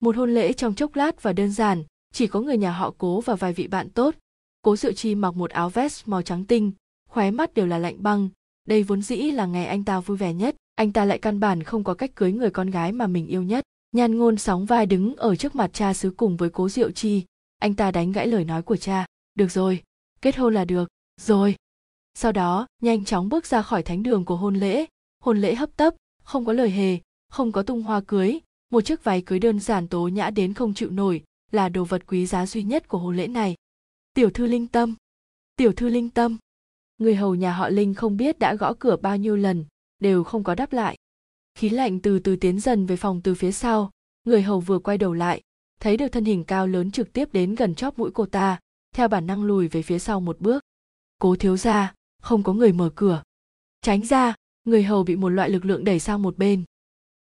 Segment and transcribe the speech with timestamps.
[0.00, 3.20] một hôn lễ trong chốc lát và đơn giản, chỉ có người nhà họ cố
[3.20, 4.14] và vài vị bạn tốt.
[4.62, 6.72] Cố diệu chi mặc một áo vest màu trắng tinh,
[7.08, 8.28] khóe mắt đều là lạnh băng.
[8.68, 10.56] Đây vốn dĩ là ngày anh ta vui vẻ nhất.
[10.74, 13.42] Anh ta lại căn bản không có cách cưới người con gái mà mình yêu
[13.42, 13.64] nhất.
[13.92, 17.24] Nhan ngôn sóng vai đứng ở trước mặt cha xứ cùng với cố diệu chi.
[17.58, 19.06] Anh ta đánh gãy lời nói của cha.
[19.34, 19.82] Được rồi,
[20.22, 20.88] kết hôn là được.
[21.20, 21.54] Rồi.
[22.14, 24.86] Sau đó, nhanh chóng bước ra khỏi thánh đường của hôn lễ.
[25.24, 26.98] Hôn lễ hấp tấp, không có lời hề,
[27.28, 28.40] không có tung hoa cưới
[28.70, 32.02] một chiếc váy cưới đơn giản tố nhã đến không chịu nổi là đồ vật
[32.06, 33.56] quý giá duy nhất của hôn lễ này.
[34.14, 34.94] Tiểu thư linh tâm.
[35.56, 36.38] Tiểu thư linh tâm.
[36.98, 39.64] Người hầu nhà họ linh không biết đã gõ cửa bao nhiêu lần,
[39.98, 40.96] đều không có đáp lại.
[41.54, 43.90] Khí lạnh từ từ tiến dần về phòng từ phía sau.
[44.24, 45.40] Người hầu vừa quay đầu lại,
[45.80, 48.58] thấy được thân hình cao lớn trực tiếp đến gần chóp mũi cô ta,
[48.94, 50.64] theo bản năng lùi về phía sau một bước.
[51.18, 53.22] Cố thiếu ra không có người mở cửa.
[53.82, 56.64] Tránh ra, người hầu bị một loại lực lượng đẩy sang một bên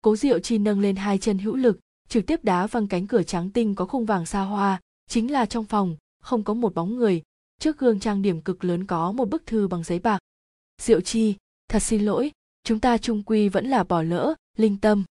[0.01, 1.79] cố diệu chi nâng lên hai chân hữu lực,
[2.09, 5.45] trực tiếp đá văng cánh cửa trắng tinh có khung vàng xa hoa, chính là
[5.45, 7.21] trong phòng, không có một bóng người.
[7.59, 10.19] Trước gương trang điểm cực lớn có một bức thư bằng giấy bạc.
[10.81, 11.35] Diệu chi,
[11.69, 12.31] thật xin lỗi,
[12.63, 15.03] chúng ta trung quy vẫn là bỏ lỡ, linh tâm.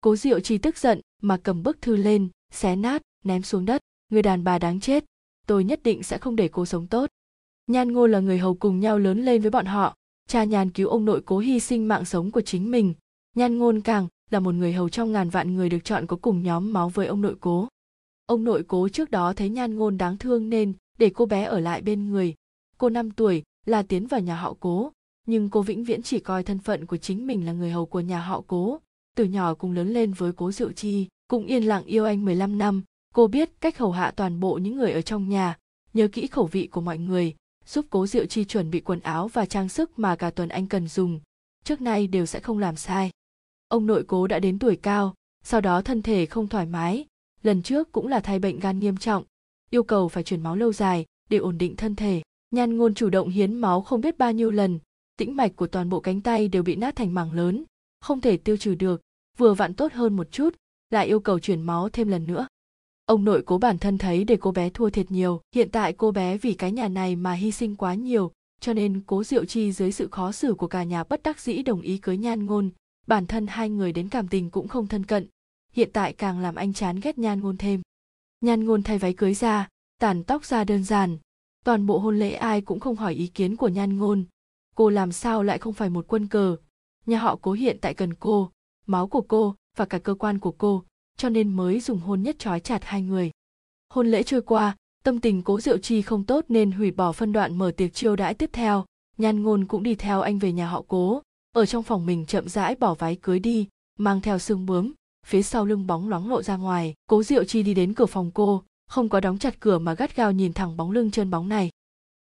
[0.00, 3.80] Cố diệu chi tức giận, mà cầm bức thư lên, xé nát, ném xuống đất.
[4.08, 5.04] Người đàn bà đáng chết,
[5.46, 7.10] tôi nhất định sẽ không để cô sống tốt.
[7.66, 9.96] Nhan ngô là người hầu cùng nhau lớn lên với bọn họ.
[10.28, 12.94] Cha nhan cứu ông nội cố hy sinh mạng sống của chính mình.
[13.34, 16.42] Nhan ngôn càng là một người hầu trong ngàn vạn người được chọn có cùng
[16.42, 17.68] nhóm máu với ông nội cố.
[18.26, 21.60] Ông nội cố trước đó thấy nhan ngôn đáng thương nên để cô bé ở
[21.60, 22.34] lại bên người.
[22.78, 24.92] Cô năm tuổi, là tiến vào nhà họ cố.
[25.26, 28.00] Nhưng cô vĩnh viễn chỉ coi thân phận của chính mình là người hầu của
[28.00, 28.80] nhà họ cố.
[29.16, 32.58] Từ nhỏ cùng lớn lên với cố diệu chi, cũng yên lặng yêu anh 15
[32.58, 32.82] năm.
[33.14, 35.58] Cô biết cách hầu hạ toàn bộ những người ở trong nhà,
[35.94, 37.34] nhớ kỹ khẩu vị của mọi người,
[37.66, 40.66] giúp cố diệu chi chuẩn bị quần áo và trang sức mà cả tuần anh
[40.66, 41.20] cần dùng.
[41.64, 43.10] Trước nay đều sẽ không làm sai
[43.68, 47.06] ông nội cố đã đến tuổi cao, sau đó thân thể không thoải mái.
[47.42, 49.24] Lần trước cũng là thai bệnh gan nghiêm trọng,
[49.70, 52.22] yêu cầu phải chuyển máu lâu dài để ổn định thân thể.
[52.50, 54.78] Nhan ngôn chủ động hiến máu không biết bao nhiêu lần,
[55.16, 57.64] tĩnh mạch của toàn bộ cánh tay đều bị nát thành mảng lớn,
[58.00, 59.00] không thể tiêu trừ được.
[59.38, 60.54] Vừa vặn tốt hơn một chút,
[60.90, 62.46] lại yêu cầu chuyển máu thêm lần nữa.
[63.06, 66.10] Ông nội cố bản thân thấy để cô bé thua thiệt nhiều, hiện tại cô
[66.10, 69.72] bé vì cái nhà này mà hy sinh quá nhiều, cho nên cố diệu chi
[69.72, 72.70] dưới sự khó xử của cả nhà bất đắc dĩ đồng ý cưới nhan ngôn
[73.06, 75.28] bản thân hai người đến cảm tình cũng không thân cận.
[75.72, 77.82] Hiện tại càng làm anh chán ghét nhan ngôn thêm.
[78.40, 79.68] Nhan ngôn thay váy cưới ra,
[80.00, 81.18] tàn tóc ra đơn giản.
[81.64, 84.24] Toàn bộ hôn lễ ai cũng không hỏi ý kiến của nhan ngôn.
[84.74, 86.56] Cô làm sao lại không phải một quân cờ?
[87.06, 88.50] Nhà họ cố hiện tại cần cô,
[88.86, 90.84] máu của cô và cả cơ quan của cô,
[91.16, 93.30] cho nên mới dùng hôn nhất trói chặt hai người.
[93.90, 97.32] Hôn lễ trôi qua, tâm tình cố diệu chi không tốt nên hủy bỏ phân
[97.32, 98.84] đoạn mở tiệc chiêu đãi tiếp theo.
[99.18, 101.22] Nhan ngôn cũng đi theo anh về nhà họ cố
[101.54, 104.92] ở trong phòng mình chậm rãi bỏ váy cưới đi, mang theo xương bướm.
[105.26, 108.30] Phía sau lưng bóng loáng lộ ra ngoài, cố diệu chi đi đến cửa phòng
[108.34, 111.48] cô, không có đóng chặt cửa mà gắt gao nhìn thẳng bóng lưng trơn bóng
[111.48, 111.70] này.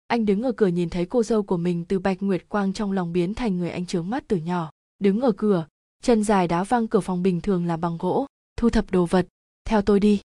[0.08, 2.92] Anh đứng ở cửa nhìn thấy cô dâu của mình từ bạch nguyệt quang trong
[2.92, 4.72] lòng biến thành người anh trướng mắt từ nhỏ.
[5.00, 5.68] Đứng ở cửa,
[6.04, 8.26] chân dài đá văng cửa phòng bình thường là bằng gỗ,
[8.58, 9.28] thu thập đồ vật.
[9.66, 10.22] Theo tôi đi.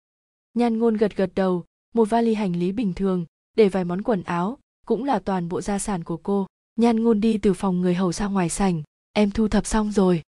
[0.54, 3.24] Nhan ngôn gật gật đầu, một vali hành lý bình thường,
[3.56, 6.46] để vài món quần áo, cũng là toàn bộ gia sản của cô.
[6.76, 8.82] Nhan ngôn đi từ phòng người hầu ra ngoài sảnh
[9.16, 10.22] em thu thập xong rồi.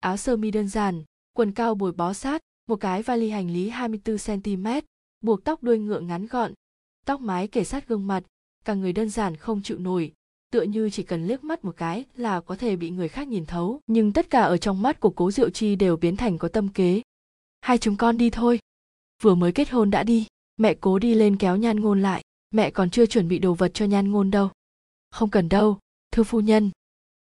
[0.00, 3.68] Áo sơ mi đơn giản, quần cao bồi bó sát, một cái vali hành lý
[3.68, 4.66] 24 cm
[5.20, 6.52] buộc tóc đuôi ngựa ngắn gọn,
[7.06, 8.22] tóc mái kể sát gương mặt,
[8.64, 10.12] cả người đơn giản không chịu nổi,
[10.50, 13.46] tựa như chỉ cần liếc mắt một cái là có thể bị người khác nhìn
[13.46, 13.80] thấu.
[13.86, 16.68] Nhưng tất cả ở trong mắt của cố diệu chi đều biến thành có tâm
[16.68, 17.02] kế.
[17.60, 18.58] Hai chúng con đi thôi.
[19.22, 20.26] Vừa mới kết hôn đã đi.
[20.56, 22.22] Mẹ cố đi lên kéo nhan ngôn lại.
[22.50, 24.50] Mẹ còn chưa chuẩn bị đồ vật cho nhan ngôn đâu.
[25.10, 25.78] Không cần đâu,
[26.12, 26.70] thưa phu nhân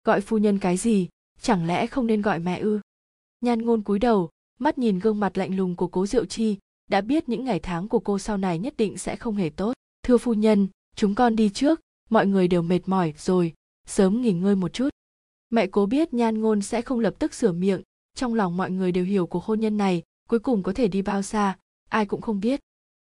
[0.04, 1.08] gọi phu nhân cái gì?
[1.42, 2.80] Chẳng lẽ không nên gọi mẹ ư?
[3.42, 4.30] Nhan ngôn cúi đầu,
[4.60, 6.58] mắt nhìn gương mặt lạnh lùng của cố diệu chi,
[6.90, 9.74] đã biết những ngày tháng của cô sau này nhất định sẽ không hề tốt.
[10.04, 11.80] Thưa phu nhân, chúng con đi trước,
[12.10, 13.54] mọi người đều mệt mỏi rồi,
[13.88, 14.90] sớm nghỉ ngơi một chút.
[15.50, 17.82] Mẹ cố biết nhan ngôn sẽ không lập tức sửa miệng,
[18.16, 21.02] trong lòng mọi người đều hiểu cuộc hôn nhân này cuối cùng có thể đi
[21.02, 21.58] bao xa,
[21.90, 22.60] ai cũng không biết.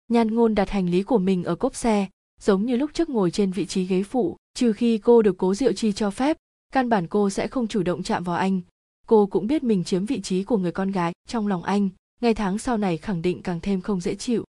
[0.09, 2.09] Nhan ngôn đặt hành lý của mình ở cốp xe,
[2.41, 5.55] giống như lúc trước ngồi trên vị trí ghế phụ, trừ khi cô được cố
[5.55, 6.37] diệu chi cho phép
[6.73, 8.61] căn bản cô sẽ không chủ động chạm vào anh.
[9.07, 11.89] Cô cũng biết mình chiếm vị trí của người con gái trong lòng anh
[12.21, 14.45] ngày tháng sau này khẳng định càng thêm không dễ chịu.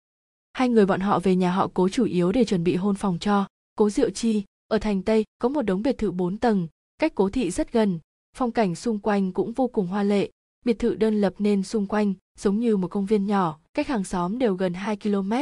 [0.54, 3.18] Hai người bọn họ về nhà họ cố chủ yếu để chuẩn bị hôn phòng
[3.20, 3.48] cho.
[3.76, 6.68] Cố diệu chi, ở thành tây, có một đống biệt thự bốn tầng,
[7.00, 8.00] cách cố thị rất gần.
[8.38, 10.32] Phong cảnh xung quanh cũng vô cùng hoa lệ.
[10.66, 14.04] Biệt thự đơn lập nên xung quanh, giống như một công viên nhỏ, cách hàng
[14.04, 15.34] xóm đều gần 2 km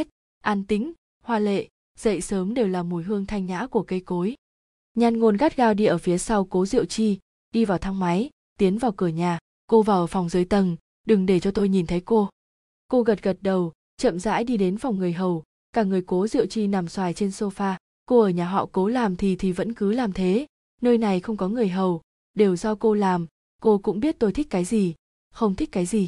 [0.43, 1.67] an tĩnh, hoa lệ,
[1.99, 4.35] dậy sớm đều là mùi hương thanh nhã của cây cối
[4.97, 7.19] nhan ngôn gắt gao đi ở phía sau cố diệu chi,
[7.51, 9.39] đi vào thang máy, tiến vào cửa nhà.
[9.67, 12.29] Cô vào phòng dưới tầng, đừng để cho tôi nhìn thấy cô.
[12.87, 15.43] Cô gật gật đầu, chậm rãi đi đến phòng người hầu.
[15.73, 17.75] Cả người cố diệu chi nằm xoài trên sofa.
[18.05, 20.45] Cô ở nhà họ cố làm thì thì vẫn cứ làm thế.
[20.81, 22.01] Nơi này không có người hầu,
[22.33, 23.27] đều do cô làm.
[23.61, 24.95] Cô cũng biết tôi thích cái gì,
[25.33, 26.07] không thích cái gì.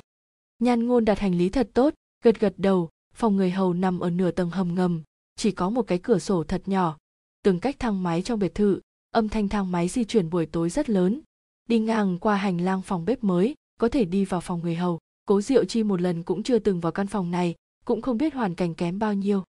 [0.59, 1.93] Nhan ngôn đặt hành lý thật tốt,
[2.23, 2.89] gật gật đầu.
[3.15, 5.01] Phòng người hầu nằm ở nửa tầng hầm ngầm,
[5.35, 6.97] chỉ có một cái cửa sổ thật nhỏ
[7.43, 8.79] từng cách thang máy trong biệt thự
[9.11, 11.21] âm thanh thang máy di chuyển buổi tối rất lớn.
[11.69, 14.99] Đi ngang qua hành lang phòng bếp mới có thể đi vào phòng người hầu.
[15.25, 17.55] Cố diệu chi một lần cũng chưa từng vào căn phòng này
[17.85, 19.43] cũng không biết hoàn cảnh kém bao nhiêu.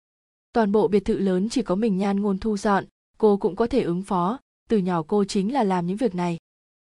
[0.54, 2.86] Toàn bộ biệt thự lớn chỉ có mình nhan ngôn thu dọn
[3.18, 4.40] cô cũng có thể ứng phó.
[4.70, 6.38] Từ nhỏ cô chính là làm những việc này.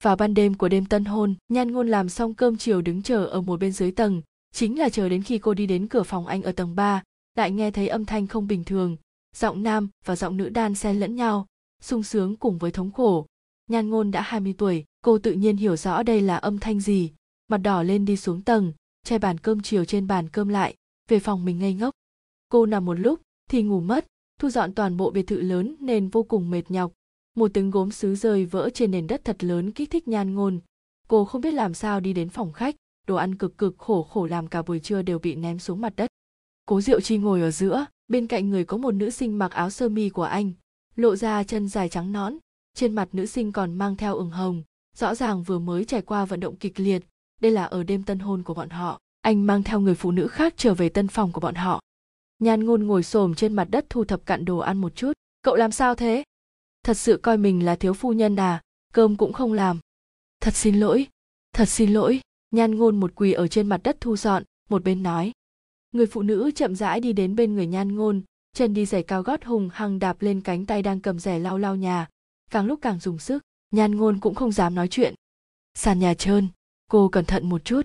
[0.03, 3.27] Vào ban đêm của đêm tân hôn nhan ngôn làm xong cơm chiều đứng chờ
[3.27, 4.23] ở một bên dưới tầng
[4.53, 7.03] chính là chờ đến khi cô đi đến cửa phòng anh ở tầng 3,
[7.37, 8.97] lại nghe thấy âm thanh không bình thường
[9.37, 11.47] giọng nam và giọng nữ đan xen lẫn nhau,
[11.81, 13.27] sung sướng cùng với thống khổ.
[13.69, 17.13] Nhan ngôn đã 20 tuổi, cô tự nhiên hiểu rõ đây là âm thanh gì.
[17.49, 18.73] Mặt đỏ lên đi xuống tầng,
[19.05, 20.75] che bàn cơm chiều trên bàn cơm lại,
[21.09, 21.95] về phòng mình ngây ngốc.
[22.49, 23.21] Cô nằm một lúc,
[23.51, 24.07] thì ngủ mất,
[24.39, 26.93] thu dọn toàn bộ biệt thự lớn nên vô cùng mệt nhọc.
[27.35, 30.61] Một tiếng gốm sứ rơi vỡ trên nền đất thật lớn kích thích nhan ngôn.
[31.09, 32.77] Cô không biết làm sao đi đến phòng khách,
[33.07, 35.93] đồ ăn cực cực khổ khổ làm cả buổi trưa đều bị ném xuống mặt
[35.97, 36.11] đất.
[36.67, 39.71] Cố diệu chi ngồi ở giữa bên cạnh người có một nữ sinh mặc áo
[39.71, 40.53] sơ mi của anh,
[40.97, 42.37] lộ ra chân dài trắng nõn,
[42.75, 44.63] trên mặt nữ sinh còn mang theo ửng hồng,
[44.97, 47.03] rõ ràng vừa mới trải qua vận động kịch liệt.
[47.41, 50.29] Đây là ở đêm tân hôn của bọn họ, anh mang theo người phụ nữ
[50.29, 51.81] khác trở về tân phòng của bọn họ.
[52.39, 55.13] Nhan ngôn ngồi xổm trên mặt đất thu thập cặn đồ ăn một chút.
[55.43, 56.25] Cậu làm sao thế?
[56.85, 58.61] Thật sự coi mình là thiếu phu nhân à?
[58.93, 59.79] Cơm cũng không làm.
[60.41, 61.07] Thật xin lỗi.
[61.53, 62.21] Thật xin lỗi.
[62.51, 65.33] Nhan ngôn một quỳ ở trên mặt đất thu dọn, một bên nói
[65.93, 68.23] người phụ nữ chậm rãi đi đến bên người nhan ngôn,
[68.53, 71.59] chân đi giày cao gót hùng hăng đạp lên cánh tay đang cầm rẻ lau
[71.59, 72.09] lau nhà.
[72.51, 75.15] Càng lúc càng dùng sức, nhan ngôn cũng không dám nói chuyện.
[75.75, 76.49] Sàn nhà trơn,
[76.91, 77.83] cô cẩn thận một chút.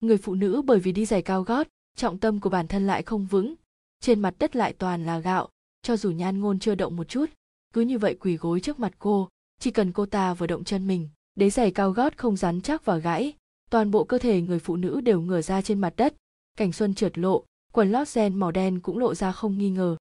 [0.00, 1.66] Người phụ nữ bởi vì đi giày cao gót,
[1.96, 3.54] trọng tâm của bản thân lại không vững.
[4.00, 5.48] Trên mặt đất lại toàn là gạo,
[5.82, 7.26] cho dù nhan ngôn chưa động một chút,
[7.74, 9.28] cứ như vậy quỳ gối trước mặt cô,
[9.60, 12.84] chỉ cần cô ta vừa động chân mình, đế giày cao gót không rắn chắc
[12.84, 13.34] và gãy,
[13.70, 16.14] toàn bộ cơ thể người phụ nữ đều ngửa ra trên mặt đất
[16.58, 19.96] cảnh xuân trượt lộ, quần lót gen màu đen cũng lộ ra không nghi ngờ.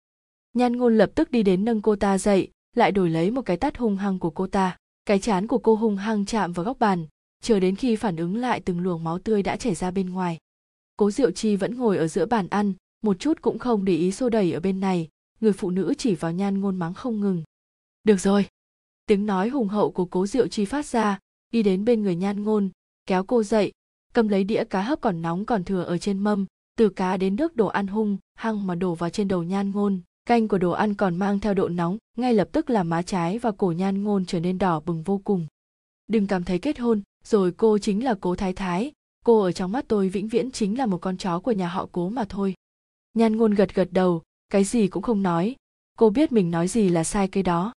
[0.54, 3.58] Nhan ngôn lập tức đi đến nâng cô ta dậy, lại đổi lấy một cái
[3.58, 4.78] tát hung hăng của cô ta.
[5.06, 7.08] Cái chán của cô hung hăng chạm vào góc bàn,
[7.42, 10.38] chờ đến khi phản ứng lại từng luồng máu tươi đã chảy ra bên ngoài.
[10.98, 12.74] Cố diệu chi vẫn ngồi ở giữa bàn ăn,
[13.04, 15.10] một chút cũng không để ý xô đẩy ở bên này,
[15.42, 17.44] người phụ nữ chỉ vào nhan ngôn mắng không ngừng.
[18.04, 18.46] Được rồi.
[19.06, 21.20] Tiếng nói hùng hậu của cố diệu chi phát ra,
[21.52, 22.70] đi đến bên người nhan ngôn,
[23.06, 23.72] kéo cô dậy
[24.16, 26.46] cầm lấy đĩa cá hấp còn nóng còn thừa ở trên mâm,
[26.78, 30.02] từ cá đến nước đồ ăn hung, hăng mà đổ vào trên đầu nhan ngôn.
[30.26, 33.40] Canh của đồ ăn còn mang theo độ nóng, ngay lập tức làm má trái
[33.40, 35.48] và cổ nhan ngôn trở nên đỏ bừng vô cùng.
[36.08, 38.92] Đừng cảm thấy kết hôn, rồi cô chính là cố thái thái.
[39.26, 41.88] Cô ở trong mắt tôi vĩnh viễn chính là một con chó của nhà họ
[41.92, 42.54] cố mà thôi.
[43.14, 45.56] Nhan ngôn gật gật đầu, cái gì cũng không nói.
[45.98, 47.74] Cô biết mình nói gì là sai cái đó.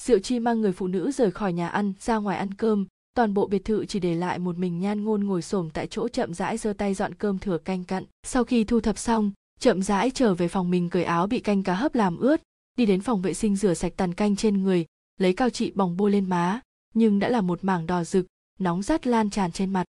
[0.00, 3.34] Diệu chi mang người phụ nữ rời khỏi nhà ăn, ra ngoài ăn cơm toàn
[3.34, 6.34] bộ biệt thự chỉ để lại một mình nhan ngôn ngồi xổm tại chỗ chậm
[6.34, 8.04] rãi giơ tay dọn cơm thừa canh cặn.
[8.22, 11.62] Sau khi thu thập xong, chậm rãi trở về phòng mình cởi áo bị canh
[11.62, 12.42] cá hấp làm ướt,
[12.76, 14.86] đi đến phòng vệ sinh rửa sạch tàn canh trên người,
[15.18, 16.60] lấy cao trị bỏng bôi lên má,
[16.94, 18.26] nhưng đã là một mảng đỏ rực,
[18.58, 19.84] nóng rát lan tràn trên mặt.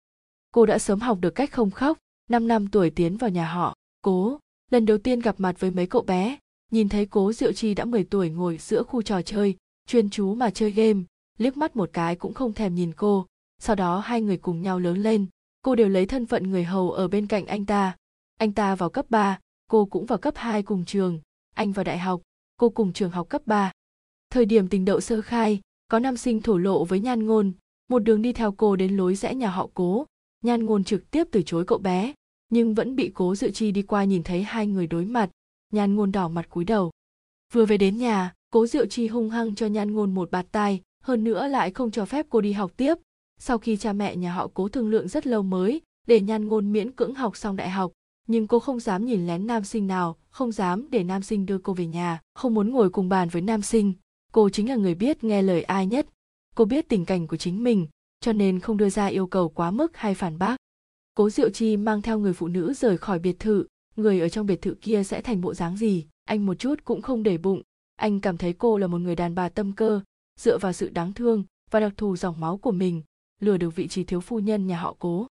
[0.53, 1.97] Cô đã sớm học được cách không khóc,
[2.29, 4.39] năm năm tuổi tiến vào nhà họ, cố.
[4.71, 6.37] Lần đầu tiên gặp mặt với mấy cậu bé,
[6.71, 9.55] nhìn thấy cố diệu chi đã 10 tuổi ngồi giữa khu trò chơi,
[9.87, 10.99] chuyên chú mà chơi game
[11.39, 13.25] liếc mắt một cái cũng không thèm nhìn cô.
[13.61, 15.25] Sau đó hai người cùng nhau lớn lên.
[15.61, 17.95] Cô đều lấy thân phận người hầu ở bên cạnh anh ta.
[18.37, 21.19] Anh ta vào cấp 3, cô cũng vào cấp 2 cùng trường.
[21.55, 22.21] Anh vào đại học
[22.57, 23.71] cô cùng trường học cấp 3.
[24.29, 27.51] thời điểm tình đậu sơ khai có nam sinh thổ lộ với nhan ngôn.
[27.89, 30.05] Một đường đi theo cô đến lối rẽ nhà họ cố.
[30.43, 32.13] Nhan ngôn trực tiếp từ chối cậu bé
[32.49, 35.29] nhưng vẫn bị cố dự chi đi qua nhìn thấy hai người đối mặt.
[35.73, 36.91] Nhan ngôn đỏ mặt cúi đầu.
[37.53, 40.81] Vừa về đến nhà cố diệu chi hung hăng cho nhan ngôn một bạt tai
[41.09, 42.95] hơn nữa lại không cho phép cô đi học tiếp.
[43.39, 46.71] Sau khi cha mẹ nhà họ cố thương lượng rất lâu mới, để nhan ngôn
[46.71, 47.91] miễn cưỡng học xong đại học.
[48.27, 51.57] Nhưng cô không dám nhìn lén nam sinh nào, không dám để nam sinh đưa
[51.57, 53.93] cô về nhà, không muốn ngồi cùng bàn với nam sinh.
[54.31, 56.07] Cô chính là người biết nghe lời ai nhất.
[56.55, 57.87] Cô biết tình cảnh của chính mình,
[58.21, 60.57] cho nên không đưa ra yêu cầu quá mức hay phản bác.
[61.15, 63.65] Cố diệu chi mang theo người phụ nữ rời khỏi biệt thự.
[63.95, 66.05] Người ở trong biệt thự kia sẽ thành bộ dáng gì?
[66.25, 67.61] Anh một chút cũng không để bụng.
[67.95, 70.01] Anh cảm thấy cô là một người đàn bà tâm cơ
[70.39, 73.01] dựa vào sự đáng thương và đặc thù dòng máu của mình
[73.39, 75.27] lừa được vị trí thiếu phu nhân nhà họ cố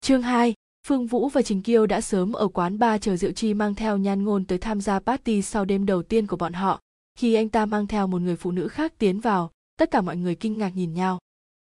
[0.00, 0.54] Chương 2,
[0.86, 3.96] Phương Vũ và Trình Kiêu đã sớm ở quán ba chờ Diệu Chi mang theo
[3.96, 6.80] nhan ngôn tới tham gia party sau đêm đầu tiên của bọn họ.
[7.18, 10.16] Khi anh ta mang theo một người phụ nữ khác tiến vào, tất cả mọi
[10.16, 11.18] người kinh ngạc nhìn nhau.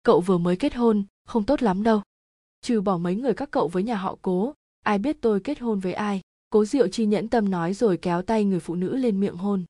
[0.03, 2.03] cậu vừa mới kết hôn không tốt lắm đâu
[2.61, 5.81] trừ bỏ mấy người các cậu với nhà họ cố ai biết tôi kết hôn
[5.81, 9.21] với ai cố diệu chi nhẫn tâm nói rồi kéo tay người phụ nữ lên
[9.21, 9.65] miệng hôn.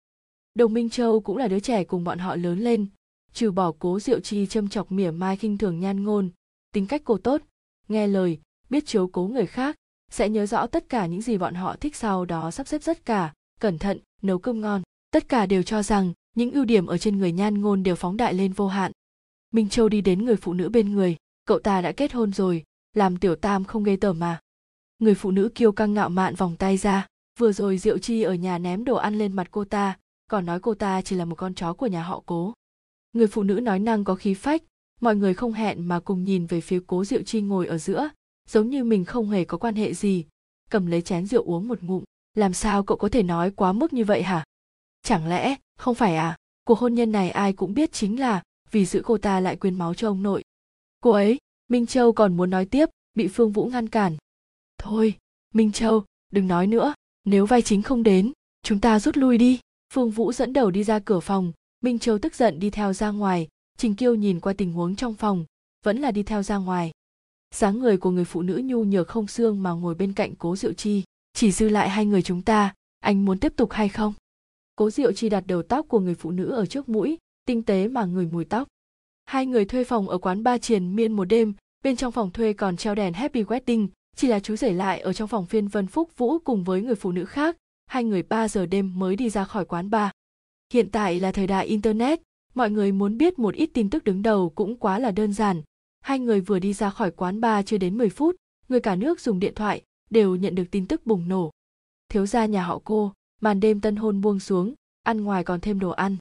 [0.54, 2.86] Đồng minh châu cũng là đứa trẻ cùng bọn họ lớn lên,
[3.32, 6.30] trừ bỏ cố diệu chi châm chọc mỉa mai khinh thường nhan ngôn,
[6.72, 7.42] tính cách cô tốt,
[7.88, 8.38] nghe lời,
[8.70, 9.76] biết chiếu cố người khác,
[10.10, 13.04] sẽ nhớ rõ tất cả những gì bọn họ thích sau đó sắp xếp tất
[13.04, 14.82] cả, cẩn thận, nấu cơm ngon.
[15.10, 18.16] Tất cả đều cho rằng, những ưu điểm ở trên người nhan ngôn đều phóng
[18.16, 18.92] đại lên vô hạn.
[19.52, 21.16] Minh châu đi đến người phụ nữ bên người,
[21.46, 22.64] cậu ta đã kết hôn rồi,
[22.94, 24.40] làm tiểu tam không ghê tởm mà
[24.98, 27.06] người phụ nữ kiêu căng ngạo mạn vòng tay ra,
[27.38, 29.98] vừa rồi diệu chi ở nhà ném đồ ăn lên mặt cô ta,
[30.30, 32.52] còn nói cô ta chỉ là một con chó của nhà họ cố.
[33.12, 34.62] Người phụ nữ nói năng có khí phách,
[35.00, 38.08] mọi người không hẹn mà cùng nhìn về phía cố diệu chi ngồi ở giữa,
[38.48, 40.24] giống như mình không hề có quan hệ gì,
[40.70, 42.04] cầm lấy chén rượu uống một ngụm.
[42.34, 44.44] Làm sao cậu có thể nói quá mức như vậy hả?
[45.02, 46.36] Chẳng lẽ, không phải à?
[46.64, 49.74] Cuộc hôn nhân này ai cũng biết chính là, vì giữ cô ta lại quyên
[49.74, 50.44] máu cho ông nội.
[51.00, 51.38] Cô ấy,
[51.68, 54.16] minh châu còn muốn nói tiếp, bị phương vũ ngăn cản
[54.86, 55.14] thôi,
[55.54, 59.60] minh châu, đừng nói nữa, nếu vai chính không đến, chúng ta rút lui đi.
[59.94, 63.10] Phương vũ dẫn đầu đi ra cửa phòng, minh châu tức giận đi theo ra
[63.10, 65.44] ngoài, trình kiêu nhìn qua tình huống trong phòng,
[65.84, 66.90] vẫn là đi theo ra ngoài.
[67.54, 70.56] Dáng người của người phụ nữ nhu nhược không xương mà ngồi bên cạnh cố
[70.56, 71.02] diệu chi,
[71.32, 74.14] chỉ dư lại hai người chúng ta, anh muốn tiếp tục hay không?
[74.76, 77.88] Cố diệu chi đặt đầu tóc của người phụ nữ ở trước mũi, tinh tế
[77.88, 78.68] mà người mùi tóc.
[79.24, 82.52] Hai người thuê phòng ở quán ba triền miên một đêm, bên trong phòng thuê
[82.52, 85.86] còn treo đèn happy wedding chỉ là chú rể lại ở trong phòng phiên vân
[85.86, 87.56] phúc vũ cùng với người phụ nữ khác
[87.86, 90.10] hai người 3 giờ đêm mới đi ra khỏi quán bar.
[90.72, 92.20] Hiện tại là thời đại Internet,
[92.54, 95.62] mọi người muốn biết một ít tin tức đứng đầu cũng quá là đơn giản.
[96.00, 98.36] Hai người vừa đi ra khỏi quán bar chưa đến 10 phút,
[98.68, 101.50] người cả nước dùng điện thoại đều nhận được tin tức bùng nổ.
[102.08, 105.78] Thiếu gia nhà họ cô, màn đêm tân hôn buông xuống, ăn ngoài còn thêm
[105.78, 106.16] đồ ăn.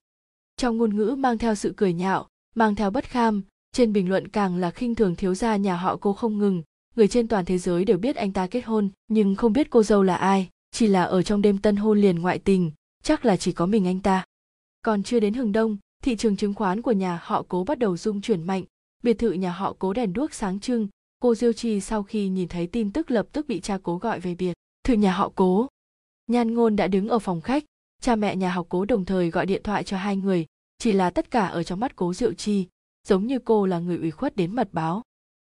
[0.58, 4.28] Trong ngôn ngữ mang theo sự cười nhạo, mang theo bất kham, trên bình luận
[4.28, 6.64] càng là khinh thường thiếu gia nhà họ cô không ngừng,
[6.96, 9.84] người trên toàn thế giới đều biết anh ta kết hôn, nhưng không biết cô
[9.84, 12.72] dâu là ai, chỉ là ở trong đêm tân hôn liền ngoại tình,
[13.04, 14.26] chắc là chỉ có mình anh ta.
[14.82, 17.98] Còn chưa đến hừng đông, thị trường chứng khoán của nhà họ cố bắt đầu
[17.98, 18.64] rung chuyển mạnh,
[19.04, 20.88] biệt thự nhà họ cố đèn đuốc sáng trưng,
[21.20, 24.20] cô Diêu Chi sau khi nhìn thấy tin tức lập tức bị cha cố gọi
[24.20, 25.68] về biệt thự nhà họ cố.
[26.28, 27.64] Nhan ngôn đã đứng ở phòng khách,
[28.02, 30.46] cha mẹ nhà họ cố đồng thời gọi điện thoại cho hai người,
[30.78, 32.68] chỉ là tất cả ở trong mắt cố Diệu Chi,
[33.08, 35.02] giống như cô là người ủy khuất đến mật báo.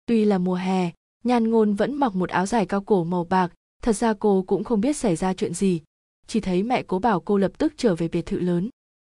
[0.06, 0.92] Tuy là mùa hè,
[1.24, 4.64] Nhan ngôn vẫn mặc một áo dài cao cổ màu bạc, thật ra cô cũng
[4.64, 5.82] không biết xảy ra chuyện gì.
[6.28, 8.70] Chỉ thấy mẹ cố bảo cô lập tức trở về biệt thự lớn.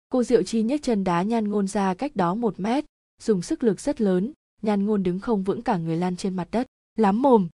[0.10, 2.86] Cô diệu chi nhấc chân đá nhan ngôn ra cách đó một mét
[3.22, 6.48] dùng sức lực rất lớn nhan ngôn đứng không vững cả người lan trên mặt
[6.52, 6.68] đất
[6.98, 7.48] lắm mồm.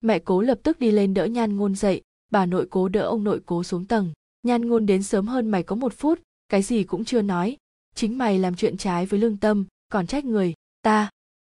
[0.00, 3.24] Mẹ cố lập tức đi lên đỡ nhan ngôn dậy bà nội cố đỡ ông
[3.24, 4.12] nội cố xuống tầng.
[4.42, 7.56] Nhan ngôn đến sớm hơn mày có một phút cái gì cũng chưa nói.
[7.94, 11.10] Chính mày làm chuyện trái với lương tâm còn trách người ta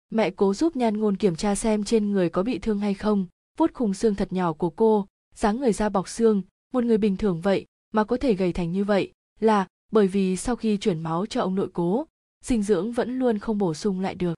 [0.09, 3.25] mẹ cố giúp nhan ngôn kiểm tra xem trên người có bị thương hay không.
[3.57, 6.41] Vuốt khung xương thật nhỏ của cô, dáng người da bọc xương,
[6.73, 10.35] một người bình thường vậy mà có thể gầy thành như vậy là bởi vì
[10.35, 12.05] sau khi chuyển máu cho ông nội cố,
[12.43, 14.33] dinh dưỡng vẫn luôn không bổ sung lại được.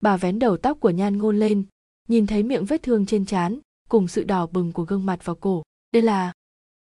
[0.00, 1.64] Bà vén đầu tóc của nhan ngôn lên,
[2.08, 5.36] nhìn thấy miệng vết thương trên trán cùng sự đỏ bừng của gương mặt vào
[5.36, 5.62] cổ.
[5.92, 6.32] Đây là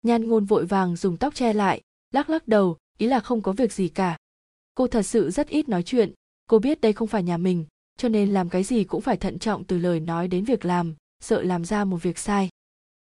[0.03, 3.51] nhan ngôn vội vàng dùng tóc che lại, lắc lắc đầu, ý là không có
[3.51, 4.17] việc gì cả.
[4.75, 6.13] Cô thật sự rất ít nói chuyện,
[6.49, 7.65] cô biết đây không phải nhà mình
[7.97, 10.95] cho nên làm cái gì cũng phải thận trọng từ lời nói đến việc làm,
[11.19, 12.49] sợ làm ra một việc sai.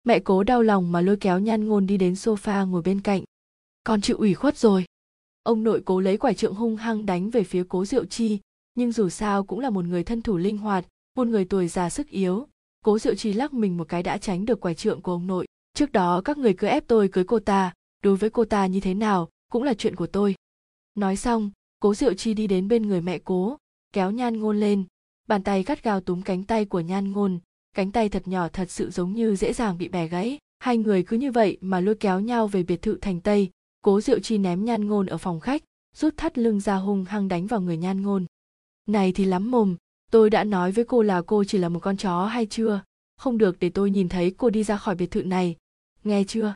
[0.05, 3.23] Mẹ cố đau lòng mà lôi kéo nhan ngôn đi đến sofa ngồi bên cạnh.
[3.85, 4.85] Con chịu ủy khuất rồi.
[5.43, 8.39] Ông nội cố lấy quả trượng hung hăng đánh về phía cố diệu chi,
[8.75, 11.91] nhưng dù sao cũng là một người thân thủ linh hoạt, một người tuổi già
[11.91, 12.47] sức yếu.
[12.85, 15.47] Cố diệu chi lắc mình một cái đã tránh được quả trượng của ông nội.
[15.75, 18.81] Trước đó các người cứ ép tôi cưới cô ta, đối với cô ta như
[18.81, 20.35] thế nào cũng là chuyện của tôi.
[20.95, 23.57] Nói xong, cố diệu chi đi đến bên người mẹ cố
[23.93, 24.85] kéo nhan ngôn lên.
[25.27, 27.39] Bàn tay gắt gao túm cánh tay của nhan ngôn.
[27.77, 30.39] Cánh tay thật nhỏ thật sự giống như dễ dàng bị bẻ gãy.
[30.59, 33.51] Hai người cứ như vậy mà lôi kéo nhau về biệt thự thành tây.
[33.83, 35.63] Cố diệu chi ném nhan ngôn ở phòng khách,
[35.95, 38.27] rút thắt lưng ra hung hăng đánh vào người nhan ngôn.
[38.87, 39.77] Này thì lắm mồm,
[40.11, 42.83] tôi đã nói với cô là cô chỉ là một con chó hay chưa?
[43.17, 45.57] Không được để tôi nhìn thấy cô đi ra khỏi biệt thự này.
[46.05, 46.55] Nghe chưa?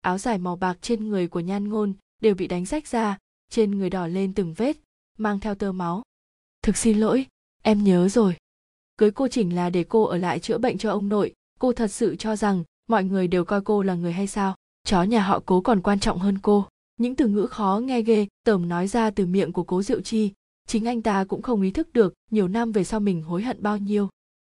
[0.00, 3.18] Áo dài màu bạc trên người của nhan ngôn đều bị đánh rách ra,
[3.50, 4.76] trên người đỏ lên từng vết,
[5.18, 6.02] mang theo tơ máu
[6.66, 7.26] thực xin lỗi,
[7.62, 8.36] em nhớ rồi.
[8.98, 11.32] Cưới cô chỉnh là để cô ở lại chữa bệnh cho ông nội.
[11.58, 14.54] Cô thật sự cho rằng, mọi người đều coi cô là người hay sao?
[14.84, 16.68] Chó nhà họ cố còn quan trọng hơn cô.
[16.96, 20.32] Những từ ngữ khó nghe ghê, tởm nói ra từ miệng của cố diệu chi.
[20.66, 23.62] Chính anh ta cũng không ý thức được nhiều năm về sau mình hối hận
[23.62, 24.08] bao nhiêu.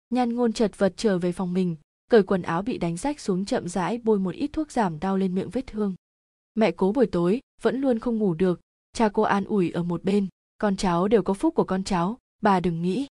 [0.10, 1.76] Nhan ngôn chật vật trở về phòng mình,
[2.10, 5.18] cởi quần áo bị đánh rách xuống chậm rãi bôi một ít thuốc giảm đau
[5.18, 5.96] lên miệng vết thương.
[6.56, 8.62] Mẹ cố buổi tối vẫn luôn không ngủ được,
[8.94, 12.18] cha cô an ủi ở một bên con cháu đều có phúc của con cháu,
[12.42, 13.08] bà đừng nghĩ.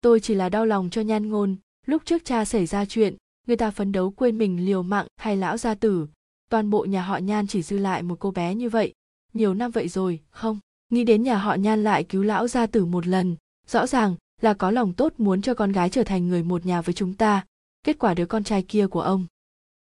[0.00, 1.56] Tôi chỉ là đau lòng cho nhan ngôn.
[1.86, 5.36] Lúc trước cha xảy ra chuyện, người ta phấn đấu quên mình liều mạng hay
[5.36, 6.06] lão gia tử.
[6.50, 8.92] Toàn bộ nhà họ nhan chỉ dư lại một cô bé như vậy.
[9.32, 10.58] Nhiều năm vậy rồi, không.
[10.90, 13.36] Nghĩ đến nhà họ nhan lại cứu lão gia tử một lần.
[13.66, 16.80] Rõ ràng là có lòng tốt muốn cho con gái trở thành người một nhà
[16.80, 17.46] với chúng ta.
[17.84, 19.26] Kết quả đứa con trai kia của ông.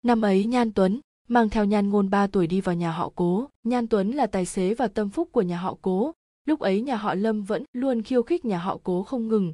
[0.04, 3.50] Năm ấy nhan tuấn mang theo nhan ngôn 3 tuổi đi vào nhà họ cố.
[3.64, 6.12] Nhan tuấn là tài xế và tâm phúc của nhà họ cố
[6.48, 9.54] lúc ấy nhà họ lâm vẫn luôn khiêu khích nhà họ cố không ngừng.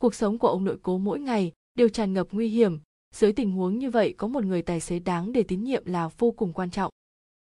[0.00, 2.78] Cuộc sống của ông nội cố mỗi ngày đều tràn ngập nguy hiểm.
[3.14, 6.08] Dưới tình huống như vậy, có một người tài xế đáng để tín nhiệm là
[6.18, 6.92] vô cùng quan trọng.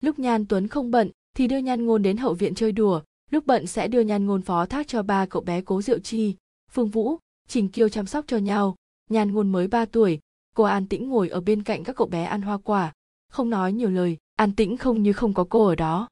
[0.03, 3.01] Lúc nhan tuấn không bận thì đưa nhan ngôn đến hậu viện chơi đùa.
[3.31, 6.35] Lúc bận sẽ đưa nhan ngôn phó thác cho ba cậu bé cố diệu chi,
[6.71, 7.17] phương vũ,
[7.49, 8.77] trình kiêu chăm sóc cho nhau.
[9.11, 10.21] Nhan ngôn mới 3 tuổi,
[10.55, 12.93] cô an tĩnh ngồi ở bên cạnh các cậu bé ăn hoa quả.
[13.29, 16.09] Không nói nhiều lời, an tĩnh không như không có cô ở đó.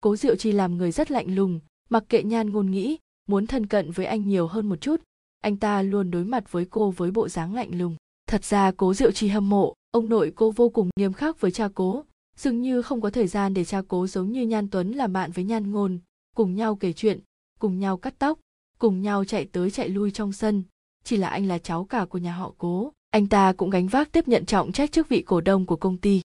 [0.00, 1.60] Cố diệu chi làm người rất lạnh lùng
[1.90, 5.02] mặc kệ nhan ngôn nghĩ muốn thân cận với anh nhiều hơn một chút,
[5.40, 7.96] anh ta luôn đối mặt với cô với bộ dáng lạnh lùng.
[8.26, 11.50] Thật ra cố diệu chi hâm mộ, ông nội cô vô cùng nghiêm khắc với
[11.50, 12.04] cha cố,
[12.36, 15.30] dường như không có thời gian để cha cố giống như nhan tuấn làm bạn
[15.32, 15.98] với nhan ngôn,
[16.36, 17.20] cùng nhau kể chuyện,
[17.58, 18.38] cùng nhau cắt tóc,
[18.78, 20.62] cùng nhau chạy tới chạy lui trong sân.
[21.04, 24.12] Chỉ là anh là cháu cả của nhà họ cố, anh ta cũng gánh vác
[24.12, 26.20] tiếp nhận trọng trách chức vị cổ đông của công ty.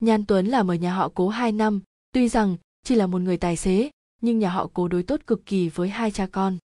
[0.00, 1.80] Nhan tuấn làm ở nhà họ cố 2 năm,
[2.12, 3.90] tuy rằng chỉ là một người tài xế
[4.22, 6.58] nhưng nhà họ cố đối tốt cực kỳ với hai cha con.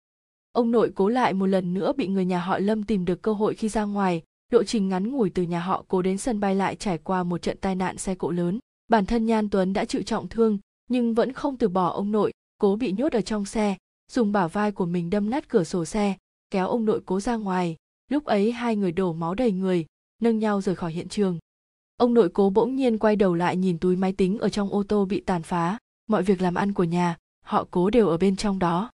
[0.51, 3.33] Ông nội cố lại một lần nữa bị người nhà họ lâm tìm được cơ
[3.33, 4.21] hội khi ra ngoài.
[4.51, 7.41] Lộ trình ngắn ngủi từ nhà họ cố đến sân bay lại trải qua một
[7.41, 8.59] trận tai nạn xe cộ lớn.
[8.87, 10.57] Bản thân nhan tuấn đã chịu trọng thương,
[10.89, 13.77] nhưng vẫn không từ bỏ ông nội, cố bị nhốt ở trong xe,
[14.11, 16.15] dùng bả vai của mình đâm nát cửa sổ xe,
[16.49, 17.75] kéo ông nội cố ra ngoài.
[18.09, 19.85] Lúc ấy hai người đổ máu đầy người,
[20.21, 21.39] nâng nhau rời khỏi hiện trường.
[21.97, 24.83] Ông nội cố bỗng nhiên quay đầu lại nhìn túi máy tính ở trong ô
[24.83, 25.77] tô bị tàn phá.
[26.07, 28.91] Mọi việc làm ăn của nhà họ cố đều ở bên trong đó.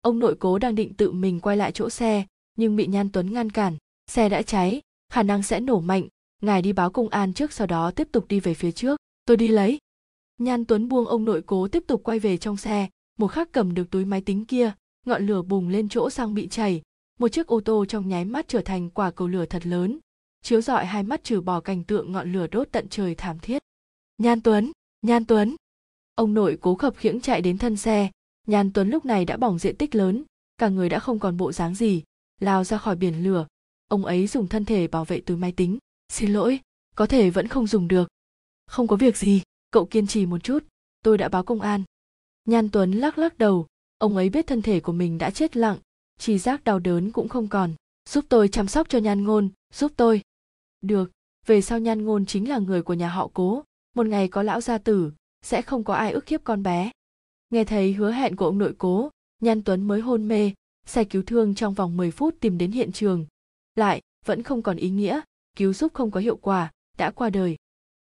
[0.00, 2.26] Ông nội cố đang định tự mình quay lại chỗ xe,
[2.56, 3.76] nhưng bị nhan tuấn ngăn cản.
[4.10, 4.80] Xe đã cháy,
[5.12, 6.08] khả năng sẽ nổ mạnh.
[6.42, 9.00] Ngài đi báo công an trước sau đó tiếp tục đi về phía trước.
[9.24, 9.78] Tôi đi lấy.
[10.38, 12.88] Nhan tuấn buông ông nội cố tiếp tục quay về trong xe.
[13.18, 14.72] Một khắc cầm được túi máy tính kia,
[15.06, 16.82] ngọn lửa bùng lên chỗ xăng bị chảy
[17.18, 19.98] một chiếc ô tô trong nháy mắt trở thành quả cầu lửa thật lớn,
[20.42, 23.62] chiếu rọi hai mắt trừ bỏ cảnh tượng ngọn lửa đốt tận trời thảm thiết.
[24.18, 25.56] Nhan tuấn nhan tuấn
[26.16, 28.10] ông nội cố khập khiễng chạy đến thân xe.
[28.46, 30.24] Nhan tuấn lúc này đã bỏng diện tích lớn,
[30.58, 32.02] cả người đã không còn bộ dáng gì,
[32.40, 33.46] lao ra khỏi biển lửa.
[33.88, 35.78] Ông ấy dùng thân thể bảo vệ túi máy tính.
[36.12, 36.60] Xin lỗi,
[36.94, 38.08] có thể vẫn không dùng được.
[38.66, 40.64] Không có việc gì, cậu kiên trì một chút,
[41.02, 41.82] tôi đã báo công an.
[42.44, 43.66] Nhan tuấn lắc lắc đầu.
[43.98, 45.78] Ông ấy biết thân thể của mình đã chết lặng
[46.18, 47.74] chỉ giác đau đớn cũng không còn.
[48.08, 50.22] Giúp tôi chăm sóc cho nhan ngôn, giúp tôi.
[50.80, 51.10] Được,
[51.46, 54.60] về sau nhan ngôn chính là người của nhà họ cố, một ngày có lão
[54.60, 55.12] gia tử
[55.46, 56.90] sẽ không có ai ức hiếp con bé.
[57.50, 59.10] Nghe thấy hứa hẹn của ông nội cố,
[59.42, 60.52] nhan tuấn mới hôn mê,
[60.86, 63.26] xe cứu thương trong vòng 10 phút tìm đến hiện trường.
[63.76, 65.20] Lại, vẫn không còn ý nghĩa,
[65.56, 67.56] cứu giúp không có hiệu quả, đã qua đời.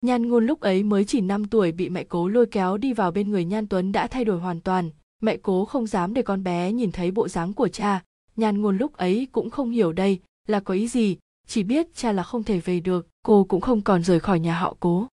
[0.02, 3.12] Nhan ngôn lúc ấy mới chỉ 5 tuổi bị mẹ cố lôi kéo đi vào
[3.12, 4.90] bên người nhan tuấn đã thay đổi hoàn toàn.
[5.22, 8.04] Mẹ cố không dám để con bé nhìn thấy bộ dáng của cha.
[8.36, 11.18] Nhan ngôn lúc ấy cũng không hiểu đây là có ý gì,
[11.48, 14.60] chỉ biết cha là không thể về được, cô cũng không còn rời khỏi nhà
[14.60, 15.08] họ cố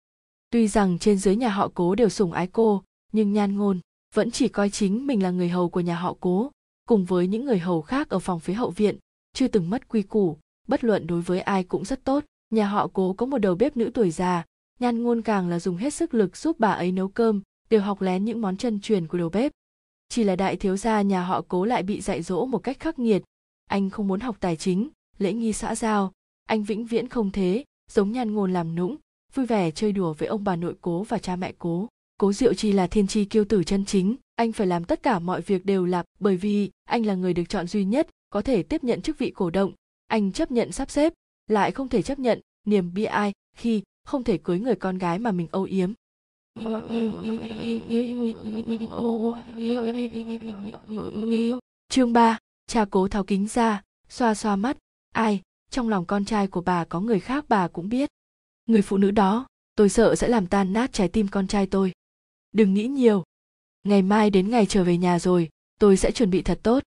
[0.50, 2.82] tuy rằng trên dưới nhà họ cố đều sủng ái cô,
[3.12, 3.80] nhưng nhan ngôn
[4.14, 6.50] vẫn chỉ coi chính mình là người hầu của nhà họ cố,
[6.88, 8.98] cùng với những người hầu khác ở phòng phía hậu viện,
[9.32, 10.38] chưa từng mất quy củ.
[10.68, 12.24] Bất luận đối với ai cũng rất tốt.
[12.50, 14.44] Nhà họ cố có một đầu bếp nữ tuổi già.
[14.80, 18.00] Nhan ngôn càng là dùng hết sức lực giúp bà ấy nấu cơm, đều học
[18.00, 19.52] lén những món chân truyền của đầu bếp.
[20.09, 22.98] Chỉ là đại thiếu gia nhà họ cố lại bị dạy dỗ một cách khắc
[22.98, 23.22] nghiệt.
[23.66, 26.12] Anh không muốn học tài chính, lễ nghi xã giao.
[26.46, 28.96] Anh vĩnh viễn không thế, giống nhan ngôn làm nũng
[29.37, 31.88] vui vẻ chơi đùa với ông bà nội cố và cha mẹ cố.
[32.18, 35.18] Cố diệu chi là thiên chi kiêu tử chân chính anh phải làm tất cả
[35.18, 38.62] mọi việc đều là bởi vì anh là người được chọn duy nhất có thể
[38.62, 39.72] tiếp nhận chức vị cổ động.
[40.07, 41.12] Anh chấp nhận sắp xếp
[41.46, 45.18] lại không thể chấp nhận niềm bi ai khi không thể cưới người con gái
[45.18, 45.92] mà mình âu yếm.
[51.88, 54.77] Chương 3, cha cố tháo kính ra xoa xoa mắt.
[55.14, 58.11] Ai trong lòng con trai của bà có người khác bà cũng biết
[58.66, 61.92] người phụ nữ đó, tôi sợ sẽ làm tan nát trái tim con trai tôi.
[62.52, 63.24] Đừng nghĩ nhiều.
[63.85, 65.48] Ngày mai đến ngày trở về nhà rồi,
[65.79, 66.83] tôi sẽ chuẩn bị thật tốt.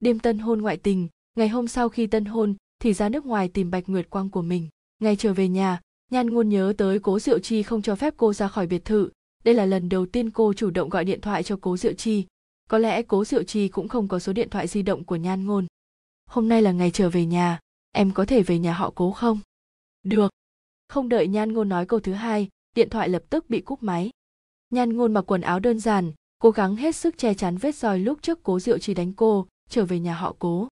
[0.00, 3.48] Đêm tân hôn ngoại tình, ngày hôm sau khi tân hôn thì ra nước ngoài
[3.48, 4.68] tìm bạch nguyệt quang của mình.
[4.98, 8.32] Ngày trở về nhà, nhan ngôn nhớ tới cố diệu chi không cho phép cô
[8.32, 9.10] ra khỏi biệt thự.
[9.44, 12.26] Đây là lần đầu tiên cô chủ động gọi điện thoại cho cố diệu chi.
[12.68, 15.46] Có lẽ cố diệu chi cũng không có số điện thoại di động của nhan
[15.46, 15.66] ngôn.
[16.26, 17.60] Hôm nay là ngày trở về nhà,
[17.92, 19.40] em có thể về nhà họ cố không?
[20.02, 20.30] Được
[20.88, 24.10] không đợi nhan ngôn nói câu thứ hai, điện thoại lập tức bị cúp máy.
[24.70, 27.98] Nhan ngôn mặc quần áo đơn giản, cố gắng hết sức che chắn vết roi
[27.98, 30.68] lúc trước cố diệu chỉ đánh cô, trở về nhà họ cố.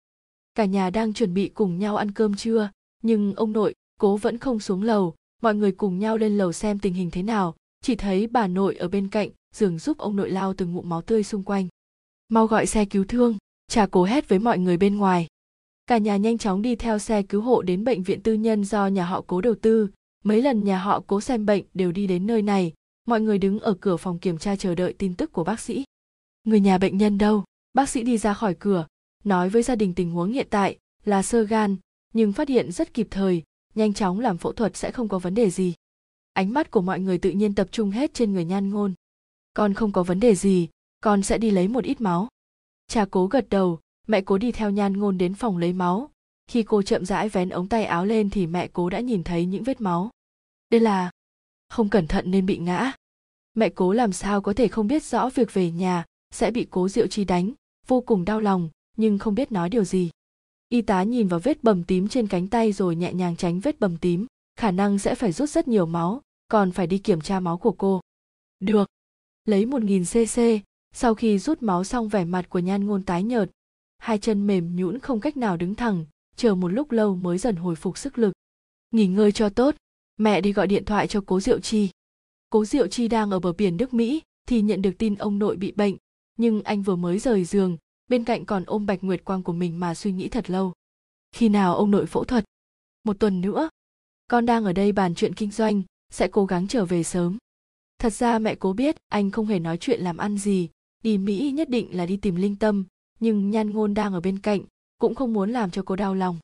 [0.55, 2.70] Cả nhà đang chuẩn bị cùng nhau ăn cơm trưa,
[3.03, 6.79] nhưng ông nội, cố vẫn không xuống lầu, mọi người cùng nhau lên lầu xem
[6.79, 10.31] tình hình thế nào, chỉ thấy bà nội ở bên cạnh giường giúp ông nội
[10.31, 11.68] lao từng ngụm máu tươi xung quanh.
[12.29, 15.27] Mau gọi xe cứu thương cha cố hét với mọi người bên ngoài.
[15.87, 18.87] Cả nhà nhanh chóng đi theo xe cứu hộ đến bệnh viện tư nhân do
[18.87, 19.88] nhà họ cố đầu tư
[20.23, 22.73] mấy lần nhà họ cố xem bệnh đều đi đến nơi này,
[23.07, 25.85] mọi người đứng ở cửa phòng kiểm tra chờ đợi tin tức của bác sĩ.
[26.45, 27.45] Người nhà bệnh nhân đâu?
[27.75, 28.87] Bác sĩ đi ra khỏi cửa,
[29.25, 31.77] nói với gia đình tình huống hiện tại là sơ gan,
[32.15, 33.43] nhưng phát hiện rất kịp thời,
[33.75, 35.75] nhanh chóng làm phẫu thuật sẽ không có vấn đề gì.
[36.33, 38.95] Ánh mắt của mọi người tự nhiên tập trung hết trên người nhan ngôn.
[39.55, 40.69] Con không có vấn đề gì,
[41.01, 42.29] con sẽ đi lấy một ít máu.
[42.89, 46.11] Cha cố gật đầu, mẹ cố đi theo nhan ngôn đến phòng lấy máu
[46.53, 49.47] khi cô chậm rãi vén ống tay áo lên thì mẹ cố đã nhìn thấy
[49.47, 50.11] những vết máu.
[50.71, 51.11] Đây là,
[51.69, 52.93] không cẩn thận nên bị ngã.
[53.55, 56.88] Mẹ cố làm sao có thể không biết rõ việc về nhà sẽ bị cố
[56.88, 57.53] diệu chi đánh,
[57.87, 60.11] vô cùng đau lòng, nhưng không biết nói điều gì.
[60.69, 63.81] Y tá nhìn vào vết bầm tím trên cánh tay rồi nhẹ nhàng tránh vết
[63.81, 67.41] bầm tím, khả năng sẽ phải rút rất nhiều máu, còn phải đi kiểm tra
[67.41, 68.01] máu của cô.
[68.61, 68.88] Được.
[69.45, 73.51] Lấy 1000 cc sau khi rút máu xong vẻ mặt của nhan ngôn tái nhợt,
[73.99, 76.05] hai chân mềm nhũn không cách nào đứng thẳng
[76.37, 78.33] chờ một lúc lâu mới dần hồi phục sức lực.
[78.90, 79.75] Nghỉ ngơi cho tốt,
[80.16, 81.90] mẹ đi gọi điện thoại cho cố diệu chi.
[82.51, 85.57] Cố diệu chi đang ở bờ biển nước mỹ thì nhận được tin ông nội
[85.57, 85.97] bị bệnh,
[86.38, 87.77] nhưng anh vừa mới rời giường,
[88.09, 90.73] bên cạnh còn ôm bạch nguyệt quang của mình mà suy nghĩ thật lâu.
[91.33, 92.45] Khi nào ông nội phẫu thuật?
[93.05, 93.68] Một tuần nữa.
[94.29, 97.38] Con đang ở đây bàn chuyện kinh doanh, sẽ cố gắng trở về sớm.
[97.99, 100.68] Thật ra mẹ cố biết anh không hề nói chuyện làm ăn gì,
[101.03, 102.85] đi mỹ nhất định là đi tìm linh tâm,
[103.21, 104.61] nhưng nhan ngôn đang ở bên cạnh
[105.03, 106.38] cũng không muốn làm cho cô đau lòng.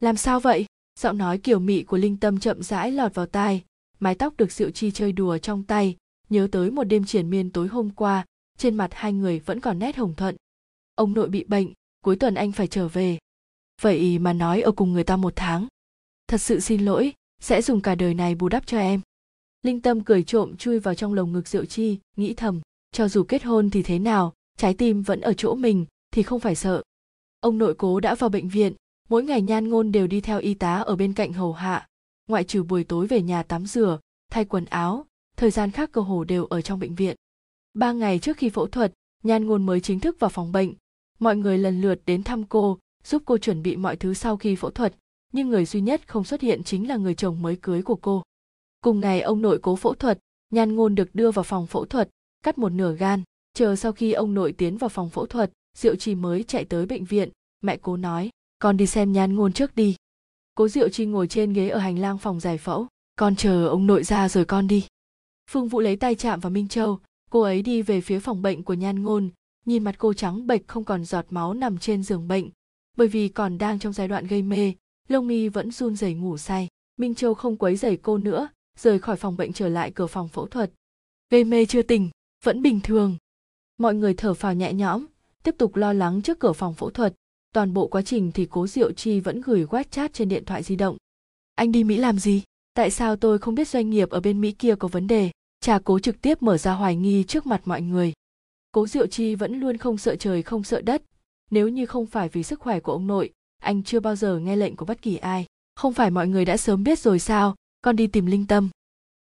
[0.00, 0.66] Làm sao vậy?
[1.00, 3.64] Giọng nói kiểu mị của linh tâm chậm rãi lọt vào tai,
[4.00, 5.96] mái tóc được diệu chi chơi đùa trong tay.
[6.28, 8.24] Nhớ tới một đêm triển miên tối hôm qua,
[8.58, 10.36] trên mặt hai người vẫn còn nét hồng thuận.
[10.94, 11.72] Ông nội bị bệnh,
[12.04, 13.18] cuối tuần anh phải trở về.
[13.80, 15.66] Vậy mà nói ở cùng người ta một tháng.
[16.28, 19.00] Thật sự xin lỗi, sẽ dùng cả đời này bù đắp cho em.
[19.62, 22.60] Linh tâm cười trộm chui vào trong lồng ngực diệu chi, nghĩ thầm,
[22.92, 26.40] cho dù kết hôn thì thế nào, trái tim vẫn ở chỗ mình, thì không
[26.40, 26.82] phải sợ
[27.42, 28.72] ông nội cố đã vào bệnh viện,
[29.08, 31.88] mỗi ngày nhan ngôn đều đi theo y tá ở bên cạnh hầu hạ.
[32.28, 33.98] Ngoại trừ buổi tối về nhà tắm rửa,
[34.30, 37.16] thay quần áo, thời gian khác cơ hồ đều ở trong bệnh viện.
[37.74, 40.74] Ba ngày trước khi phẫu thuật, nhan ngôn mới chính thức vào phòng bệnh.
[41.18, 44.56] Mọi người lần lượt đến thăm cô, giúp cô chuẩn bị mọi thứ sau khi
[44.56, 44.94] phẫu thuật,
[45.32, 48.22] nhưng người duy nhất không xuất hiện chính là người chồng mới cưới của cô.
[48.80, 50.18] Cùng ngày ông nội cố phẫu thuật,
[50.50, 52.08] nhan ngôn được đưa vào phòng phẫu thuật,
[52.42, 53.22] cắt một nửa gan,
[53.54, 56.86] chờ sau khi ông nội tiến vào phòng phẫu thuật diệu trì mới chạy tới
[56.86, 57.28] bệnh viện.
[57.62, 59.96] Mẹ cố nói, con đi xem nhan ngôn trước đi.
[60.54, 62.86] Cố diệu trì ngồi trên ghế ở hành lang phòng giải phẫu.
[63.16, 64.86] Con chờ ông nội ra rồi con đi.
[65.50, 67.00] Phương vũ lấy tay chạm vào minh châu.
[67.30, 69.30] Cô ấy đi về phía phòng bệnh của nhan ngôn
[69.64, 72.50] nhìn mặt cô trắng bệch không còn giọt máu nằm trên giường bệnh.
[72.96, 74.72] Bởi vì còn đang trong giai đoạn gây mê,
[75.08, 76.68] lông mi vẫn run rẩy ngủ say.
[76.96, 80.28] Minh châu không quấy rầy cô nữa, rời khỏi phòng bệnh trở lại cửa phòng
[80.28, 80.72] phẫu thuật.
[81.30, 82.10] Gây mê chưa tỉnh,
[82.44, 83.16] vẫn bình thường.
[83.78, 85.06] Mọi người thở phào nhẹ nhõm
[85.42, 87.14] tiếp tục lo lắng trước cửa phòng phẫu thuật.
[87.54, 90.76] Toàn bộ quá trình thì cố diệu chi vẫn gửi wechat trên điện thoại di
[90.76, 90.96] động.
[91.54, 92.42] Anh đi mỹ làm gì?
[92.74, 95.30] Tại sao tôi không biết doanh nghiệp ở bên mỹ kia có vấn đề?
[95.60, 98.12] Cha cố trực tiếp mở ra hoài nghi trước mặt mọi người.
[98.72, 101.02] Cố diệu chi vẫn luôn không sợ trời không sợ đất.
[101.50, 104.56] Nếu như không phải vì sức khỏe của ông nội anh chưa bao giờ nghe
[104.56, 105.46] lệnh của bất kỳ ai.
[105.74, 107.54] Không phải mọi người đã sớm biết rồi sao?
[107.82, 108.70] Con đi tìm linh tâm.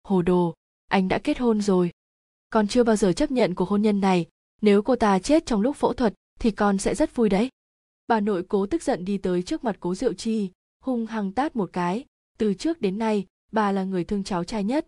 [0.04, 0.54] Hồ đồ
[0.88, 1.92] anh đã kết hôn rồi.
[2.50, 4.26] Con chưa bao giờ chấp nhận cuộc hôn nhân này
[4.62, 7.50] nếu cô ta chết trong lúc phẫu thuật, thì con sẽ rất vui đấy.
[8.08, 10.52] Bà nội cố tức giận đi tới trước mặt cố diệu chi,
[10.84, 12.06] hung hăng tát một cái.
[12.38, 14.88] Từ trước đến nay, bà là người thương cháu trai nhất.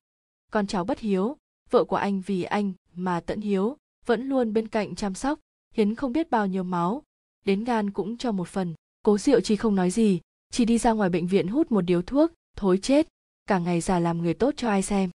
[0.51, 1.37] Con cháu bất hiếu,
[1.69, 5.39] vợ của anh vì anh mà tận hiếu vẫn luôn bên cạnh chăm sóc,
[5.73, 7.03] hiến không biết bao nhiêu máu.
[7.45, 8.73] Đến gan cũng cho một phần.
[9.03, 10.19] Cố diệu chi không nói gì,
[10.51, 13.07] chỉ đi ra ngoài bệnh viện hút một điếu thuốc, thối chết.
[13.47, 15.09] Cả ngày già làm người tốt cho ai xem.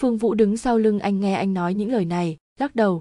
[0.00, 3.00] Phương vũ đứng sau lưng anh nghe anh nói những lời này, lắc đầu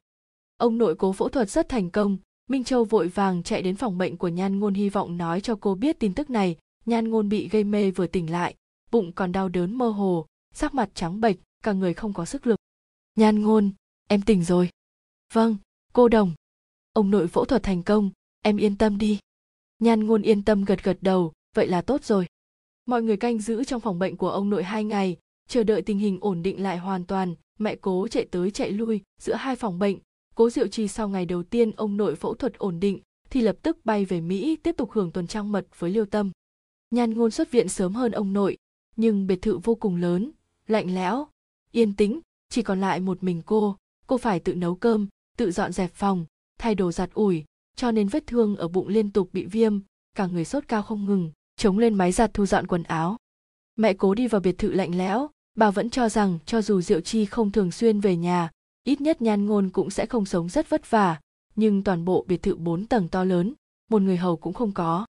[0.63, 2.17] ông nội cố phẫu thuật rất thành công.
[2.49, 5.55] Minh châu vội vàng chạy đến phòng bệnh của nhan ngôn hy vọng nói cho
[5.61, 6.57] cô biết tin tức này.
[6.85, 8.55] Nhan ngôn bị gây mê vừa tỉnh lại,
[8.91, 12.47] bụng còn đau đớn mơ hồ, sắc mặt trắng bệch, cả người không có sức
[12.47, 12.59] lực.
[13.15, 13.71] Nhan ngôn,
[14.09, 14.69] em tỉnh rồi.
[15.33, 15.57] Vâng
[15.93, 16.31] cô đồng.
[16.93, 18.09] Ông nội phẫu thuật thành công,
[18.43, 19.19] em yên tâm đi.
[19.79, 22.25] Nhan ngôn yên tâm gật gật đầu, vậy là tốt rồi.
[22.85, 25.99] Mọi người canh giữ trong phòng bệnh của ông nội hai ngày, chờ đợi tình
[25.99, 29.79] hình ổn định lại hoàn toàn, mẹ cố chạy tới chạy lui giữa hai phòng
[29.79, 29.97] bệnh
[30.35, 33.55] cố diệu trì sau ngày đầu tiên ông nội phẫu thuật ổn định thì lập
[33.61, 36.31] tức bay về mỹ tiếp tục hưởng tuần trăng mật với liêu tâm.
[36.91, 38.57] Nhan ngôn xuất viện sớm hơn ông nội,
[38.95, 40.31] nhưng biệt thự vô cùng lớn,
[40.67, 41.27] lạnh lẽo,
[41.71, 42.19] yên tĩnh,
[42.49, 43.77] chỉ còn lại một mình cô.
[44.07, 46.25] Cô phải tự nấu cơm, tự dọn dẹp phòng,
[46.59, 47.43] thay đồ giặt ủi,
[47.75, 49.79] cho nên vết thương ở bụng liên tục bị viêm,
[50.15, 53.17] cả người sốt cao không ngừng, chống lên máy giặt thu dọn quần áo.
[53.75, 57.01] Mẹ cố đi vào biệt thự lạnh lẽo, bà vẫn cho rằng cho dù diệu
[57.01, 58.49] chi không thường xuyên về nhà
[58.83, 61.19] ít nhất nhan ngôn cũng sẽ không sống rất vất vả,
[61.55, 63.53] nhưng toàn bộ biệt thự bốn tầng to lớn,
[63.89, 65.05] một người hầu cũng không có.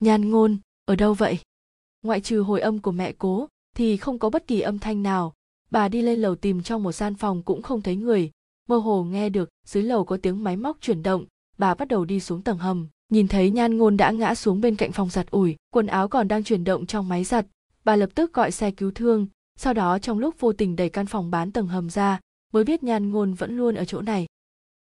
[0.00, 1.38] Nhan ngôn, ở đâu vậy?
[2.02, 5.32] Ngoại trừ hồi âm của mẹ cố, thì không có bất kỳ âm thanh nào.
[5.70, 8.30] Bà đi lên lầu tìm trong một gian phòng cũng không thấy người.
[8.68, 11.24] Mơ hồ nghe được, dưới lầu có tiếng máy móc chuyển động.
[11.58, 12.88] Bà bắt đầu đi xuống tầng hầm.
[13.08, 16.28] Nhìn thấy nhan ngôn đã ngã xuống bên cạnh phòng giặt ủi, quần áo còn
[16.28, 17.46] đang chuyển động trong máy giặt.
[17.84, 19.26] Bà lập tức gọi xe cứu thương.
[19.56, 22.20] Sau đó trong lúc vô tình đẩy căn phòng bán tầng hầm ra
[22.52, 24.26] mới biết nhan ngôn vẫn luôn ở chỗ này.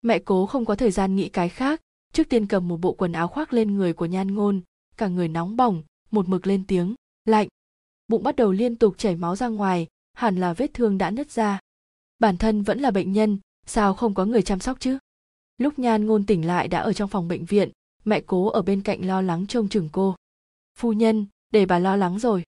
[0.02, 1.82] Mẹ cố không có thời gian nghĩ cái khác,
[2.14, 4.62] trước tiên cầm một bộ quần áo khoác lên người của nhan ngôn,
[4.98, 7.48] cả người nóng bỏng, một mực lên tiếng, lạnh.
[8.08, 11.32] Bụng bắt đầu liên tục chảy máu ra ngoài, hẳn là vết thương đã nứt
[11.32, 11.60] ra.
[12.20, 14.98] Bản thân vẫn là bệnh nhân, sao không có người chăm sóc chứ?
[15.58, 17.72] Lúc nhan ngôn tỉnh lại đã ở trong phòng bệnh viện,
[18.06, 20.16] mẹ cố ở bên cạnh lo lắng trông chừng cô.
[20.80, 22.44] Phu nhân, để bà lo lắng rồi.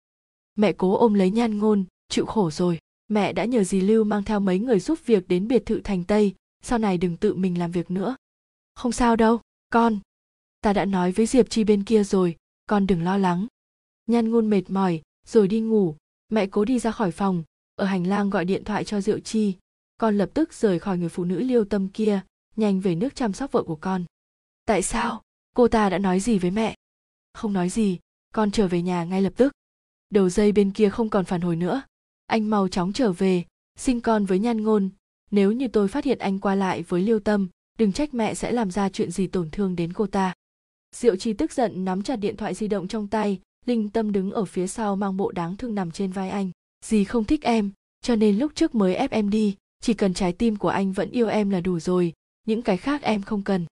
[0.56, 4.24] Mẹ cố ôm lấy nhan ngôn, chịu khổ rồi mẹ đã nhờ dì lưu mang
[4.24, 7.60] theo mấy người giúp việc đến biệt thự thành tây, sau này đừng tự mình
[7.60, 8.16] làm việc nữa.
[8.76, 10.00] Không sao đâu, con.
[10.62, 12.36] Ta đã nói với diệp chi bên kia rồi,
[12.70, 13.48] con đừng lo lắng.
[14.08, 15.96] Nhan ngôn mệt mỏi, rồi đi ngủ.
[16.30, 17.44] Mẹ cố đi ra khỏi phòng,
[17.76, 19.56] ở hành lang gọi điện thoại cho diệu chi.
[19.98, 22.22] Con lập tức rời khỏi người phụ nữ liêu tâm kia,
[22.56, 24.06] nhanh về nước chăm sóc vợ của con.
[24.66, 25.22] Tại sao?
[25.56, 26.76] Cô ta đã nói gì với mẹ?
[27.34, 28.00] Không nói gì,
[28.34, 29.54] con trở về nhà ngay lập tức.
[30.10, 31.82] Đầu dây bên kia không còn phản hồi nữa
[32.28, 33.44] anh mau chóng trở về,
[33.80, 34.90] sinh con với nhan ngôn.
[35.32, 37.48] Nếu như tôi phát hiện anh qua lại với liêu tâm,
[37.80, 40.34] đừng trách mẹ sẽ làm ra chuyện gì tổn thương đến cô ta.
[40.96, 44.32] Diệu chi tức giận nắm chặt điện thoại di động trong tay, linh tâm đứng
[44.32, 46.52] ở phía sau mang bộ đáng thương nằm trên vai anh.
[46.86, 50.34] Dì không thích em, cho nên lúc trước mới ép em đi, chỉ cần trái
[50.34, 52.14] tim của anh vẫn yêu em là đủ rồi,
[52.48, 53.66] những cái khác em không cần.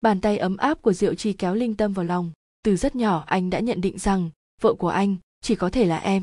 [0.00, 2.30] Bàn tay ấm áp của diệu chi kéo linh tâm vào lòng.
[2.64, 5.96] Từ rất nhỏ anh đã nhận định rằng, vợ của anh chỉ có thể là
[5.96, 6.22] em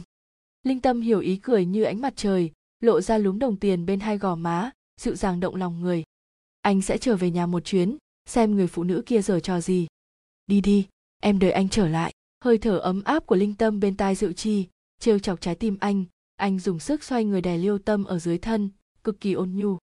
[0.64, 4.00] linh tâm hiểu ý cười như ánh mặt trời, lộ ra lúm đồng tiền bên
[4.00, 6.04] hai gò má, dịu dàng động lòng người.
[6.62, 9.88] Anh sẽ trở về nhà một chuyến, xem người phụ nữ kia giờ trò gì.
[10.48, 10.88] Đi đi,
[11.22, 12.14] em đợi anh trở lại.
[12.44, 14.68] Hơi thở ấm áp của linh tâm bên tai diệu chi,
[15.00, 16.06] trêu chọc trái tim anh.
[16.36, 18.70] Anh dùng sức xoay người đè liêu tâm ở dưới thân,
[19.04, 19.78] cực kỳ ôn nhu.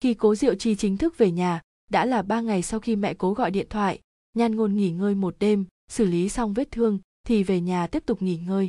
[0.00, 3.14] Khi cố diệu chi chính thức về nhà, đã là ba ngày sau khi mẹ
[3.14, 4.00] cố gọi điện thoại,
[4.34, 8.02] nhan ngôn nghỉ ngơi một đêm, xử lý xong vết thương thì về nhà tiếp
[8.06, 8.68] tục nghỉ ngơi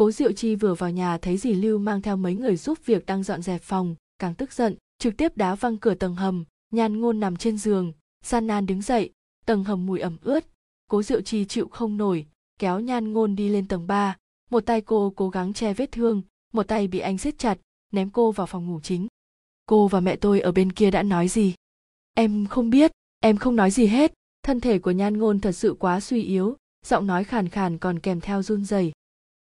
[0.00, 3.06] cố diệu chi vừa vào nhà thấy dì lưu mang theo mấy người giúp việc
[3.06, 7.00] đang dọn dẹp phòng càng tức giận trực tiếp đá văng cửa tầng hầm nhan
[7.00, 7.92] ngôn nằm trên giường
[8.24, 9.10] San nan đứng dậy
[9.46, 10.44] tầng hầm mùi ẩm ướt.
[10.88, 12.26] Cố diệu chi chịu không nổi
[12.58, 14.16] kéo nhan ngôn đi lên tầng 3,
[14.50, 17.58] một tay cô cố gắng che vết thương một tay bị anh siết chặt
[17.92, 19.06] ném cô vào phòng ngủ chính.
[19.66, 21.54] Cô và mẹ tôi ở bên kia đã nói gì?
[22.14, 24.12] Em không biết em không nói gì hết.
[24.42, 27.98] Thân thể của nhan ngôn thật sự quá suy yếu giọng nói khàn khàn còn
[27.98, 28.92] kèm theo run rẩy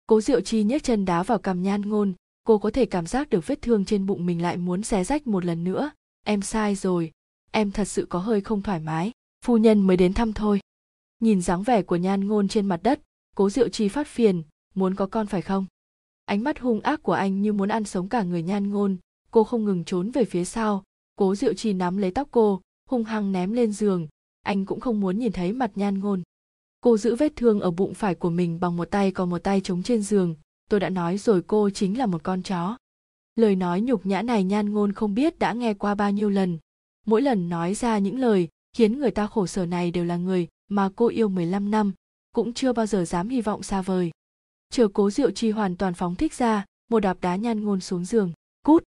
[0.06, 2.12] cố diệu chi nhấc chân đá vào cằm nhan ngôn,
[2.44, 5.26] cô có thể cảm giác được vết thương trên bụng mình lại muốn xé rách
[5.26, 5.90] một lần nữa.
[6.24, 7.12] Em sai rồi,
[7.50, 9.12] em thật sự có hơi không thoải mái,
[9.44, 10.60] phu nhân mới đến thăm thôi.
[11.20, 13.00] Nhìn dáng vẻ của nhan ngôn trên mặt đất,
[13.36, 14.42] cố diệu chi phát phiền,
[14.74, 15.66] muốn có con phải không?
[16.24, 18.96] Ánh mắt hung ác của anh như muốn ăn sống cả người nhan ngôn,
[19.30, 20.84] cô không ngừng trốn về phía sau.
[21.16, 24.08] Cố diệu chi nắm lấy tóc cô, hung hăng ném lên giường,
[24.42, 26.22] anh cũng không muốn nhìn thấy mặt nhan ngôn
[26.80, 29.60] cô giữ vết thương ở bụng phải của mình bằng một tay còn một tay
[29.60, 30.34] chống trên giường.
[30.70, 32.76] Tôi đã nói rồi cô chính là một con chó.
[33.36, 36.58] Lời nói nhục nhã này nhan ngôn không biết đã nghe qua bao nhiêu lần.
[37.06, 40.48] Mỗi lần nói ra những lời khiến người ta khổ sở này đều là người
[40.68, 41.92] mà cô yêu 15 năm,
[42.32, 44.10] cũng chưa bao giờ dám hy vọng xa vời.
[44.70, 48.04] Chờ cố diệu chi hoàn toàn phóng thích ra, một đạp đá nhan ngôn xuống
[48.04, 48.32] giường.
[48.62, 48.84] Cút!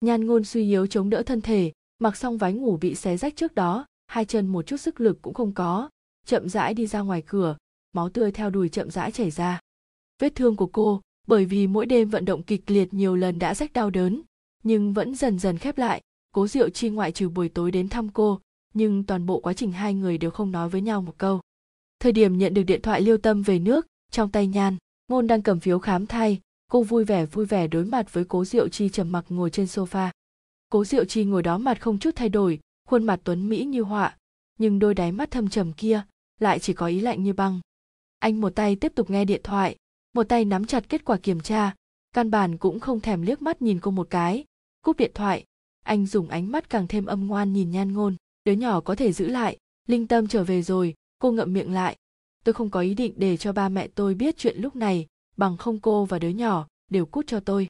[0.00, 3.36] Nhan ngôn suy yếu chống đỡ thân thể, mặc xong váy ngủ bị xé rách
[3.36, 5.88] trước đó, hai chân một chút sức lực cũng không có
[6.26, 7.56] chậm rãi đi ra ngoài cửa,
[7.92, 9.60] máu tươi theo đùi chậm rãi chảy ra.
[10.18, 13.54] Vết thương của cô, bởi vì mỗi đêm vận động kịch liệt nhiều lần đã
[13.54, 14.22] rách đau đớn,
[14.62, 16.00] nhưng vẫn dần dần khép lại.
[16.32, 18.40] Cố diệu chi ngoại trừ buổi tối đến thăm cô,
[18.74, 21.40] nhưng toàn bộ quá trình hai người đều không nói với nhau một câu.
[22.00, 24.76] Thời điểm nhận được điện thoại liêu tâm về nước, trong tay nhan,
[25.08, 28.44] ngôn đang cầm phiếu khám thai, cô vui vẻ vui vẻ đối mặt với cố
[28.44, 30.10] diệu chi trầm mặc ngồi trên sofa.
[30.68, 33.82] Cố diệu chi ngồi đó mặt không chút thay đổi, khuôn mặt tuấn mỹ như
[33.82, 34.16] họa,
[34.58, 36.02] nhưng đôi đáy mắt thâm trầm kia
[36.44, 37.60] lại chỉ có ý lạnh như băng.
[38.18, 39.76] Anh một tay tiếp tục nghe điện thoại,
[40.14, 41.74] một tay nắm chặt kết quả kiểm tra,
[42.12, 44.44] căn bản cũng không thèm liếc mắt nhìn cô một cái.
[44.82, 45.44] Cúp điện thoại,
[45.84, 48.16] anh dùng ánh mắt càng thêm âm ngoan nhìn nhan ngôn.
[48.44, 51.96] Đứa nhỏ có thể giữ lại, linh tâm trở về rồi, cô ngậm miệng lại.
[52.44, 55.56] Tôi không có ý định để cho ba mẹ tôi biết chuyện lúc này, bằng
[55.56, 57.68] không cô và đứa nhỏ đều cút cho tôi.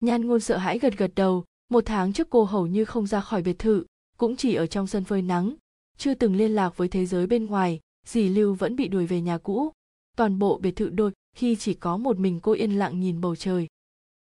[0.00, 3.20] Nhan ngôn sợ hãi gật gật đầu, một tháng trước cô hầu như không ra
[3.20, 3.84] khỏi biệt thự,
[4.16, 5.54] cũng chỉ ở trong sân phơi nắng,
[5.98, 9.20] chưa từng liên lạc với thế giới bên ngoài dì lưu vẫn bị đuổi về
[9.20, 9.72] nhà cũ.
[10.16, 13.36] Toàn bộ biệt thự đôi, khi chỉ có một mình cô yên lặng nhìn bầu
[13.36, 13.66] trời.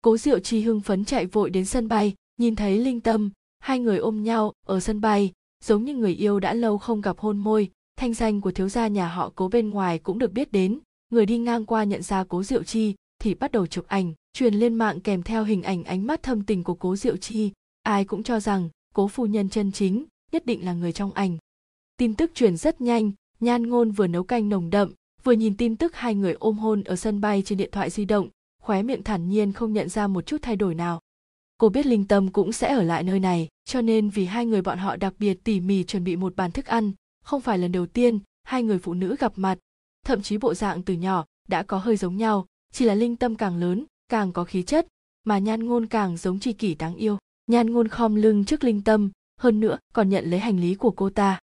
[0.02, 3.30] Cố diệu chi hưng phấn chạy vội đến sân bay, nhìn thấy linh tâm.
[3.58, 5.32] Hai người ôm nhau ở sân bay,
[5.64, 7.70] giống như người yêu đã lâu không gặp hôn môi.
[7.96, 10.78] Thanh danh của thiếu gia nhà họ cố bên ngoài cũng được biết đến.
[11.10, 14.54] Người đi ngang qua nhận ra cố diệu chi, thì bắt đầu chụp ảnh, truyền
[14.54, 17.52] lên mạng kèm theo hình ảnh ánh mắt thâm tình của cố diệu chi.
[17.82, 21.38] Ai cũng cho rằng, cố phu nhân chân chính, nhất định là người trong ảnh.
[21.96, 24.92] Tin tức truyền rất nhanh nhan ngôn vừa nấu canh nồng đậm,
[25.22, 28.04] vừa nhìn tin tức hai người ôm hôn ở sân bay trên điện thoại di
[28.04, 28.28] động,
[28.62, 31.00] khóe miệng thản nhiên không nhận ra một chút thay đổi nào.
[31.58, 34.62] Cô biết linh tâm cũng sẽ ở lại nơi này, cho nên vì hai người
[34.62, 36.92] bọn họ đặc biệt tỉ mỉ chuẩn bị một bàn thức ăn,
[37.24, 39.58] không phải lần đầu tiên hai người phụ nữ gặp mặt.
[40.06, 43.34] Thậm chí bộ dạng từ nhỏ đã có hơi giống nhau, chỉ là linh tâm
[43.34, 44.86] càng lớn, càng có khí chất,
[45.24, 47.18] mà nhan ngôn càng giống tri kỷ đáng yêu.
[47.46, 50.90] Nhan ngôn khom lưng trước linh tâm, hơn nữa còn nhận lấy hành lý của
[50.90, 51.38] cô ta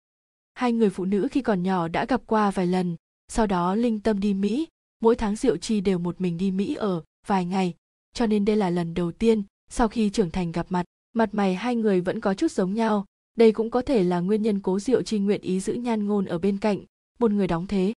[0.53, 2.95] hai người phụ nữ khi còn nhỏ đã gặp qua vài lần.
[3.27, 4.67] Sau đó linh tâm đi mỹ.
[5.01, 7.73] Mỗi tháng diệu chi đều một mình đi mỹ ở vài ngày.
[8.13, 10.85] Cho nên đây là lần đầu tiên sau khi trưởng thành gặp mặt.
[11.13, 13.05] Mặt mày hai người vẫn có chút giống nhau.
[13.35, 16.25] Đây cũng có thể là nguyên nhân cố diệu chi nguyện ý giữ nhan ngôn
[16.25, 16.79] ở bên cạnh.
[17.19, 17.93] Một người đóng thế.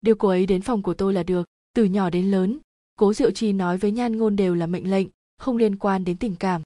[0.00, 1.46] Điều cô ấy đến phòng của tôi là được.
[1.74, 2.58] Từ nhỏ đến lớn,
[2.96, 5.08] cố diệu chi nói với nhan ngôn đều là mệnh lệnh,
[5.38, 6.62] không liên quan đến tình cảm.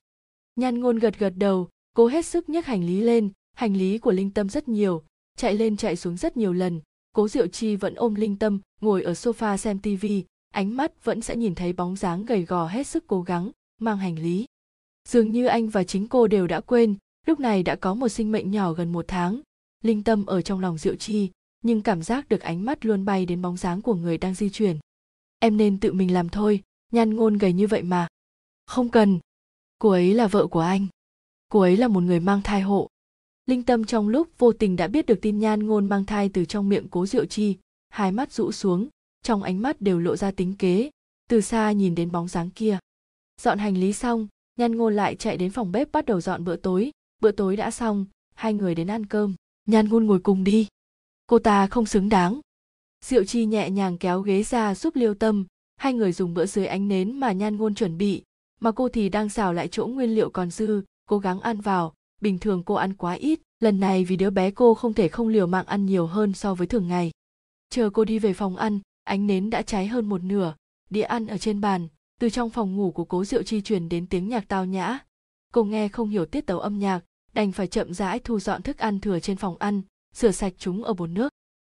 [0.56, 3.30] Nhan ngôn gật gật đầu, cố hết sức nhấc hành lý lên.
[3.56, 5.02] Hành lý của linh tâm rất nhiều
[5.36, 6.80] chạy lên chạy xuống rất nhiều lần.
[7.12, 11.20] Cố diệu chi vẫn ôm linh tâm, ngồi ở sofa xem tivi ánh mắt vẫn
[11.20, 14.46] sẽ nhìn thấy bóng dáng gầy gò hết sức cố gắng, mang hành lý.
[15.08, 16.94] Dường như anh và chính cô đều đã quên,
[17.26, 19.40] lúc này đã có một sinh mệnh nhỏ gần một tháng.
[19.82, 21.30] Linh tâm ở trong lòng diệu chi,
[21.62, 24.50] nhưng cảm giác được ánh mắt luôn bay đến bóng dáng của người đang di
[24.50, 24.78] chuyển.
[25.38, 28.08] Em nên tự mình làm thôi nhan ngôn gầy như vậy mà.
[28.66, 29.18] Không cần.
[29.78, 30.86] Cô ấy là vợ của anh.
[31.48, 32.88] Cô ấy là một người mang thai hộ
[33.46, 36.44] linh tâm trong lúc vô tình đã biết được tin nhan ngôn mang thai từ
[36.44, 37.56] trong miệng cố diệu chi,
[37.88, 38.88] hai mắt rũ xuống,
[39.22, 40.90] trong ánh mắt đều lộ ra tính kế,
[41.28, 42.78] từ xa nhìn đến bóng dáng kia.
[43.40, 46.56] Dọn hành lý xong, nhan ngôn lại chạy đến phòng bếp bắt đầu dọn bữa
[46.56, 46.90] tối.
[47.20, 49.34] Bữa tối đã xong, hai người đến ăn cơm.
[49.66, 50.66] Nhan ngôn ngồi cùng đi.
[51.26, 52.40] Cô ta không xứng đáng.
[53.04, 55.46] Diệu chi nhẹ nhàng kéo ghế ra giúp liêu tâm.
[55.76, 58.22] Hai người dùng bữa dưới ánh nến mà nhan ngôn chuẩn bị,
[58.60, 61.94] mà cô thì đang xào lại chỗ nguyên liệu còn dư, cố gắng ăn vào
[62.24, 65.28] bình thường cô ăn quá ít, lần này vì đứa bé cô không thể không
[65.28, 67.10] liều mạng ăn nhiều hơn so với thường ngày.
[67.70, 70.54] Chờ cô đi về phòng ăn, ánh nến đã cháy hơn một nửa,
[70.90, 71.88] đĩa ăn ở trên bàn,
[72.20, 74.98] từ trong phòng ngủ của cố diệu chi truyền đến tiếng nhạc tao nhã.
[75.52, 77.00] Cô nghe không hiểu tiết tấu âm nhạc,
[77.34, 79.82] đành phải chậm rãi thu dọn thức ăn thừa trên phòng ăn,
[80.14, 81.32] rửa sạch chúng ở bồn nước.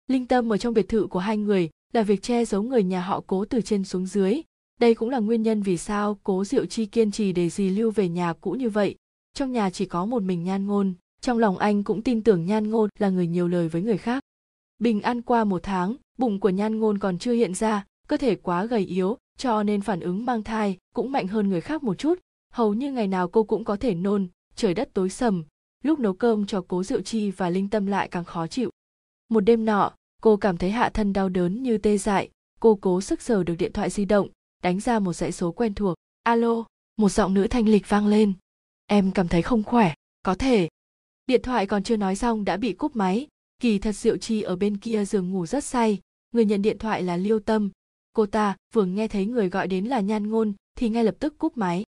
[0.08, 3.00] Linh tâm ở trong biệt thự của hai người là việc che giấu người nhà
[3.00, 4.42] họ cố từ trên xuống dưới.
[4.80, 7.90] Đây cũng là nguyên nhân vì sao cố diệu chi kiên trì để dì lưu
[7.90, 8.96] về nhà cũ như vậy
[9.34, 12.70] trong nhà chỉ có một mình nhan ngôn, trong lòng anh cũng tin tưởng nhan
[12.70, 14.24] ngôn là người nhiều lời với người khác.
[14.78, 18.34] Bình an qua một tháng, bụng của nhan ngôn còn chưa hiện ra, cơ thể
[18.34, 21.98] quá gầy yếu, cho nên phản ứng mang thai cũng mạnh hơn người khác một
[21.98, 22.18] chút.
[22.52, 25.44] Hầu như ngày nào cô cũng có thể nôn, trời đất tối sầm,
[25.82, 28.70] lúc nấu cơm cho cố diệu chi và linh tâm lại càng khó chịu.
[29.28, 29.92] Một đêm nọ,
[30.22, 33.54] cô cảm thấy hạ thân đau đớn như tê dại, cô cố sức sờ được
[33.58, 34.28] điện thoại di động,
[34.62, 35.96] đánh ra một dãy số quen thuộc.
[36.22, 36.64] Alo,
[36.96, 38.32] một giọng nữ thanh lịch vang lên
[38.86, 39.94] em cảm thấy không khỏe.
[40.22, 40.68] Có thể.
[41.26, 43.26] Điện thoại còn chưa nói xong đã bị cúp máy.
[43.58, 46.00] Kỳ thật diệu chi ở bên kia giường ngủ rất say.
[46.32, 47.70] Người nhận điện thoại là liêu tâm.
[48.12, 51.38] Cô ta vừa nghe thấy người gọi đến là nhan ngôn thì ngay lập tức
[51.38, 51.84] cúp máy.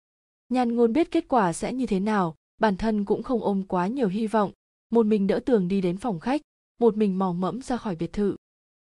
[0.49, 2.35] Nhan ngôn biết kết quả sẽ như thế nào.
[2.57, 4.51] Bản thân cũng không ôm quá nhiều hy vọng.
[4.91, 6.41] Một mình đỡ tường đi đến phòng khách.
[6.79, 8.35] Một mình mò mẫm ra khỏi biệt thự.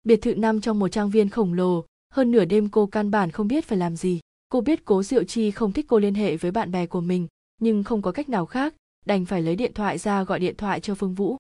[0.04, 1.86] Biệt thự nằm trong một trang viên khổng lồ.
[2.14, 4.20] Hơn nửa đêm cô căn bản không biết phải làm gì.
[4.50, 7.28] Cô biết cố diệu chi không thích cô liên hệ với bạn bè của mình
[7.60, 8.74] nhưng không có cách nào khác,
[9.06, 11.38] đành phải lấy điện thoại ra gọi điện thoại cho phương vũ.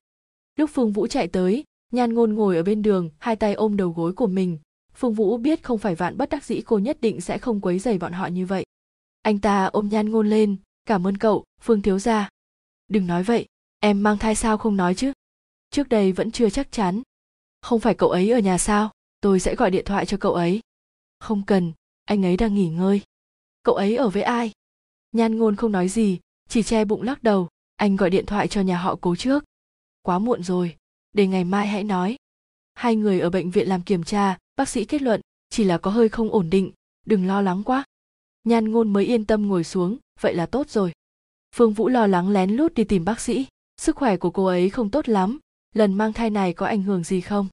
[0.56, 3.90] Lúc phương vũ chạy tới, nhan ngôn ngồi ở bên đường, hai tay ôm đầu
[3.90, 4.60] gối của mình.
[4.94, 7.80] Phương vũ biết không phải vạn bất đắc dĩ cô nhất định sẽ không quấy
[7.80, 8.66] dày bọn họ như vậy.
[9.22, 10.56] Anh ta ôm nhan ngôn lên,
[10.86, 12.30] cảm ơn cậu, phương thiếu gia.
[12.88, 13.46] Đừng nói vậy,
[13.80, 15.14] em mang thai sao không nói chứ?
[15.70, 17.02] Trước đây vẫn chưa chắc chắn.
[17.62, 18.92] Không phải cậu ấy ở nhà sao?
[19.22, 20.60] Tôi sẽ gọi điện thoại cho cậu ấy.
[21.20, 21.74] Không cần,
[22.06, 23.02] anh ấy đang nghỉ ngơi.
[23.64, 24.52] Cậu ấy ở với ai?
[25.12, 28.62] Nhan ngôn không nói gì, chỉ che bụng lắc đầu, anh gọi điện thoại cho
[28.62, 29.44] nhà họ cố trước.
[30.02, 30.76] Quá muộn rồi,
[31.14, 32.18] để ngày mai hãy nói.
[32.74, 35.92] Hai người ở bệnh viện làm kiểm tra, bác sĩ kết luận, chỉ là có
[35.92, 36.72] hơi không ổn định,
[37.06, 37.84] đừng lo lắng quá.
[38.44, 40.92] Nhan ngôn mới yên tâm ngồi xuống, vậy là tốt rồi.
[41.56, 43.48] Phương vũ lo lắng lén lút đi tìm bác sĩ,
[43.78, 45.40] sức khỏe của cô ấy không tốt lắm,
[45.76, 47.48] lần mang thai này có ảnh hưởng gì không?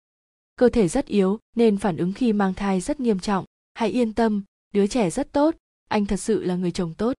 [0.57, 3.45] Cơ thể rất yếu, nên phản ứng khi mang thai rất nghiêm trọng,
[3.75, 4.43] hãy yên tâm,
[4.75, 5.55] đứa trẻ rất tốt,
[5.89, 7.16] anh thật sự là người chồng tốt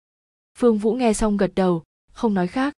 [0.57, 2.73] phương vũ nghe xong gật đầu, không nói khác.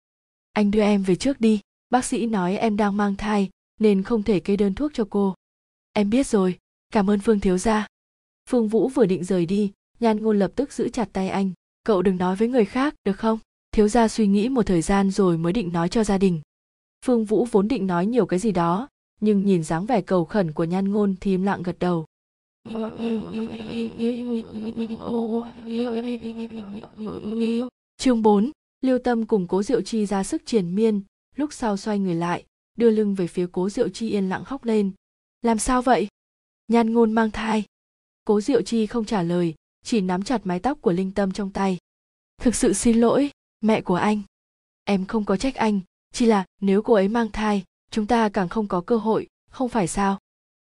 [0.53, 1.59] Anh đưa em về trước đi,
[1.89, 3.49] bác sĩ nói em đang mang thai,
[3.79, 5.35] nên không thể kê đơn thuốc cho cô.
[5.93, 6.57] Em biết rồi,
[6.93, 7.87] cảm ơn phương thiếu gia.
[8.49, 11.51] Phương vũ vừa định rời đi, nhan ngôn lập tức giữ chặt tay anh.
[11.83, 13.39] Cậu đừng nói với người khác, được không?
[13.71, 16.41] Thiếu gia suy nghĩ một thời gian rồi mới định nói cho gia đình.
[17.05, 18.87] Phương vũ vốn định nói nhiều cái gì đó,
[19.21, 22.05] nhưng nhìn dáng vẻ cầu khẩn của nhan ngôn thì im lặng gật đầu
[27.97, 28.51] chương 4,
[28.81, 31.01] Lưu Tâm cùng Cố Diệu Chi ra sức triển miên,
[31.35, 32.45] lúc sau xoay người lại,
[32.77, 34.91] đưa lưng về phía Cố Diệu Chi yên lặng khóc lên.
[35.41, 36.07] Làm sao vậy?
[36.67, 37.63] Nhan ngôn mang thai.
[38.25, 41.51] Cố Diệu Chi không trả lời, chỉ nắm chặt mái tóc của Linh Tâm trong
[41.51, 41.77] tay.
[42.41, 43.29] Thực sự xin lỗi,
[43.61, 44.21] mẹ của anh.
[44.83, 45.79] Em không có trách anh,
[46.13, 49.69] chỉ là nếu cô ấy mang thai, chúng ta càng không có cơ hội, không
[49.69, 50.19] phải sao?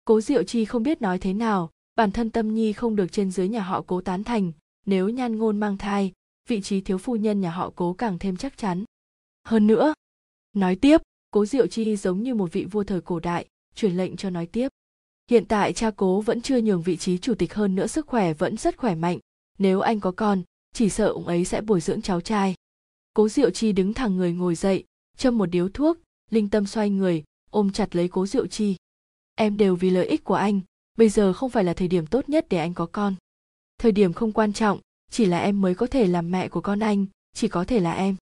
[0.04, 3.30] Cố Diệu Chi không biết nói thế nào, bản thân Tâm Nhi không được trên
[3.30, 4.52] dưới nhà họ Cố tán thành,
[4.86, 6.12] nếu Nhan Ngôn mang thai,
[6.48, 8.84] vị trí thiếu phu nhân nhà họ Cố càng thêm chắc chắn.
[9.44, 9.94] Hơn nữa,
[10.52, 14.16] nói tiếp, Cố Diệu Chi giống như một vị vua thời cổ đại, truyền lệnh
[14.16, 14.68] cho nói tiếp.
[15.30, 18.34] Hiện tại cha cố vẫn chưa nhường vị trí chủ tịch hơn nữa sức khỏe
[18.34, 19.18] vẫn rất khỏe mạnh.
[19.58, 20.42] Nếu anh có con,
[20.74, 22.54] chỉ sợ ông ấy sẽ bồi dưỡng cháu trai.
[23.14, 24.84] Cố Diệu Chi đứng thẳng người ngồi dậy,
[25.16, 25.98] châm một điếu thuốc,
[26.30, 28.76] linh tâm xoay người, ôm chặt lấy Cố Diệu Chi.
[29.34, 30.60] Em đều vì lợi ích của anh,
[30.98, 33.14] bây giờ không phải là thời điểm tốt nhất để anh có con.
[33.78, 34.80] Thời điểm không quan trọng,
[35.10, 37.92] chỉ là em mới có thể làm mẹ của con anh, chỉ có thể là
[37.92, 38.16] em.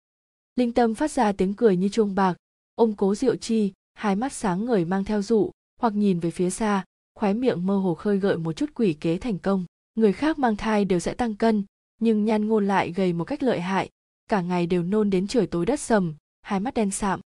[0.56, 2.36] Linh tâm phát ra tiếng cười như chuông bạc,
[2.74, 5.50] ôm Cố Diệu Chi, hai mắt sáng ngời mang theo dụ,
[5.80, 9.18] hoặc nhìn về phía xa, khóe miệng mơ hồ khơi gợi một chút quỷ kế
[9.18, 9.64] thành công.
[9.94, 11.64] Người khác mang thai đều sẽ tăng cân
[12.00, 13.90] nhưng nhan ngôn lại gầy một cách lợi hại.
[14.28, 17.20] Cả ngày đều nôn đến trời tối đất sầm hai mắt đen sạm.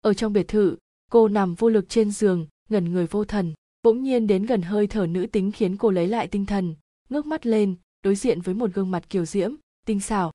[0.00, 0.76] Ở trong biệt thự
[1.10, 4.86] cô nằm vô lực trên giường ngẩn người vô thần bỗng nhiên đến gần hơi
[4.86, 6.74] thở nữ tính khiến cô lấy lại tinh thần,
[7.08, 9.54] ngước mắt lên, đối diện với một gương mặt kiều diễm,
[9.86, 10.32] tinh xảo.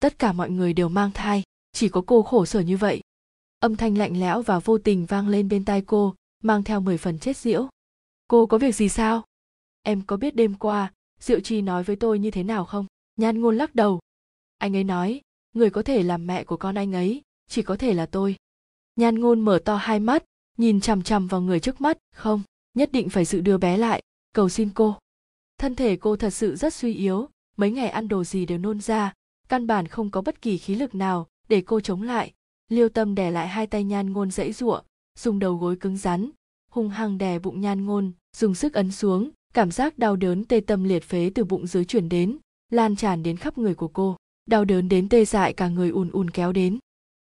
[0.00, 3.00] Tất cả mọi người đều mang thai, chỉ có cô khổ sở như vậy.
[3.60, 6.98] Âm thanh lạnh lẽo và vô tình vang lên bên tai cô, mang theo mười
[6.98, 7.68] phần chết diễu
[8.28, 9.24] cô có việc gì sao?
[9.82, 12.86] Em có biết đêm qua, diệu chi nói với tôi như thế nào không?
[13.16, 14.00] Nhan ngôn lắc đầu.
[14.58, 15.20] Anh ấy nói,
[15.54, 18.36] người có thể làm mẹ của con anh ấy, chỉ có thể là tôi.
[18.96, 20.24] Nhan ngôn mở to hai mắt,
[20.56, 22.42] nhìn chằm chằm vào người trước mắt, không
[22.78, 24.02] nhất định phải giữ đứa bé lại.
[24.32, 24.96] Cầu xin cô.
[25.58, 28.80] Thân thể cô thật sự rất suy yếu, mấy ngày ăn đồ gì đều nôn
[28.80, 29.12] ra,
[29.48, 32.32] căn bản không có bất kỳ khí lực nào để cô chống lại.
[32.68, 34.80] Liêu tâm đè lại hai tay nhan ngôn dãy giụa,
[35.18, 36.30] dùng đầu gối cứng rắn,
[36.70, 40.60] hung hăng đè bụng nhan ngôn, dùng sức ấn xuống, cảm giác đau đớn tê
[40.60, 42.38] tâm liệt phế từ bụng dưới chuyển đến,
[42.70, 44.16] lan tràn đến khắp người của cô.
[44.46, 46.78] Đau đớn đến tê dại cả người ùn ùn kéo đến.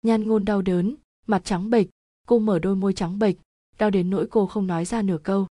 [0.01, 0.95] Nhan ngôn đau đớn,
[1.27, 1.87] mặt trắng bệch,
[2.27, 3.35] cô mở đôi môi trắng bệch
[3.78, 5.47] đau đến nỗi cô không nói ra nửa câu.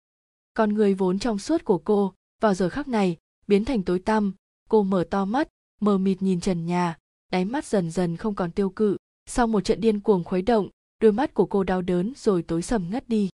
[0.54, 3.18] Con người vốn trong suốt của cô, vào giờ khắc này,
[3.48, 4.34] biến thành tối tăm.
[4.70, 5.50] Cô mở to mắt,
[5.82, 6.98] mờ mịt nhìn trần nhà,
[7.32, 8.98] đáy mắt dần dần không còn tiêu cự.
[9.26, 10.70] Sau một trận điên cuồng khuấy động,
[11.02, 13.30] đôi mắt của cô đau đớn rồi tối sầm ngất đi.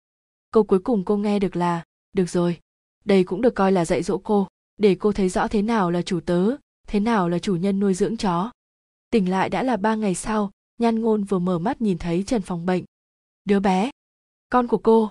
[0.50, 2.60] Câu cuối cùng cô nghe được là, được rồi,
[3.04, 4.46] đây cũng được coi là dạy dỗ cô.
[4.76, 6.56] Để cô thấy rõ thế nào là chủ tớ,
[6.86, 8.50] thế nào là chủ nhân nuôi dưỡng chó.
[9.10, 12.42] Tỉnh lại đã là ba ngày sau, nhan ngôn vừa mở mắt nhìn thấy trần
[12.42, 12.84] phòng bệnh.
[13.44, 13.90] Đứa bé
[14.52, 15.10] con của cô.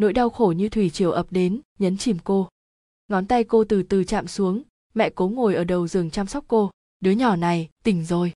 [0.00, 2.48] Nỗi đau khổ như thủy triều ập đến, nhấn chìm cô.
[3.08, 4.62] Ngón tay cô từ từ chạm xuống,
[4.94, 6.70] mẹ cố ngồi ở đầu giường chăm sóc cô.
[7.00, 8.32] Đứa nhỏ này, tỉnh rồi.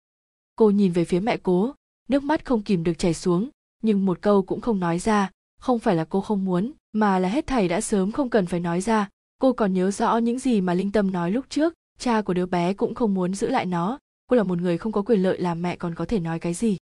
[0.56, 1.74] Cô nhìn về phía mẹ cố,
[2.08, 3.48] nước mắt không kìm được chảy xuống,
[3.82, 5.30] nhưng một câu cũng không nói ra.
[5.60, 8.60] Không phải là cô không muốn, mà là hết thầy đã sớm không cần phải
[8.60, 9.08] nói ra.
[9.38, 12.46] Cô còn nhớ rõ những gì mà linh tâm nói lúc trước, cha của đứa
[12.46, 13.98] bé cũng không muốn giữ lại nó.
[14.26, 16.54] Cô là một người không có quyền lợi làm mẹ còn có thể nói cái
[16.54, 16.76] gì.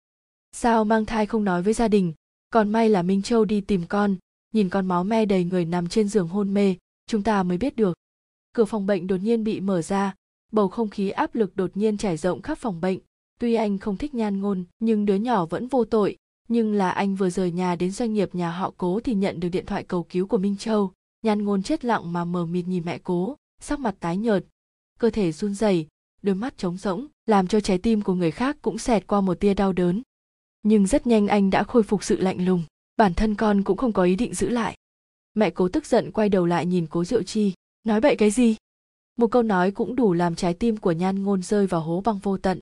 [0.52, 2.12] Sao mang thai không nói với gia đình
[2.50, 4.16] còn may là minh châu đi tìm con,
[4.52, 6.76] nhìn con máu me đầy người nằm trên giường hôn mê,
[7.06, 7.98] chúng ta mới biết được.
[8.54, 10.14] Cửa phòng bệnh đột nhiên bị mở ra,
[10.52, 12.98] bầu không khí áp lực đột nhiên trải rộng khắp phòng bệnh.
[13.40, 16.16] Tuy anh không thích nhan ngôn, nhưng đứa nhỏ vẫn vô tội.
[16.48, 19.48] Nhưng là anh vừa rời nhà đến doanh nghiệp nhà họ cố thì nhận được
[19.48, 20.92] điện thoại cầu cứu của minh châu.
[21.22, 24.44] Nhan ngôn chết lặng mà mờ mịt nhìn mẹ cố, sắc mặt tái nhợt.
[24.98, 25.86] Cơ thể run rẩy,
[26.22, 29.40] đôi mắt trống rỗng, làm cho trái tim của người khác cũng xẹt qua một
[29.40, 30.02] tia đau đớn
[30.62, 32.62] nhưng rất nhanh anh đã khôi phục sự lạnh lùng.
[32.96, 34.76] Bản thân con cũng không có ý định giữ lại.
[35.34, 37.52] Mẹ cố tức giận quay đầu lại nhìn cố diệu chi.
[37.84, 38.56] Nói bậy cái gì?
[39.16, 42.18] Một câu nói cũng đủ làm trái tim của nhan ngôn rơi vào hố băng
[42.18, 42.60] vô tận.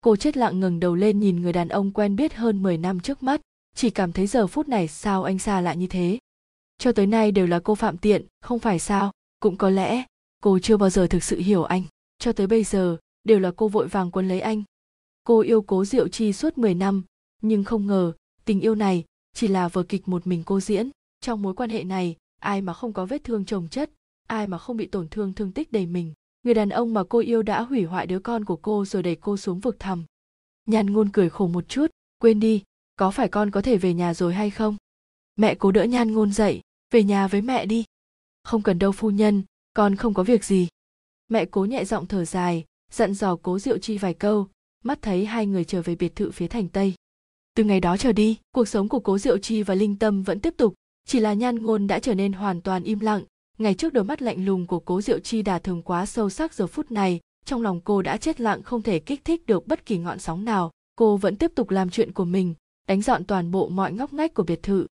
[0.00, 3.00] Cô chết lặng ngừng đầu lên nhìn người đàn ông quen biết hơn 10 năm
[3.00, 3.40] trước mắt.
[3.76, 6.18] Chỉ cảm thấy giờ phút này sao anh xa lại như thế?
[6.78, 9.12] Cho tới nay đều là cô phạm tiện, không phải sao?
[9.40, 10.04] Cũng có lẽ
[10.42, 11.82] cô chưa bao giờ thực sự hiểu anh.
[12.18, 14.62] Cho tới bây giờ, đều là cô vội vàng quân lấy anh.
[15.24, 17.02] Cô yêu cố diệu chi suốt 10 năm
[17.40, 18.12] nhưng không ngờ,
[18.44, 20.90] tình yêu này chỉ là vở kịch một mình cô diễn.
[21.20, 23.90] Trong mối quan hệ này, ai mà không có vết thương chồng chất,
[24.28, 26.12] ai mà không bị tổn thương thương tích đầy mình.
[26.42, 29.16] Người đàn ông mà cô yêu đã hủy hoại đứa con của cô rồi đẩy
[29.16, 30.04] cô xuống vực thẳm.
[30.66, 31.86] Nhàn ngôn cười khổ một chút,
[32.18, 32.62] quên đi,
[32.96, 34.76] có phải con có thể về nhà rồi hay không?
[35.36, 36.60] Mẹ cố đỡ nhan ngôn dậy,
[36.90, 37.84] về nhà với mẹ đi.
[38.44, 39.42] Không cần đâu phu nhân,
[39.74, 40.68] con không có việc gì.
[41.28, 44.48] Mẹ cố nhẹ giọng thở dài, dặn dò cố diệu chi vài câu,
[44.84, 46.94] mắt thấy hai người trở về biệt thự phía thành tây
[47.54, 50.40] từ ngày đó trở đi, cuộc sống của cố diệu chi và linh tâm vẫn
[50.40, 50.74] tiếp tục,
[51.06, 53.22] chỉ là nhan ngôn đã trở nên hoàn toàn im lặng.
[53.58, 56.54] Ngày trước đôi mắt lạnh lùng của cố diệu chi đà thường quá sâu sắc
[56.54, 59.86] giờ phút này, trong lòng cô đã chết lặng không thể kích thích được bất
[59.86, 60.70] kỳ ngọn sóng nào.
[60.96, 62.54] Cô vẫn tiếp tục làm chuyện của mình,
[62.88, 64.86] đánh dọn toàn bộ mọi ngóc ngách của biệt thự.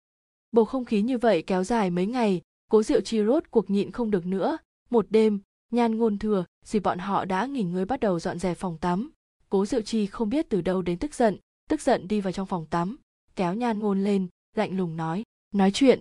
[0.53, 2.41] Bầu không khí như vậy kéo dài mấy ngày,
[2.71, 4.59] cố diệu chi rốt cuộc nhịn không được nữa.
[4.91, 5.41] Một đêm,
[5.73, 9.11] nhan ngôn thừa, dì bọn họ đã nghỉ ngơi bắt đầu dọn dẹp phòng tắm.
[9.49, 11.37] Cố diệu chi không biết từ đâu đến tức giận
[11.71, 12.97] tức giận đi vào trong phòng tắm,
[13.37, 15.23] kéo nhan ngôn lên, lạnh lùng nói
[15.57, 16.01] nói chuyện.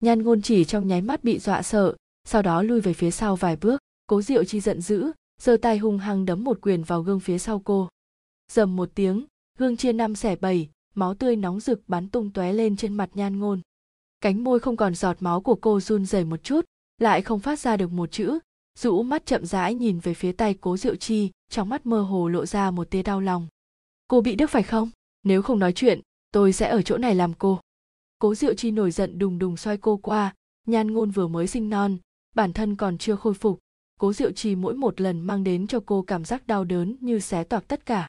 [0.00, 1.94] Nhan ngôn chỉ trong nháy mắt bị dọa sợ,
[2.24, 5.78] sau đó lui về phía sau vài bước, cố diệu chi giận dữ, giơ tay
[5.78, 7.88] hung hăng đấm một quyền vào gương phía sau cô.
[8.52, 9.26] Dầm một tiếng,
[9.58, 13.10] gương chia năm xẻ bảy, máu tươi nóng rực bắn tung tóe lên trên mặt
[13.14, 13.60] nhan ngôn.
[14.20, 16.64] Cánh môi không còn giọt máu của cô run rẩy một chút,
[16.98, 18.38] lại không phát ra được một chữ,
[18.78, 22.28] rũ mắt chậm rãi nhìn về phía tay cố diệu chi, trong mắt mơ hồ
[22.28, 23.46] lộ ra một tia đau lòng.
[24.08, 24.90] Cô bị đức phải không?
[25.26, 26.00] Nếu không nói chuyện,
[26.32, 27.60] tôi sẽ ở chỗ này làm cô.
[28.18, 30.34] Cố diệu chi nổi giận đùng đùng xoay cô qua,
[30.66, 31.96] nhan ngôn vừa mới sinh non,
[32.34, 33.58] bản thân còn chưa khôi phục.
[34.00, 37.18] Cố diệu chi mỗi một lần mang đến cho cô cảm giác đau đớn như
[37.18, 38.08] xé toạc tất cả.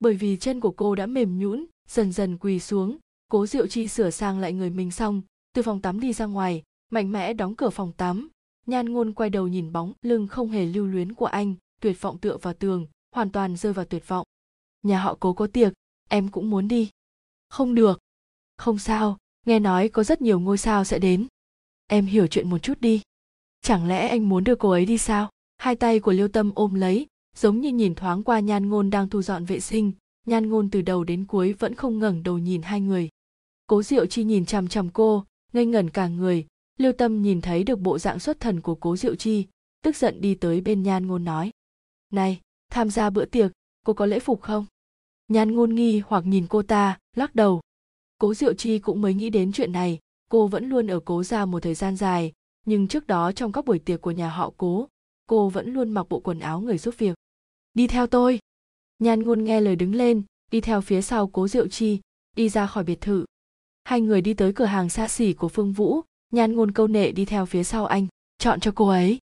[0.00, 2.98] Bởi vì chân của cô đã mềm nhũn, dần dần quỳ xuống,
[3.30, 5.22] cố diệu chi sửa sang lại người mình xong,
[5.54, 8.28] từ phòng tắm đi ra ngoài, mạnh mẽ đóng cửa phòng tắm.
[8.66, 12.18] Nhan ngôn quay đầu nhìn bóng lưng không hề lưu luyến của anh, tuyệt vọng
[12.18, 14.26] tựa vào tường, hoàn toàn rơi vào tuyệt vọng.
[14.82, 15.72] Nhà họ cố có tiệc
[16.10, 16.90] em cũng muốn đi.
[17.48, 18.00] Không được.
[18.56, 19.18] Không sao.
[19.46, 21.26] Nghe nói có rất nhiều ngôi sao sẽ đến.
[21.86, 23.02] Em hiểu chuyện một chút đi.
[23.62, 25.30] Chẳng lẽ anh muốn đưa cô ấy đi sao?
[25.56, 27.06] Hai tay của liêu tâm ôm lấy,
[27.36, 29.92] giống như nhìn thoáng qua nhan ngôn đang thu dọn vệ sinh.
[30.26, 33.08] Nhan ngôn từ đầu đến cuối vẫn không ngẩng đầu nhìn hai người.
[33.66, 36.46] Cố diệu chi nhìn chằm chằm cô, ngây ngẩn cả người.
[36.76, 39.46] Liêu tâm nhìn thấy được bộ dạng xuất thần của cố diệu chi,
[39.82, 41.50] tức giận đi tới bên nhan ngôn nói.
[42.12, 42.40] Này,
[42.70, 43.52] tham gia bữa tiệc,
[43.86, 44.66] cô có lễ phục không?
[45.30, 47.60] Nhan ngôn nghi hoặc nhìn cô ta, lắc đầu.
[48.18, 49.98] Cố diệu chi cũng mới nghĩ đến chuyện này,
[50.30, 52.32] cô vẫn luôn ở cố ra một thời gian dài,
[52.66, 54.88] nhưng trước đó trong các buổi tiệc của nhà họ cố,
[55.26, 57.14] cô vẫn luôn mặc bộ quần áo người giúp việc.
[57.74, 58.38] Đi theo tôi.
[58.98, 62.00] Nhan ngôn nghe lời đứng lên, đi theo phía sau cố diệu chi,
[62.36, 63.24] đi ra khỏi biệt thự.
[63.84, 66.00] Hai người đi tới cửa hàng xa xỉ của phương vũ,
[66.32, 68.06] nhan ngôn câu nệ đi theo phía sau anh,
[68.38, 69.18] chọn cho cô ấy.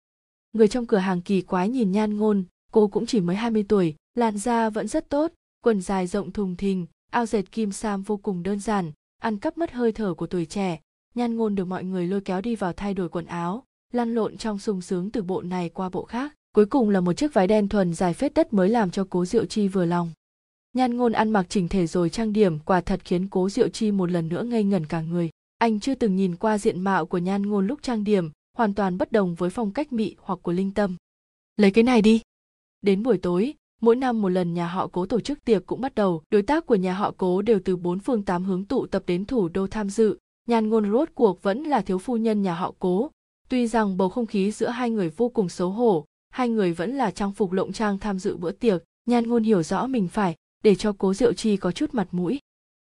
[0.53, 3.95] Người trong cửa hàng kỳ quái nhìn nhan ngôn, cô cũng chỉ mới 20 tuổi,
[4.15, 5.33] làn da vẫn rất tốt
[5.65, 8.93] quần dài rộng thùng thình, ao dệt kim sam vô cùng đơn giản,
[9.23, 10.81] ăn cắp mất hơi thở của tuổi trẻ,
[11.15, 14.37] nhan ngôn được mọi người lôi kéo đi vào thay đổi quần áo, lăn lộn
[14.37, 16.35] trong sung sướng từ bộ này qua bộ khác.
[16.55, 19.25] Cuối cùng là một chiếc váy đen thuần dài phết đất mới làm cho cố
[19.25, 20.11] diệu chi vừa lòng.
[20.73, 23.91] Nhan ngôn ăn mặc chỉnh thể rồi trang điểm, quả thật khiến cố diệu chi
[23.91, 25.31] một lần nữa ngây ngẩn cả người.
[25.59, 28.99] Anh chưa từng nhìn qua diện mạo của nhan ngôn lúc trang điểm, hoàn toàn
[28.99, 30.97] bất đồng với phong cách mị hoặc của linh tâm.
[31.57, 32.21] Lấy cái này đi.
[32.83, 35.95] Đến buổi tối mỗi năm một lần nhà họ cố tổ chức tiệc cũng bắt
[35.95, 36.23] đầu.
[36.31, 39.25] Đối tác của nhà họ cố đều từ bốn phương tám hướng tụ tập đến
[39.25, 40.19] thủ đô tham dự.
[40.49, 43.11] Nhan ngôn rốt cuộc vẫn là thiếu phu nhân nhà họ cố.
[43.49, 46.97] Tuy rằng bầu không khí giữa hai người vô cùng xấu hổ, hai người vẫn
[46.97, 48.83] là trang phục lộng trang tham dự bữa tiệc.
[49.07, 52.39] Nhan ngôn hiểu rõ mình phải để cho cố diệu chi có chút mặt mũi.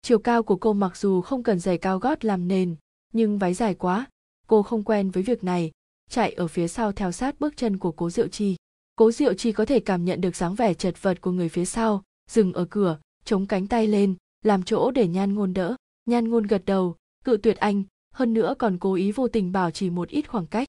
[0.03, 2.76] Chiều cao của cô mặc dù không cần giày cao gót làm nền,
[3.12, 4.07] nhưng váy dài quá.
[4.47, 5.70] Cô không quen với việc này,
[6.11, 8.57] chạy ở phía sau theo sát bước chân của cố diệu chi
[8.99, 11.64] cố diệu chi có thể cảm nhận được dáng vẻ chật vật của người phía
[11.64, 15.76] sau, dừng ở cửa, chống cánh tay lên, làm chỗ để nhan ngôn đỡ.
[16.07, 17.82] Nhan ngôn gật đầu, cự tuyệt anh,
[18.14, 20.68] hơn nữa còn cố ý vô tình bảo chỉ một ít khoảng cách.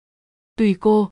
[0.56, 1.10] Tùy cô.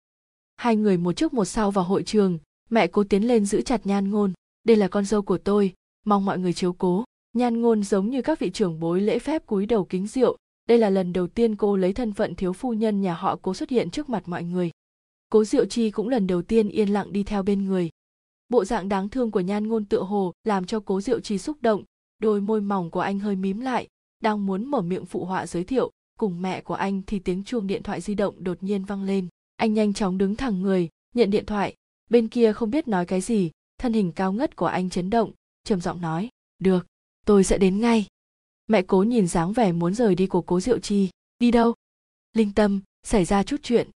[0.55, 2.39] Hai người một trước một sau vào hội trường,
[2.69, 4.33] mẹ cố tiến lên giữ chặt nhan ngôn.
[4.63, 5.73] Đây là con dâu của tôi,
[6.05, 7.03] mong mọi người chiếu cố.
[7.33, 10.37] Nhan ngôn giống như các vị trưởng bối lễ phép cúi đầu kính rượu.
[10.69, 13.53] Đây là lần đầu tiên cô lấy thân phận thiếu phu nhân nhà họ cố
[13.53, 14.71] xuất hiện trước mặt mọi người
[15.29, 17.89] cố diệu chi cũng lần đầu tiên yên lặng đi theo bên người.
[18.49, 21.57] Bộ dạng đáng thương của nhan ngôn tựa hồ làm cho cố diệu chi xúc
[21.61, 21.83] động,
[22.19, 23.87] đôi môi mỏng của anh hơi mím lại,
[24.19, 27.67] đang muốn mở miệng phụ họa giới thiệu, cùng mẹ của anh thì tiếng chuông
[27.67, 29.27] điện thoại di động đột nhiên vang lên.
[29.55, 31.75] Anh nhanh chóng đứng thẳng người, nhận điện thoại.
[32.09, 35.31] Bên kia không biết nói cái gì, thân hình cao ngất của anh chấn động,
[35.63, 36.87] trầm giọng nói, được,
[37.25, 38.05] tôi sẽ đến ngay.
[38.67, 41.09] Mẹ cố nhìn dáng vẻ muốn rời đi của cố diệu chi,
[41.39, 41.73] đi đâu?
[42.33, 43.89] Linh tâm, xảy ra chút chuyện.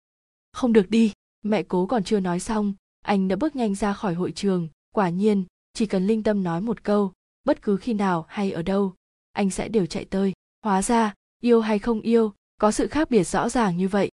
[0.51, 1.11] Không được đi
[1.41, 4.67] mẹ cố còn chưa nói xong, anh đã bước nhanh ra khỏi hội trường.
[4.95, 7.13] Quả nhiên, chỉ cần linh tâm nói một câu,
[7.43, 8.93] bất cứ khi nào hay ở đâu,
[9.31, 10.33] anh sẽ đều chạy tới.
[10.63, 14.09] Hóa ra, yêu hay không yêu, có sự khác biệt rõ ràng như vậy.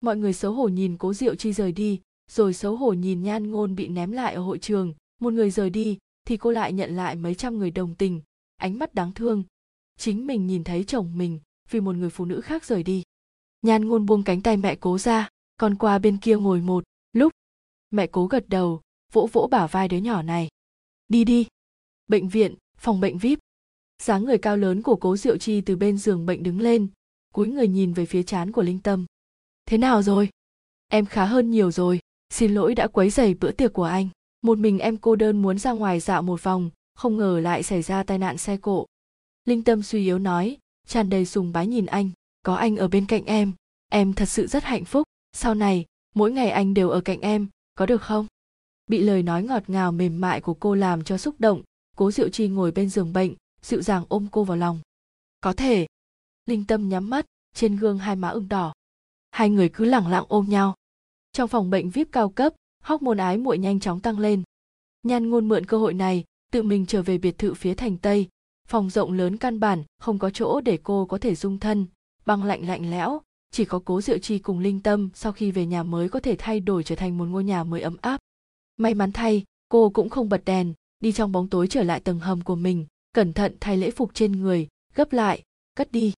[0.00, 2.00] Mọi người xấu hổ nhìn cố diệu chi rời đi,
[2.30, 4.94] rồi xấu hổ nhìn nhan ngôn bị ném lại ở hội trường.
[5.20, 8.20] Một người rời đi, thì cô lại nhận lại mấy trăm người đồng tình.
[8.56, 9.42] Ánh mắt đáng thương.
[9.98, 13.02] Chính mình nhìn thấy chồng mình, vì một người phụ nữ khác rời đi.
[13.62, 17.32] Nhan ngôn buông cánh tay mẹ cố ra còn qua bên kia ngồi một lúc.
[17.90, 18.80] Mẹ cố gật đầu,
[19.12, 20.48] vỗ vỗ bả vai đứa nhỏ này.
[21.08, 21.46] Đi đi.
[22.08, 23.38] Bệnh viện, phòng bệnh vip.
[24.02, 26.88] Dáng người cao lớn của cố diệu chi từ bên giường bệnh đứng lên,
[27.32, 29.06] cúi người nhìn về phía trán của linh tâm.
[29.66, 30.28] Thế nào rồi?
[30.88, 32.00] Em khá hơn nhiều rồi.
[32.30, 34.08] Xin lỗi đã quấy rầy bữa tiệc của anh.
[34.42, 37.82] Một mình em cô đơn muốn ra ngoài dạo một vòng, không ngờ lại xảy
[37.82, 38.86] ra tai nạn xe cộ.
[39.44, 42.10] Linh tâm suy yếu nói, tràn đầy sùng bái nhìn anh.
[42.42, 43.52] Có anh ở bên cạnh em
[43.92, 47.48] em thật sự rất hạnh phúc sau này, mỗi ngày anh đều ở cạnh em,
[47.74, 48.26] có được không?
[48.86, 51.62] Bị lời nói ngọt ngào mềm mại của cô làm cho xúc động,
[51.96, 54.80] cố diệu chi ngồi bên giường bệnh, dịu dàng ôm cô vào lòng.
[55.40, 55.86] Có thể.
[56.46, 58.72] Linh tâm nhắm mắt, trên gương hai má ửng đỏ.
[59.30, 60.74] Hai người cứ lẳng lặng ôm nhau.
[61.32, 64.42] Trong phòng bệnh vip cao cấp hóc môn ái muội nhanh chóng tăng lên.
[65.02, 68.28] Nhan ngôn mượn cơ hội này, tự mình trở về biệt thự phía thành tây.
[68.68, 71.86] Phòng rộng lớn căn bản, không có chỗ để cô có thể dung thân,
[72.26, 73.20] băng lạnh lạnh lẽo
[73.52, 76.36] chỉ có cố diệu chi cùng linh tâm sau khi về nhà mới có thể
[76.38, 78.20] thay đổi trở thành một ngôi nhà mới ấm áp.
[78.76, 82.18] May mắn thay cô cũng không bật đèn đi trong bóng tối trở lại tầng
[82.18, 85.42] hầm của mình cẩn thận thay lễ phục trên người gấp lại
[85.74, 86.12] cất đi.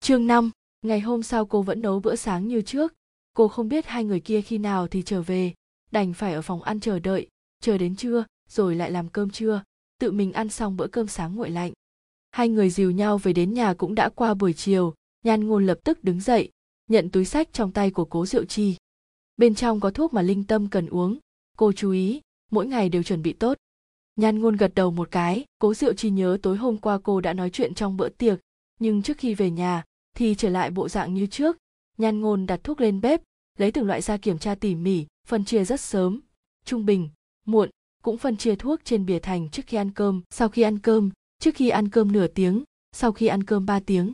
[0.00, 0.50] Chương 5,
[0.82, 2.92] ngày hôm sau cô vẫn nấu bữa sáng như trước.
[3.34, 5.54] Cô không biết hai người kia khi nào thì trở về
[5.90, 7.28] đành phải ở phòng ăn chờ đợi
[7.60, 9.62] chờ đến trưa rồi lại làm cơm trưa
[9.98, 11.72] tự mình ăn xong bữa cơm sáng nguội lạnh.
[12.30, 14.94] Hai người dìu nhau về đến nhà cũng đã qua buổi chiều,
[15.24, 16.50] nhan ngôn lập tức đứng dậy,
[16.90, 18.76] nhận túi sách trong tay của cố diệu chi.
[19.36, 21.18] Bên trong có thuốc mà linh tâm cần uống,
[21.56, 22.20] cô chú ý,
[22.50, 23.58] mỗi ngày đều chuẩn bị tốt.
[24.16, 27.32] Nhan ngôn gật đầu một cái, cố diệu chi nhớ tối hôm qua cô đã
[27.32, 28.40] nói chuyện trong bữa tiệc,
[28.80, 29.84] nhưng trước khi về nhà,
[30.16, 31.56] thì trở lại bộ dạng như trước.
[31.98, 33.22] Nhan ngôn đặt thuốc lên bếp,
[33.58, 36.20] lấy từng loại ra kiểm tra tỉ mỉ, phân chia rất sớm,
[36.64, 37.08] trung bình,
[37.46, 37.70] muộn
[38.06, 41.10] cũng phân chia thuốc trên bìa thành trước khi ăn cơm, sau khi ăn cơm,
[41.38, 44.12] trước khi ăn cơm nửa tiếng, sau khi ăn cơm 3 tiếng.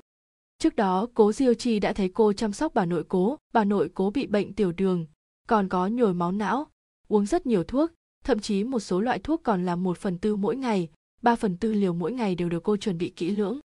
[0.58, 3.90] Trước đó, cố diêu chi đã thấy cô chăm sóc bà nội cố, bà nội
[3.94, 5.06] cố bị bệnh tiểu đường,
[5.48, 6.66] còn có nhồi máu não,
[7.08, 7.90] uống rất nhiều thuốc,
[8.24, 10.88] thậm chí một số loại thuốc còn là một phần tư mỗi ngày,
[11.22, 13.60] ba phần tư liều mỗi ngày đều được cô chuẩn bị kỹ lưỡng.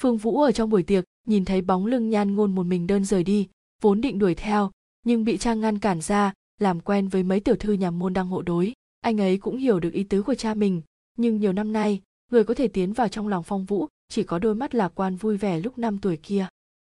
[0.00, 3.04] Phương vũ ở trong buổi tiệc, nhìn thấy bóng lưng nhan ngôn một mình đơn
[3.04, 3.48] rời đi,
[3.82, 4.70] vốn định đuổi theo,
[5.06, 8.26] nhưng bị trang ngăn cản ra, làm quen với mấy tiểu thư nhà môn đang
[8.26, 10.82] hộ đối anh ấy cũng hiểu được ý tứ của cha mình,
[11.16, 14.38] nhưng nhiều năm nay, người có thể tiến vào trong lòng phong vũ chỉ có
[14.38, 16.46] đôi mắt lạc quan vui vẻ lúc năm tuổi kia.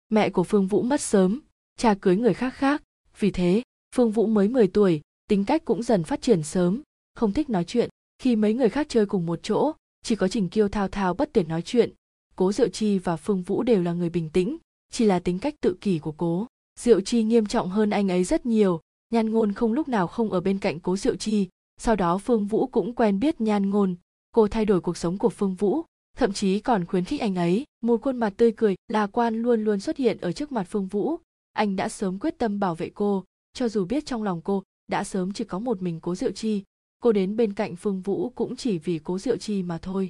[0.10, 1.42] Mẹ của phương vũ mất sớm,
[1.78, 2.84] cha cưới người khác khác,
[3.20, 3.62] vì thế,
[3.96, 6.82] phương vũ mới 10 tuổi, tính cách cũng dần phát triển sớm,
[7.14, 7.90] không thích nói chuyện.
[8.20, 9.72] Khi mấy người khác chơi cùng một chỗ,
[10.04, 11.94] chỉ có trình kiêu thao thao bất tuyệt nói chuyện.
[12.36, 14.58] Cố diệu chi và phương vũ đều là người bình tĩnh,
[14.92, 16.48] chỉ là tính cách tự kỷ của cố.
[16.80, 20.32] Diệu chi nghiêm trọng hơn anh ấy rất nhiều nhan ngôn không lúc nào không
[20.32, 21.48] ở bên cạnh cố diệu chi
[21.84, 23.96] sau đó phương vũ cũng quen biết nhan ngôn.
[24.32, 25.82] Cô thay đổi cuộc sống của phương vũ,
[26.18, 27.64] thậm chí còn khuyến khích anh ấy.
[27.84, 30.88] Một khuôn mặt tươi cười là quan luôn luôn xuất hiện ở trước mặt phương
[30.88, 31.18] vũ.
[31.54, 33.24] Anh đã sớm quyết tâm bảo vệ cô.
[33.54, 36.64] Cho dù biết trong lòng cô, đã sớm chỉ có một mình cố diệu chi.
[37.04, 40.10] Cô đến bên cạnh phương vũ cũng chỉ vì cố diệu chi mà thôi.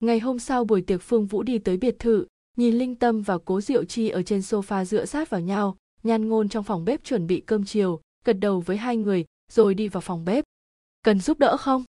[0.00, 3.38] Ngày hôm sau buổi tiệc phương vũ đi tới biệt thự, nhìn linh tâm và
[3.38, 5.76] cố diệu chi ở trên sofa dựa sát vào nhau.
[6.02, 9.74] Nhan ngôn trong phòng bếp chuẩn bị cơm chiều, gật đầu với hai người, rồi
[9.74, 10.44] đi vào phòng bếp
[11.04, 11.84] cần giúp đỡ không?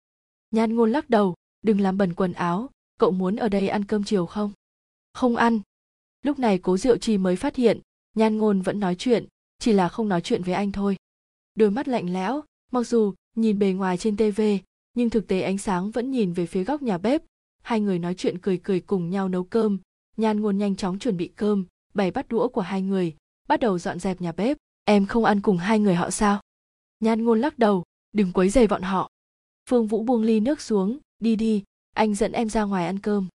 [0.51, 4.05] Nhan ngôn lắc đầu, đừng làm bẩn quần áo, cậu muốn ở đây ăn cơm
[4.05, 4.53] chiều không?
[5.13, 5.61] Không ăn.
[6.23, 7.81] Lúc này cố diệu chi mới phát hiện,
[8.15, 9.27] nhan ngôn vẫn nói chuyện,
[9.59, 10.97] chỉ là không nói chuyện với anh thôi.
[11.55, 12.43] Đôi mắt lạnh lẽo,
[12.73, 14.41] mặc dù nhìn bề ngoài trên tv
[14.95, 17.23] nhưng thực tế ánh sáng vẫn nhìn về phía góc nhà bếp.
[17.63, 19.79] Hai người nói chuyện cười cười cùng nhau nấu cơm.
[20.17, 23.17] Nhan ngôn nhanh chóng chuẩn bị cơm, bày bắt đũa của hai người,
[23.49, 24.57] bắt đầu dọn dẹp nhà bếp.
[24.85, 26.41] Em không ăn cùng hai người họ sao?
[27.01, 29.11] Nhan ngôn lắc đầu đừng quấy rầy bọn họ.
[29.71, 31.63] Phương vũ buông ly nước xuống, đi đi,
[31.95, 33.29] anh dẫn em ra ngoài ăn cơm.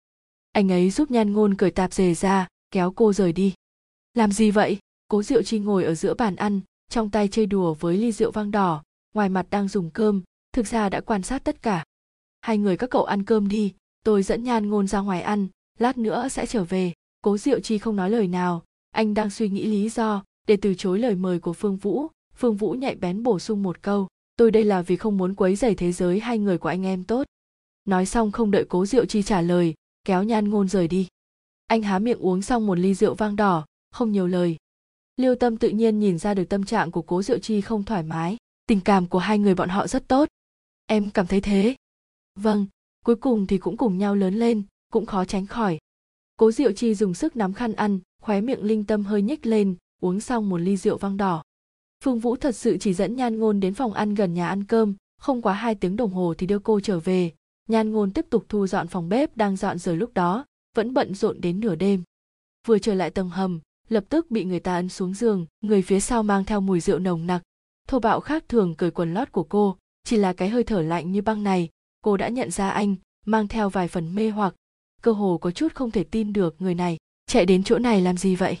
[0.51, 3.53] Anh ấy giúp nhan ngôn cởi tạp dề ra, kéo cô rời đi.
[4.13, 4.77] Làm gì vậy?
[5.07, 8.31] Cố diệu chi ngồi ở giữa bàn ăn, trong tay chơi đùa với ly rượu
[8.31, 10.21] vang đỏ, ngoài mặt đang dùng cơm,
[10.53, 11.83] thực ra đã quan sát tất cả.
[12.41, 13.73] Hai người các cậu ăn cơm đi,
[14.03, 15.47] tôi dẫn nhan ngôn ra ngoài ăn,
[15.79, 16.93] lát nữa sẽ trở về.
[17.21, 20.73] Cố diệu chi không nói lời nào, anh đang suy nghĩ lý do để từ
[20.77, 22.07] chối lời mời của phương vũ.
[22.35, 25.55] Phương vũ nhạy bén bổ sung một câu tôi đây là vì không muốn quấy
[25.55, 27.27] rầy thế giới hai người của anh em tốt.
[27.85, 29.73] Nói xong không đợi cố diệu chi trả lời,
[30.03, 31.07] kéo nhan ngôn rời đi.
[31.67, 34.57] Anh há miệng uống xong một ly rượu vang đỏ, không nhiều lời.
[35.17, 38.03] Liêu tâm tự nhiên nhìn ra được tâm trạng của cố diệu chi không thoải
[38.03, 38.37] mái.
[38.67, 40.29] Tình cảm của hai người bọn họ rất tốt.
[40.85, 41.75] Em cảm thấy thế?
[42.35, 42.65] Vâng
[43.05, 45.77] cuối cùng thì cũng cùng nhau lớn lên, cũng khó tránh khỏi.
[46.35, 49.75] Cố diệu chi dùng sức nắm khăn ăn, khóe miệng linh tâm hơi nhếch lên,
[50.01, 51.43] uống xong một ly rượu vang đỏ
[52.05, 54.95] phương vũ thật sự chỉ dẫn nhan ngôn đến phòng ăn gần nhà ăn cơm.
[55.17, 57.31] Không quá hai tiếng đồng hồ thì đưa cô trở về.
[57.69, 60.45] Nhan ngôn tiếp tục thu dọn phòng bếp đang dọn rời lúc đó,
[60.75, 62.03] vẫn bận rộn đến nửa đêm.
[62.67, 65.99] Vừa trở lại tầng hầm, lập tức bị người ta ấn xuống giường, người phía
[65.99, 67.41] sau mang theo mùi rượu nồng nặc.
[67.87, 71.11] Thô bạo khác thường cởi quần lót của cô, chỉ là cái hơi thở lạnh
[71.11, 71.69] như băng này.
[72.01, 72.95] Cô đã nhận ra anh,
[73.25, 74.55] mang theo vài phần mê hoặc.
[75.01, 76.97] Cơ hồ có chút không thể tin được người này,
[77.27, 78.57] chạy đến chỗ này làm gì vậy?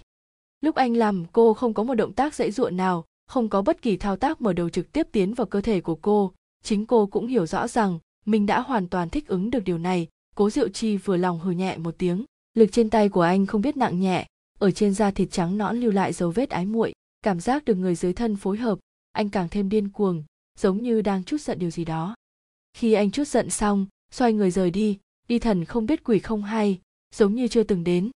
[0.61, 3.81] Lúc anh làm, cô không có một động tác dãy ruộng nào không có bất
[3.81, 6.33] kỳ thao tác mở đầu trực tiếp tiến vào cơ thể của cô.
[6.63, 10.07] Chính cô cũng hiểu rõ rằng, mình đã hoàn toàn thích ứng được điều này.
[10.35, 12.25] Cố diệu chi vừa lòng hừ nhẹ một tiếng.
[12.53, 14.27] Lực trên tay của anh không biết nặng nhẹ.
[14.59, 16.93] Ở trên da thịt trắng nõn lưu lại dấu vết ái muội.
[17.21, 18.79] Cảm giác được người dưới thân phối hợp,
[19.11, 20.23] anh càng thêm điên cuồng,
[20.59, 22.15] giống như đang chút giận điều gì đó.
[22.73, 24.99] Khi anh chút giận xong, xoay người rời đi.
[25.27, 26.79] Đi thần không biết quỷ không hay,
[27.15, 28.11] giống như chưa từng đến.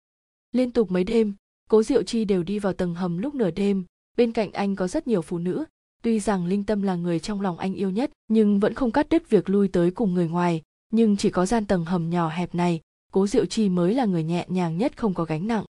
[0.52, 1.34] Liên tục mấy đêm,
[1.70, 3.84] cố diệu chi đều đi vào tầng hầm lúc nửa đêm
[4.16, 5.64] bên cạnh anh có rất nhiều phụ nữ.
[6.02, 9.08] Tuy rằng linh tâm là người trong lòng anh yêu nhất, nhưng vẫn không cắt
[9.08, 10.62] đứt việc lui tới cùng người ngoài.
[10.92, 12.80] Nhưng chỉ có gian tầng hầm nhỏ hẹp này,
[13.12, 15.64] cố diệu chi mới là người nhẹ nhàng nhất không có gánh nặng.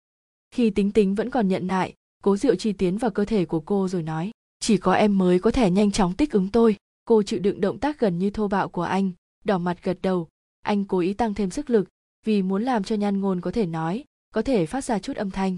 [0.50, 3.60] Khi tính tính vẫn còn nhận lại, cố diệu chi tiến vào cơ thể của
[3.60, 4.30] cô rồi nói,
[4.60, 6.76] chỉ có em mới có thể nhanh chóng tích ứng tôi.
[7.04, 9.10] Cô chịu đựng động tác gần như thô bạo của anh,
[9.44, 10.28] đỏ mặt gật đầu.
[10.62, 11.88] Anh cố ý tăng thêm sức lực,
[12.24, 15.30] vì muốn làm cho nhan ngôn có thể nói, có thể phát ra chút âm
[15.30, 15.56] thanh.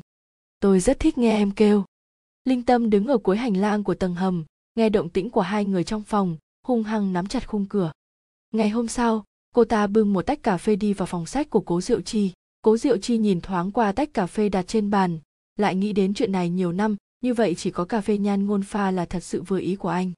[0.60, 1.84] Tôi rất thích nghe em kêu
[2.44, 5.64] linh tâm đứng ở cuối hành lang của tầng hầm, nghe động tĩnh của hai
[5.64, 6.36] người trong phòng,
[6.66, 7.92] hung hăng nắm chặt khung cửa.
[8.52, 9.24] Ngày hôm sau,
[9.54, 12.32] cô ta bưng một tách cà phê đi vào phòng sách của cố diệu chi.
[12.62, 15.18] Cố diệu chi nhìn thoáng qua tách cà phê đặt trên bàn,
[15.56, 18.62] lại nghĩ đến chuyện này nhiều năm, như vậy chỉ có cà phê nhan ngôn
[18.62, 20.12] pha là thật sự vừa ý của anh.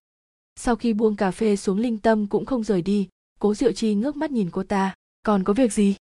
[0.57, 3.09] Sau khi buông cà phê xuống linh tâm cũng không rời đi,
[3.41, 4.95] cố diệu chi ngước mắt nhìn cô ta.
[5.23, 5.97] Còn có việc gì?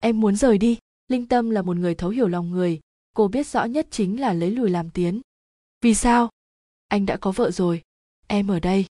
[0.00, 0.78] Em muốn rời đi.
[1.08, 2.80] Linh tâm là một người thấu hiểu lòng người,
[3.16, 5.20] cô biết rõ nhất chính là lấy lùi làm tiến
[5.80, 6.30] vì sao?
[6.88, 7.82] Anh đã có vợ rồi.
[8.26, 8.86] Em ở đây.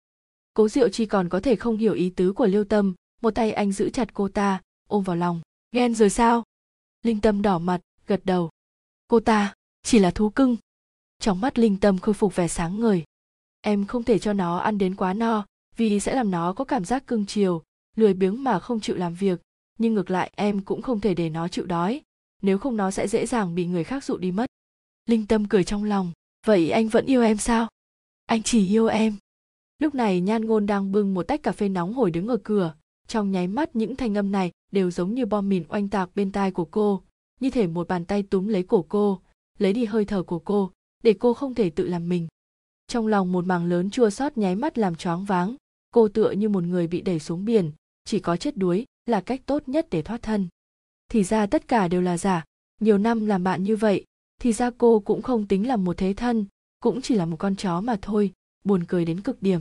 [0.54, 2.94] Cố diệu chi còn có thể không hiểu ý tứ của lưu tâm.
[3.22, 5.40] Một tay anh giữ chặt cô ta, ôm vào lòng.
[5.72, 6.44] Ghen rồi sao?
[7.02, 8.50] Linh tâm đỏ mặt, gật đầu.
[9.08, 10.56] Cô ta, chỉ là thú cưng.
[11.18, 13.04] Trong mắt linh tâm khôi phục vẻ sáng ngời.
[13.60, 16.84] Em không thể cho nó ăn đến quá no, vì sẽ làm nó có cảm
[16.84, 17.62] giác cưng chiều,
[17.96, 19.40] lười biếng mà không chịu làm việc.
[19.78, 22.00] Nhưng ngược lại, em cũng không thể để nó chịu đói.
[22.42, 24.46] Nếu không nó sẽ dễ dàng bị người khác dụ đi mất.
[25.06, 26.12] Linh tâm cười trong lòng
[26.48, 27.68] vậy anh vẫn yêu em sao?
[28.26, 29.16] Anh chỉ yêu em.
[29.78, 32.74] Lúc này nhan ngôn đang bưng một tách cà phê nóng hổi đứng ở cửa.
[33.06, 36.32] Trong nháy mắt, những thanh âm này đều giống như bom mìn oanh tạc bên
[36.32, 37.02] tai của cô.
[37.40, 39.20] Như thể một bàn tay túm lấy cổ cô,
[39.58, 40.70] lấy đi hơi thở của cô,
[41.02, 42.28] để cô không thể tự làm mình.
[42.86, 45.56] Trong lòng một mảng lớn chua xót nháy mắt làm choáng váng,
[45.90, 47.72] cô tựa như một người bị đẩy xuống biển,
[48.04, 50.48] chỉ có chết đuối là cách tốt nhất để thoát thân.
[51.10, 52.44] Thì ra tất cả đều là giả.
[52.80, 54.04] Nhiều năm làm bạn như vậy
[54.38, 56.46] thì ra cô cũng không tính là một thế thân,
[56.80, 58.32] cũng chỉ là một con chó mà thôi,
[58.64, 59.60] buồn cười đến cực điểm.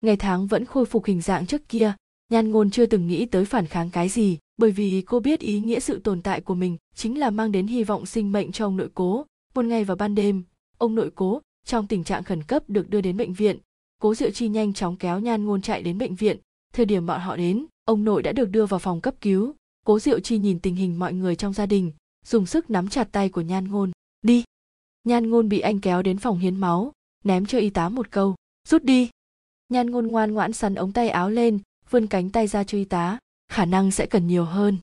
[0.00, 1.94] Ngày tháng vẫn khôi phục hình dạng trước kia,
[2.30, 5.60] nhan ngôn chưa từng nghĩ tới phản kháng cái gì, bởi vì cô biết ý
[5.60, 8.66] nghĩa sự tồn tại của mình chính là mang đến hy vọng sinh mệnh cho
[8.66, 9.26] ông nội cố.
[9.54, 10.42] Một ngày vào ban đêm,
[10.78, 13.58] ông nội cố, trong tình trạng khẩn cấp, được đưa đến bệnh viện.
[14.00, 16.36] Cố diệu chi nhanh chóng kéo nhan ngôn chạy đến bệnh viện.
[16.72, 19.54] Thời điểm bọn họ đến, ông nội đã được đưa vào phòng cấp cứu.
[19.86, 21.92] Cố diệu chi nhìn tình hình mọi người trong gia đình,
[22.24, 23.90] dùng sức nắm chặt tay của nhan ngôn
[24.26, 24.44] đi.
[25.04, 26.92] Nhan ngôn bị anh kéo đến phòng hiến máu,
[27.24, 28.34] ném cho y tá một câu,
[28.68, 29.10] rút đi.
[29.68, 31.58] Nhan ngôn ngoan ngoãn sắn ống tay áo lên,
[31.90, 33.18] vươn cánh tay ra cho y tá,
[33.48, 34.78] khả năng sẽ cần nhiều hơn.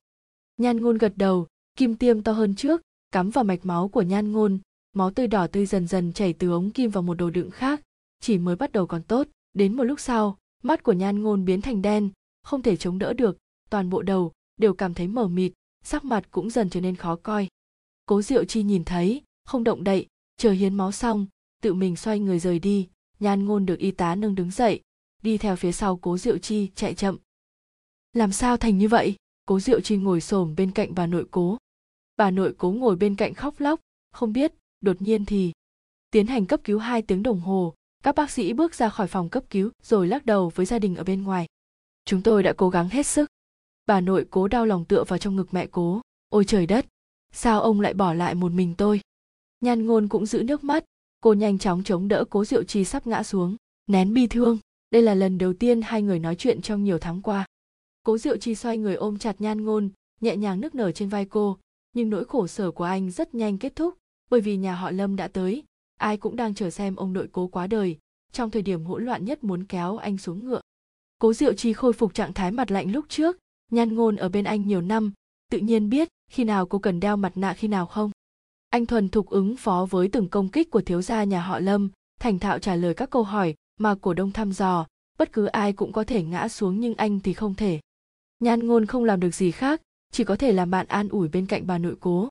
[0.58, 2.82] Nhan ngôn gật đầu, kim tiêm to hơn trước,
[3.12, 4.60] cắm vào mạch máu của nhan ngôn,
[4.94, 7.82] máu tươi đỏ tươi dần dần chảy từ ống kim vào một đồ đựng khác,
[8.20, 9.28] chỉ mới bắt đầu còn tốt.
[9.54, 12.10] Đến một lúc sau, mắt của nhan ngôn biến thành đen,
[12.44, 13.38] không thể chống đỡ được,
[13.70, 15.52] toàn bộ đầu đều cảm thấy mờ mịt,
[15.84, 17.48] sắc mặt cũng dần trở nên khó coi.
[18.06, 21.28] Cố diệu chi nhìn thấy không động đậy, chờ hiến máu xong,
[21.62, 22.90] tự mình xoay người rời đi,
[23.20, 24.82] nhan ngôn được y tá nâng đứng dậy,
[25.24, 27.18] đi theo phía sau cố diệu chi chạy chậm.
[28.14, 29.16] Làm sao thành như vậy?
[29.46, 31.58] Cố diệu chi ngồi xổm bên cạnh bà nội cố.
[32.18, 33.80] Bà nội cố ngồi bên cạnh khóc lóc,
[34.12, 35.52] không biết, đột nhiên thì
[36.12, 37.74] tiến hành cấp cứu hai tiếng đồng hồ,
[38.04, 40.96] các bác sĩ bước ra khỏi phòng cấp cứu, rồi lắc đầu với gia đình
[40.96, 41.46] ở bên ngoài.
[42.06, 43.30] Chúng tôi đã cố gắng hết sức.
[43.86, 46.02] Bà nội cố đau lòng tựa vào trong ngực mẹ cố.
[46.30, 46.86] Ôi trời đất,
[47.32, 49.02] sao ông lại bỏ lại một mình tôi?
[49.64, 50.86] Nhan ngôn cũng giữ nước mắt.
[51.22, 53.56] Cô nhanh chóng chống đỡ cố diệu chi sắp ngã xuống,
[53.88, 54.58] nén bi thương.
[54.92, 57.46] Đây là lần đầu tiên hai người nói chuyện trong nhiều tháng qua.
[58.04, 59.90] Cố diệu chi xoay người ôm chặt nhan ngôn,
[60.22, 61.58] nhẹ nhàng nức nở trên vai cô.
[61.94, 63.98] Nhưng nỗi khổ sở của anh rất nhanh kết thúc,
[64.30, 65.64] bởi vì nhà họ lâm đã tới.
[66.00, 67.98] Ai cũng đang chờ xem ông nội cố quá đời.
[68.32, 70.62] Trong thời điểm hỗn loạn nhất muốn kéo anh xuống ngựa.
[71.20, 73.38] Cố diệu chi khôi phục trạng thái mặt lạnh lúc trước.
[73.72, 75.14] Nhan ngôn ở bên anh nhiều năm.
[75.52, 78.12] Tự nhiên biết khi nào cô cần đeo mặt nạ khi nào không
[78.74, 81.90] anh thuần thục ứng phó với từng công kích của thiếu gia nhà họ lâm,
[82.20, 84.88] thành thạo trả lời các câu hỏi mà cổ đông thăm dò.
[85.18, 87.80] Bất cứ ai cũng có thể ngã xuống nhưng anh thì không thể.
[88.40, 91.46] Nhan ngôn không làm được gì khác, chỉ có thể làm bạn an ủi bên
[91.46, 92.30] cạnh bà nội cố.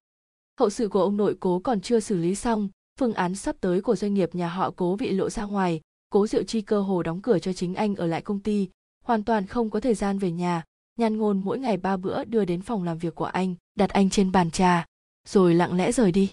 [0.59, 2.69] Hậu sự của ông nội cố còn chưa xử lý xong,
[2.99, 5.81] phương án sắp tới của doanh nghiệp nhà họ cố bị lộ ra ngoài.
[6.11, 8.69] Cố diệu chi cơ hồ đóng cửa cho chính anh ở lại công ty,
[9.05, 10.63] hoàn toàn không có thời gian về nhà.
[10.99, 14.11] Nhan ngôn mỗi ngày ba bữa đưa đến phòng làm việc của anh, đặt anh
[14.11, 14.87] trên bàn trà
[15.29, 16.31] rồi lặng lẽ rời đi.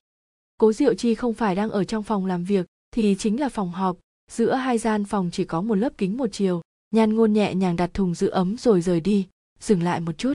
[0.58, 3.72] Cố diệu chi không phải đang ở trong phòng làm việc, thì chính là phòng
[3.72, 3.98] họp.
[4.32, 6.62] Giữa hai gian phòng chỉ có một lớp kính một chiều.
[6.92, 9.28] Nhan ngôn nhẹ nhàng đặt thùng giữ ấm rồi rời đi.
[9.60, 10.34] Dừng lại một chút.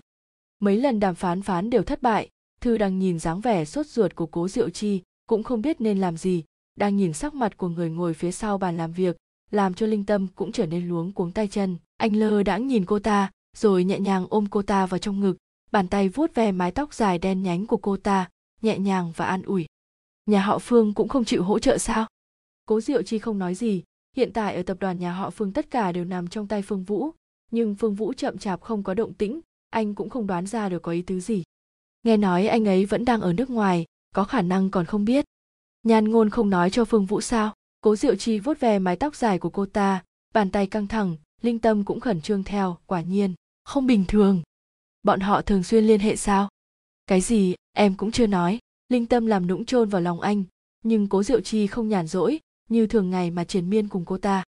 [0.61, 2.29] Mấy lần đàm phán phán đều thất bại.
[2.61, 6.01] Thư đang nhìn dáng vẻ sốt ruột của cố diệu chi, cũng không biết nên
[6.01, 6.45] làm gì.
[6.77, 9.17] Đang nhìn sắc mặt của người ngồi phía sau bàn làm việc,
[9.51, 11.77] làm cho linh tâm cũng trở nên luống cuống tay chân.
[11.97, 15.37] Anh lơ đãng nhìn cô ta, rồi nhẹ nhàng ôm cô ta vào trong ngực.
[15.71, 18.29] Bàn tay vuốt ve mái tóc dài đen nhánh của cô ta
[18.65, 19.67] nhẹ nhàng và an ủi.
[20.27, 22.07] Nhà họ phương cũng không chịu hỗ trợ sao?
[22.67, 23.83] Cố diệu chi không nói gì,
[24.17, 26.85] hiện tại ở tập đoàn nhà họ phương tất cả đều nằm trong tay phương
[26.85, 27.11] vũ,
[27.51, 29.41] nhưng phương vũ chậm chạp không có động tĩnh,
[29.71, 31.43] anh cũng không đoán ra được có ý tứ gì.
[32.03, 33.85] Nghe nói anh ấy vẫn đang ở nước ngoài,
[34.15, 35.25] có khả năng còn không biết.
[35.83, 37.55] Nhan ngôn không nói cho phương vũ sao?
[37.81, 40.05] Cố diệu chi vuốt ve mái tóc dài của cô ta,
[40.35, 43.35] bàn tay căng thẳng linh tâm cũng khẩn trương theo, quả nhiên,
[43.65, 44.43] không bình thường.
[45.03, 46.49] Bọn họ thường xuyên liên hệ sao?
[47.07, 47.55] Cái gì?
[47.73, 48.59] Em cũng chưa nói.
[48.89, 50.45] Linh tâm làm nũng chôn vào lòng anh,
[50.83, 54.19] nhưng cố diệu chi không nhàn rỗi như thường ngày mà triền miên cùng cô
[54.19, 54.45] ta.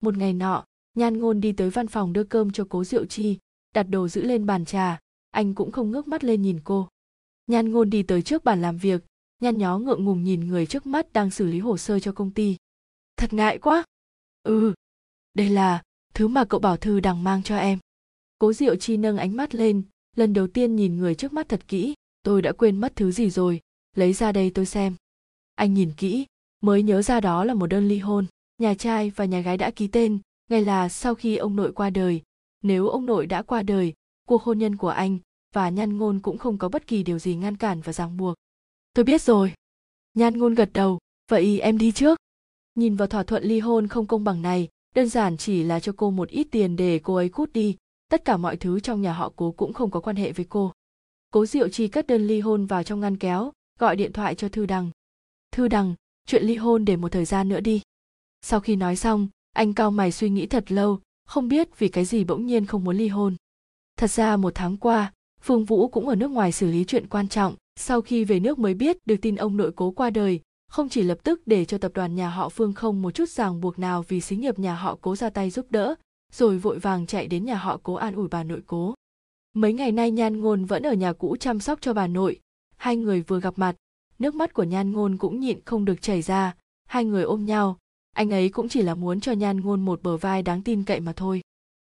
[0.00, 3.38] Một ngày nọ, nhan ngôn đi tới văn phòng đưa cơm cho cố diệu chi,
[3.74, 5.00] đặt đồ giữ lên bàn trà.
[5.30, 6.88] Anh cũng không ngước mắt lên nhìn cô.
[7.46, 9.04] Nhan ngôn đi tới trước bàn làm việc,
[9.40, 12.30] nhăn nhó ngượng ngùng nhìn người trước mắt đang xử lý hồ sơ cho công
[12.30, 12.56] ty.
[13.16, 13.84] Thật ngại quá.
[14.42, 14.72] Ừ
[15.34, 15.82] đây là
[16.14, 17.78] thứ mà cậu bảo thư đằng mang cho em.
[18.38, 19.82] Cố diệu chi nâng ánh mắt lên
[20.16, 23.30] lần đầu tiên nhìn người trước mắt thật kỹ, tôi đã quên mất thứ gì
[23.30, 23.60] rồi,
[23.96, 24.94] lấy ra đây tôi xem.
[25.54, 26.26] Anh nhìn kỹ,
[26.60, 28.26] mới nhớ ra đó là một đơn ly hôn,
[28.58, 30.18] nhà trai và nhà gái đã ký tên,
[30.50, 32.22] ngay là sau khi ông nội qua đời.
[32.62, 33.92] Nếu ông nội đã qua đời,
[34.28, 35.18] cuộc hôn nhân của anh
[35.52, 38.34] và nhan ngôn cũng không có bất kỳ điều gì ngăn cản và ràng buộc.
[38.94, 39.52] Tôi biết rồi.
[40.14, 40.98] Nhan ngôn gật đầu,
[41.30, 42.18] vậy em đi trước.
[42.74, 45.92] Nhìn vào thỏa thuận ly hôn không công bằng này, đơn giản chỉ là cho
[45.96, 47.76] cô một ít tiền để cô ấy cút đi
[48.12, 50.72] tất cả mọi thứ trong nhà họ cố cũng không có quan hệ với cô.
[51.30, 54.48] Cố diệu chi cất đơn ly hôn vào trong ngăn kéo, gọi điện thoại cho
[54.48, 54.90] thư đằng.
[55.52, 55.94] Thư đằng,
[56.26, 57.82] chuyện ly hôn để một thời gian nữa đi.
[58.42, 62.04] Sau khi nói xong, anh cao mày suy nghĩ thật lâu, không biết vì cái
[62.04, 63.36] gì bỗng nhiên không muốn ly hôn.
[63.96, 67.28] Thật ra một tháng qua, phương vũ cũng ở nước ngoài xử lý chuyện quan
[67.28, 70.88] trọng, sau khi về nước mới biết được tin ông nội cố qua đời, không
[70.88, 73.78] chỉ lập tức để cho tập đoàn nhà họ phương không một chút ràng buộc
[73.78, 75.94] nào vì xí nghiệp nhà họ cố ra tay giúp đỡ
[76.34, 78.94] rồi vội vàng chạy đến nhà họ cố an ủi bà nội cố.
[79.54, 82.40] Mấy ngày nay nhan ngôn vẫn ở nhà cũ chăm sóc cho bà nội.
[82.76, 83.76] Hai người vừa gặp mặt,
[84.18, 86.54] nước mắt của nhan ngôn cũng nhịn không được chảy ra.
[86.88, 87.78] Hai người ôm nhau,
[88.12, 91.00] anh ấy cũng chỉ là muốn cho nhan ngôn một bờ vai đáng tin cậy
[91.00, 91.40] mà thôi.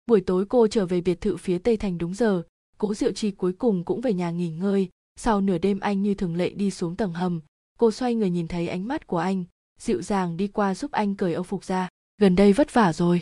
[0.07, 2.43] Buổi tối cô trở về biệt thự phía tây thành đúng giờ,
[2.78, 4.89] cố diệu chi cuối cùng cũng về nhà nghỉ ngơi.
[5.16, 7.41] Sau nửa đêm anh như thường lệ đi xuống tầng hầm,
[7.78, 9.45] cô xoay người nhìn thấy ánh mắt của anh.
[9.80, 11.89] Dịu dàng đi qua giúp anh cởi âu phục ra.
[12.20, 13.20] Gần đây vất vả rồi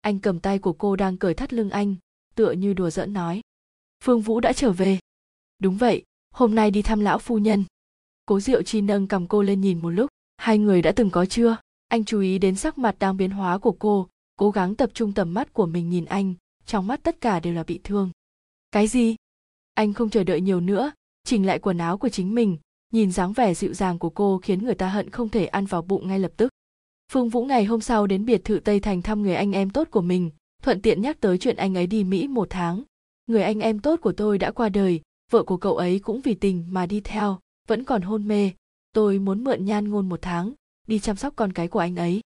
[0.00, 1.96] anh cầm tay của cô đang cởi thắt lưng anh,
[2.34, 3.40] tựa như đùa giỡn nói.
[4.04, 4.98] Phương vũ đã trở về.
[5.58, 6.02] Đúng vậy,
[6.34, 7.64] hôm nay đi thăm lão phu nhân.
[8.26, 10.10] Cố diệu chi nâng cầm cô lên nhìn một lúc.
[10.36, 11.56] Hai người đã từng có chưa?
[11.88, 15.12] Anh chú ý đến sắc mặt đang biến hóa của cô, cố gắng tập trung
[15.12, 16.34] tầm mắt của mình nhìn anh,
[16.66, 18.10] trong mắt tất cả đều là bị thương.
[18.70, 19.16] Cái gì?
[19.74, 20.92] Anh không chờ đợi nhiều nữa,
[21.24, 22.58] chỉnh lại quần áo của chính mình,
[22.92, 25.82] nhìn dáng vẻ dịu dàng của cô khiến người ta hận không thể ăn vào
[25.82, 26.52] bụng ngay lập tức
[27.10, 29.88] phương vũ ngày hôm sau đến biệt thự tây thành thăm người anh em tốt
[29.90, 30.30] của mình,
[30.62, 32.82] thuận tiện nhắc tới chuyện anh ấy đi mỹ một tháng.
[33.26, 35.00] Người anh em tốt của tôi đã qua đời,
[35.30, 37.38] vợ của cậu ấy cũng vì tình mà đi theo,
[37.68, 38.50] vẫn còn hôn mê.
[38.92, 40.52] Tôi muốn mượn nhan ngôn một tháng,
[40.86, 42.20] đi chăm sóc con cái của anh ấy.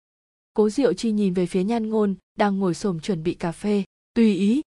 [0.55, 3.85] Cố diệu chi nhìn về phía nhan ngôn, đang ngồi xổm chuẩn bị cà phê.
[4.15, 4.63] Tùy ý.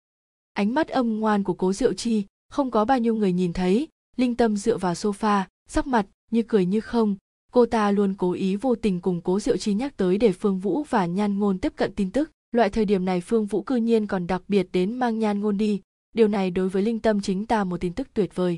[0.53, 3.87] Ánh mắt âm ngoan của cố diệu chi, không có bao nhiêu người nhìn thấy.
[4.15, 7.15] Linh tâm dựa vào sofa, sắc mặt như cười như không
[7.51, 10.59] cô ta luôn cố ý vô tình cùng cố diệu chi nhắc tới để phương
[10.59, 12.31] vũ và nhan ngôn tiếp cận tin tức.
[12.51, 15.57] Loại thời điểm này phương vũ cư nhiên còn đặc biệt đến mang nhan ngôn
[15.57, 15.81] đi.
[16.13, 18.57] Điều này đối với linh tâm chính ta một tin tức tuyệt vời.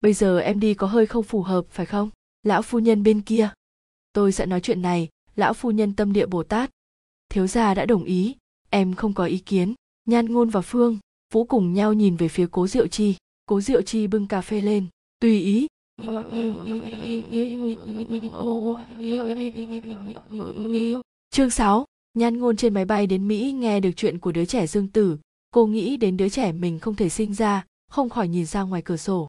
[0.00, 2.10] Bây giờ em đi có hơi không phù hợp, phải không?
[2.42, 3.50] Lão phu nhân bên kia.
[4.12, 6.70] Tôi sẽ nói chuyện này, lão phu nhân tâm địa bồ tát.
[7.28, 8.36] Thiếu gia đã đồng ý,
[8.70, 9.74] em không có ý kiến.
[10.04, 10.98] Nhan ngôn và phương
[11.32, 13.14] vũ cùng nhau nhìn về phía cố diệu chi.
[13.46, 14.86] Cố diệu chi bưng cà phê lên.
[15.20, 15.66] Tùy ý
[21.30, 21.84] chương 6,
[22.14, 25.18] nhan ngôn trên máy bay đến mỹ nghe được chuyện của đứa trẻ dương tử.
[25.50, 28.82] Cô nghĩ đến đứa trẻ mình không thể sinh ra không khỏi nhìn ra ngoài
[28.82, 29.28] cửa sổ.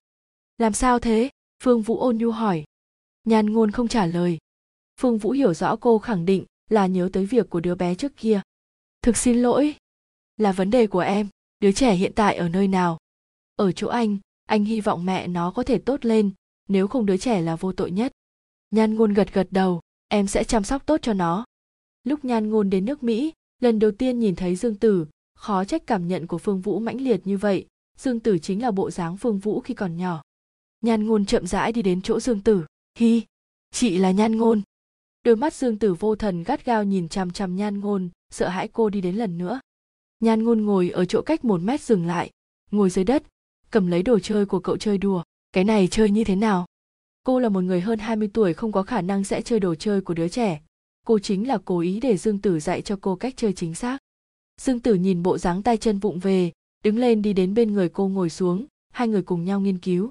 [0.57, 1.29] Làm sao thế?
[1.63, 2.63] Phương vũ ôn nhu hỏi.
[3.23, 4.37] Nhan ngôn không trả lời.
[4.99, 8.17] Phương vũ hiểu rõ cô khẳng định là nhớ tới việc của đứa bé trước
[8.17, 8.41] kia.
[9.01, 9.75] Thực xin lỗi.
[10.37, 11.27] Là vấn đề của em.
[11.59, 12.97] Đứa trẻ hiện tại ở nơi nào?
[13.55, 14.17] Ở chỗ anh.
[14.45, 16.31] Anh hy vọng mẹ nó có thể tốt lên
[16.71, 18.11] nếu không đứa trẻ là vô tội nhất.
[18.71, 21.45] Nhan ngôn gật gật đầu, em sẽ chăm sóc tốt cho nó.
[22.03, 25.05] Lúc nhan ngôn đến nước mỹ, lần đầu tiên nhìn thấy dương tử.
[25.35, 27.65] Khó trách cảm nhận của phương vũ mãnh liệt như vậy.
[27.97, 30.21] Dương tử chính là bộ dáng phương vũ khi còn nhỏ.
[30.81, 32.65] Nhan ngôn chậm rãi đi đến chỗ dương tử.
[32.97, 33.21] Hi,
[33.71, 34.61] chị là nhan ngôn.
[35.23, 38.67] Đôi mắt dương tử vô thần gắt gao nhìn chằm chằm nhan ngôn, sợ hãi
[38.67, 39.59] cô đi đến lần nữa.
[40.19, 42.31] Nhan ngôn ngồi ở chỗ cách một mét dừng lại.
[42.71, 43.23] Ngồi dưới đất,
[43.71, 46.65] cầm lấy đồ chơi của cậu chơi đùa cái này chơi như thế nào?
[47.23, 50.01] Cô là một người hơn 20 tuổi không có khả năng sẽ chơi đồ chơi
[50.01, 50.61] của đứa trẻ.
[51.05, 53.97] Cô chính là cố ý để dương tử dạy cho cô cách chơi chính xác.
[54.61, 56.51] Dương tử nhìn bộ dáng tay chân vụng về,
[56.83, 60.09] đứng lên đi đến bên người cô ngồi xuống, hai người cùng nhau nghiên cứu.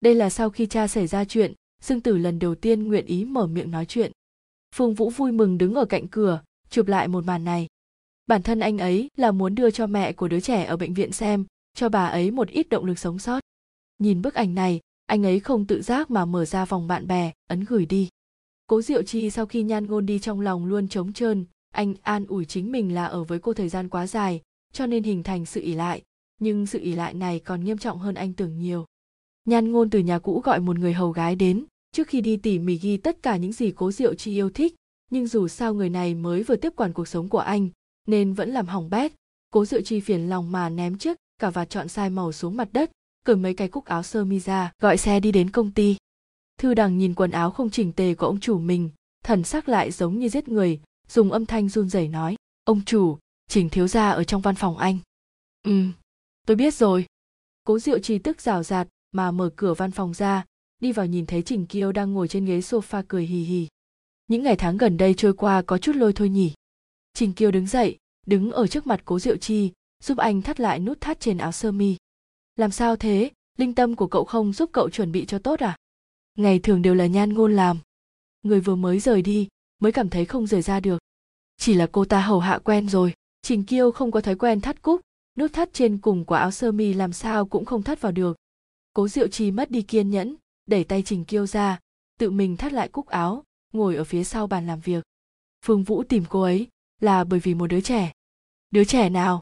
[0.00, 1.52] Đây là sau khi cha xảy ra chuyện,
[1.82, 4.12] dương tử lần đầu tiên nguyện ý mở miệng nói chuyện.
[4.74, 7.66] Phương vũ vui mừng đứng ở cạnh cửa, chụp lại một màn này.
[8.26, 11.12] Bản thân anh ấy là muốn đưa cho mẹ của đứa trẻ ở bệnh viện
[11.12, 13.40] xem, cho bà ấy một ít động lực sống sót
[14.02, 17.32] nhìn bức ảnh này, anh ấy không tự giác mà mở ra vòng bạn bè,
[17.46, 18.08] ấn gửi đi.
[18.66, 22.26] Cố diệu chi sau khi nhan ngôn đi trong lòng luôn trống trơn, anh an
[22.26, 24.40] ủi chính mình là ở với cô thời gian quá dài,
[24.72, 26.02] cho nên hình thành sự ỉ lại.
[26.40, 28.86] Nhưng sự ỉ lại này còn nghiêm trọng hơn anh tưởng nhiều.
[29.44, 32.58] Nhan ngôn từ nhà cũ gọi một người hầu gái đến, trước khi đi tỉ
[32.58, 34.74] mỉ ghi tất cả những gì cố diệu chi yêu thích,
[35.10, 37.68] nhưng dù sao người này mới vừa tiếp quản cuộc sống của anh,
[38.06, 39.12] nên vẫn làm hỏng bét.
[39.50, 42.68] Cố diệu chi phiền lòng mà ném chiếc cả vạt chọn sai màu xuống mặt
[42.72, 42.90] đất
[43.24, 45.96] cởi mấy cái cúc áo sơ mi ra, gọi xe đi đến công ty.
[46.58, 48.90] Thư đằng nhìn quần áo không chỉnh tề của ông chủ mình,
[49.24, 53.18] thần sắc lại giống như giết người, dùng âm thanh run rẩy nói, ông chủ,
[53.48, 54.98] trình thiếu gia ở trong văn phòng anh.
[55.62, 55.82] Ừ
[56.46, 57.06] tôi biết rồi.
[57.64, 60.44] Cố diệu trì tức rào rạt mà mở cửa văn phòng ra,
[60.80, 63.68] đi vào nhìn thấy trình kiêu đang ngồi trên ghế sofa cười hì hì.
[64.28, 66.52] Những ngày tháng gần đây trôi qua có chút lôi thôi nhỉ?
[67.14, 70.78] Trình kiêu đứng dậy, đứng ở trước mặt cố diệu chi giúp anh thắt lại
[70.78, 71.96] nút thắt trên áo sơ mi
[72.62, 73.30] làm sao thế?
[73.58, 75.76] Linh tâm của cậu không giúp cậu chuẩn bị cho tốt à?
[76.38, 77.78] Ngày thường đều là nhan ngôn làm.
[78.42, 79.48] Người vừa mới rời đi,
[79.80, 80.98] mới cảm thấy không rời ra được.
[81.56, 83.14] Chỉ là cô ta hầu hạ quen rồi.
[83.42, 85.00] Trình kiêu không có thói quen thắt cúc,
[85.38, 88.36] nút thắt trên cùng của áo sơ mi làm sao cũng không thắt vào được.
[88.92, 90.36] Cố diệu trì mất đi kiên nhẫn,
[90.66, 91.78] đẩy tay trình kiêu ra,
[92.18, 95.04] tự mình thắt lại cúc áo, ngồi ở phía sau bàn làm việc.
[95.64, 96.68] Phương vũ tìm cô ấy,
[97.00, 98.12] là bởi vì một đứa trẻ.
[98.70, 99.40] Đứa trẻ nào?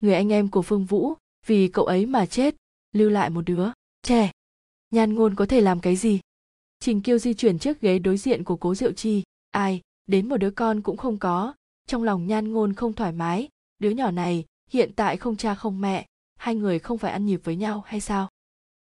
[0.00, 1.14] Người anh em của phương vũ
[1.46, 2.54] vì cậu ấy mà chết.
[2.92, 3.66] Lưu lại một đứa
[4.02, 4.30] trẻ.
[4.90, 6.20] Nhan ngôn có thể làm cái gì?
[6.80, 9.22] Trình kiêu di chuyển chiếc ghế đối diện của cố diệu chi.
[9.50, 11.54] Ai, đến một đứa con cũng không có.
[11.86, 13.48] Trong lòng nhan ngôn không thoải mái.
[13.78, 16.06] Đứa nhỏ này, hiện tại không cha không mẹ.
[16.36, 18.28] Hai người không phải ăn nhịp với nhau hay sao?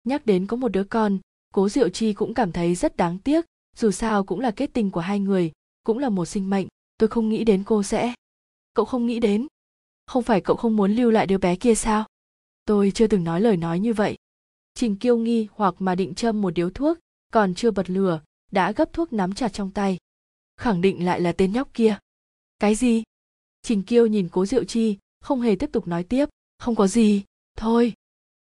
[0.04, 1.18] Nhắc đến có một đứa con,
[1.54, 3.46] cố diệu chi cũng cảm thấy rất đáng tiếc.
[3.78, 5.52] Dù sao cũng là kết tình của hai người,
[5.84, 6.68] cũng là một sinh mệnh.
[6.98, 8.14] Tôi không nghĩ đến cô sẽ.
[8.74, 9.48] Cậu không nghĩ đến?
[10.06, 12.06] Không phải cậu không muốn lưu lại đứa bé kia sao?
[12.70, 14.18] Tôi chưa từng nói lời nói như vậy.
[14.74, 16.98] Trình kiêu nghi hoặc mà định châm một điếu thuốc,
[17.34, 19.98] còn chưa bật lửa, đã gấp thuốc nắm chặt trong tay.
[20.58, 21.98] Khẳng định lại là tên nhóc kia.
[22.60, 23.04] Cái gì?
[23.62, 26.26] Trình kiêu nhìn cố diệu chi, không hề tiếp tục nói tiếp.
[26.60, 27.24] Không có gì.
[27.58, 27.94] Thôi.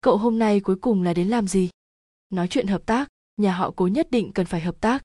[0.01, 1.69] Cậu hôm nay cuối cùng là đến làm gì?
[2.29, 3.07] Nói chuyện hợp tác.
[3.37, 5.03] Nhà họ cố nhất định cần phải hợp tác.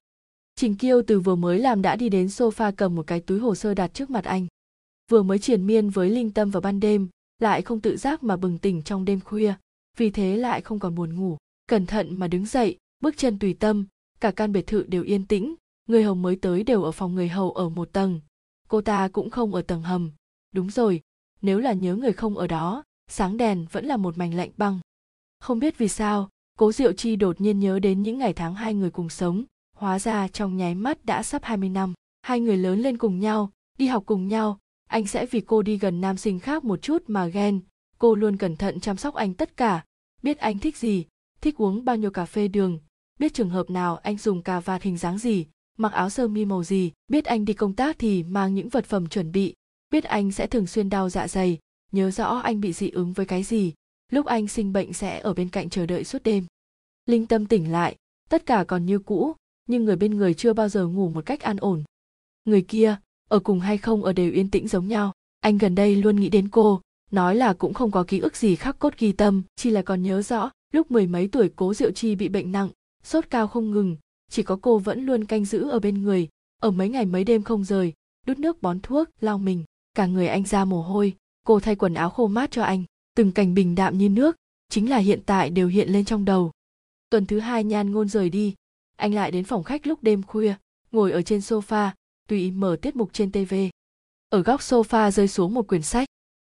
[0.56, 3.54] Trình kiêu từ vừa mới làm đã đi đến sofa cầm một cái túi hồ
[3.54, 4.46] sơ đặt trước mặt anh.
[5.10, 7.08] Vừa mới triền miên với linh tâm vào ban đêm
[7.42, 9.54] lại không tự giác mà bừng tỉnh trong đêm khuya.
[9.96, 11.36] Vì thế lại không còn buồn ngủ.
[11.66, 13.86] Cẩn thận mà đứng dậy, bước chân tùy tâm,
[14.20, 15.54] cả căn biệt thự đều yên tĩnh,
[15.88, 18.20] người hầu mới tới đều ở phòng người hầu ở một tầng.
[18.68, 20.10] Cô ta cũng không ở tầng hầm.
[20.52, 21.00] Đúng rồi,
[21.42, 24.80] nếu là nhớ người không ở đó, sáng đèn vẫn là một mảnh lạnh băng.
[25.40, 26.28] Không biết vì sao,
[26.58, 29.44] cố diệu chi đột nhiên nhớ đến những ngày tháng hai người cùng sống.
[29.76, 33.50] Hóa ra trong nháy mắt đã sắp 20 năm, hai người lớn lên cùng nhau,
[33.78, 34.58] đi học cùng nhau
[34.92, 37.60] anh sẽ vì cô đi gần nam sinh khác một chút mà ghen.
[37.98, 39.84] Cô luôn cẩn thận chăm sóc anh tất cả.
[40.22, 41.06] Biết anh thích gì,
[41.40, 42.78] thích uống bao nhiêu cà phê đường.
[43.18, 45.46] Biết trường hợp nào anh dùng cà vạt hình dáng gì,
[45.78, 46.92] mặc áo sơ mi màu gì.
[47.08, 49.54] Biết anh đi công tác thì mang những vật phẩm chuẩn bị.
[49.90, 51.58] Biết anh sẽ thường xuyên đau dạ dày.
[51.92, 53.72] Nhớ rõ anh bị dị ứng với cái gì.
[54.10, 56.46] Lúc anh sinh bệnh sẽ ở bên cạnh chờ đợi suốt đêm.
[57.06, 57.96] Linh tâm tỉnh lại.
[58.28, 59.32] Tất cả còn như cũ,
[59.68, 61.84] nhưng người bên người chưa bao giờ ngủ một cách an ổn.
[62.44, 62.96] Người kia
[63.32, 65.12] ở cùng hay không ở đều yên tĩnh giống nhau.
[65.40, 66.80] Anh gần đây luôn nghĩ đến cô,
[67.10, 70.02] nói là cũng không có ký ức gì khắc cốt ghi tâm, chỉ là còn
[70.02, 72.68] nhớ rõ, lúc mười mấy tuổi cố diệu chi bị bệnh nặng,
[73.02, 73.96] sốt cao không ngừng,
[74.30, 76.28] chỉ có cô vẫn luôn canh giữ ở bên người,
[76.62, 77.92] ở mấy ngày mấy đêm không rời,
[78.26, 79.64] đút nước bón thuốc, lau mình,
[79.94, 81.14] cả người anh ra mồ hôi,
[81.46, 82.84] cô thay quần áo khô mát cho anh,
[83.16, 84.36] từng cảnh bình đạm như nước,
[84.68, 86.52] chính là hiện tại đều hiện lên trong đầu.
[87.10, 88.54] Tuần thứ hai nhan ngôn rời đi,
[88.96, 90.54] anh lại đến phòng khách lúc đêm khuya,
[90.90, 91.90] ngồi ở trên sofa
[92.28, 93.54] tùy ý mở tiết mục trên tv
[94.32, 96.08] ở góc sofa rơi xuống một quyển sách.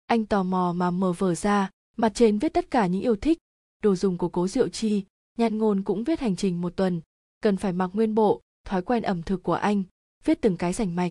[0.07, 3.39] Anh tò mò mà mở vở ra, mặt trên viết tất cả những yêu thích,
[3.83, 5.05] đồ dùng của cố diệu chi,
[5.39, 7.01] nhạn ngôn cũng viết hành trình một tuần.
[7.41, 9.83] Cần phải mặc nguyên bộ, thói quen ẩm thực của anh,
[10.25, 11.11] viết từng cái rảnh mạch.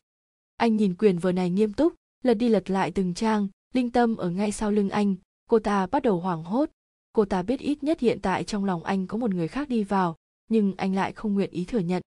[0.58, 1.94] Anh nhìn quyền vở này nghiêm túc,
[2.24, 5.16] lật đi lật lại từng trang, linh tâm ở ngay sau lưng anh.
[5.50, 6.70] Cô ta bắt đầu hoảng hốt.
[7.14, 9.84] Cô ta biết ít nhất hiện tại trong lòng anh có một người khác đi
[9.84, 10.16] vào,
[10.50, 12.02] nhưng anh lại không nguyện ý thừa nhận.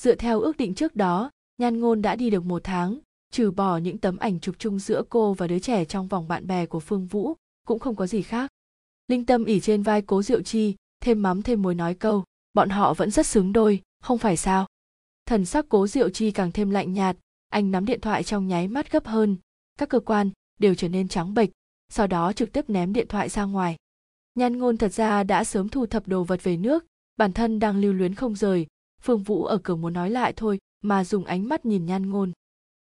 [0.00, 2.98] Dựa theo ước định trước đó nhan ngôn đã đi được một tháng,
[3.30, 6.46] trừ bỏ những tấm ảnh chụp chung giữa cô và đứa trẻ trong vòng bạn
[6.46, 7.34] bè của phương vũ,
[7.66, 8.50] cũng không có gì khác.
[9.08, 12.24] Linh tâm ỉ trên vai cố diệu chi, thêm mắm thêm muối nói câu,
[12.54, 14.66] bọn họ vẫn rất xứng đôi, không phải sao?
[15.26, 17.16] Thần sắc cố diệu chi càng thêm lạnh nhạt,
[17.48, 19.36] anh nắm điện thoại trong nháy mắt gấp hơn.
[19.78, 21.50] Các cơ quan đều trở nên trắng bệch,
[21.88, 23.76] sau đó trực tiếp ném điện thoại ra ngoài.
[24.34, 26.84] Nhan ngôn thật ra đã sớm thu thập đồ vật về nước,
[27.16, 28.66] bản thân đang lưu luyến không rời.
[29.02, 32.32] Phương vũ ở cửa muốn nói lại thôi mà dùng ánh mắt nhìn nhan ngôn.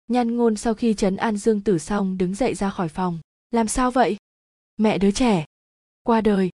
[0.08, 3.20] Nhan ngôn sau khi chấn an dương tử xong đứng dậy ra khỏi phòng.
[3.52, 4.18] Làm sao vậy?
[4.78, 5.46] Mẹ đứa trẻ.
[6.04, 6.50] Qua đời.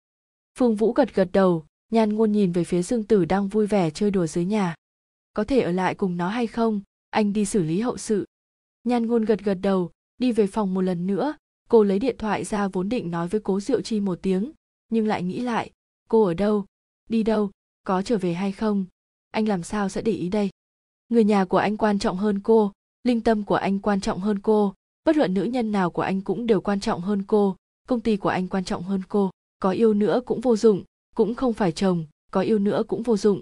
[0.57, 3.89] Phương vũ gật gật đầu, nhan ngôn nhìn về phía dương tử đang vui vẻ
[3.89, 4.75] chơi đùa dưới nhà.
[5.33, 6.81] Có thể ở lại cùng nó hay không?
[7.09, 8.25] Anh đi xử lý hậu sự.
[8.83, 11.35] Nhan ngôn gật gật đầu, đi về phòng một lần nữa.
[11.69, 14.51] Cô lấy điện thoại ra vốn định nói với cố diệu chi một tiếng,
[14.89, 15.71] nhưng lại nghĩ lại,
[16.09, 16.65] cô ở đâu?
[17.09, 17.51] Đi đâu?
[17.83, 18.85] Có trở về hay không?
[19.31, 20.49] Anh làm sao sẽ để ý đây?
[21.13, 22.71] Người nhà của anh quan trọng hơn cô
[23.03, 24.73] linh tâm của anh quan trọng hơn cô,
[25.05, 27.55] bất luận nữ nhân nào của anh cũng đều quan trọng hơn cô,
[27.87, 30.83] công ty của anh quan trọng hơn cô, có yêu nữa cũng vô dụng,
[31.15, 33.41] cũng không phải chồng, có yêu nữa cũng vô dụng.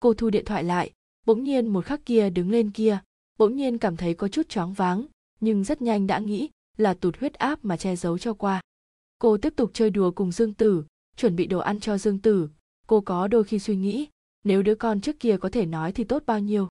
[0.00, 0.90] Cô thu điện thoại lại,
[1.26, 2.98] bỗng nhiên một khắc kia đứng lên kia,
[3.38, 5.06] bỗng nhiên cảm thấy có chút choáng váng,
[5.40, 8.60] nhưng rất nhanh đã nghĩ là tụt huyết áp mà che giấu cho qua.
[9.18, 10.84] Cô tiếp tục chơi đùa cùng dương tử,
[11.16, 12.48] chuẩn bị đồ ăn cho dương tử.
[12.86, 14.08] Cô có đôi khi suy nghĩ,
[14.44, 16.68] nếu đứa con trước kia có thể nói thì tốt bao nhiêu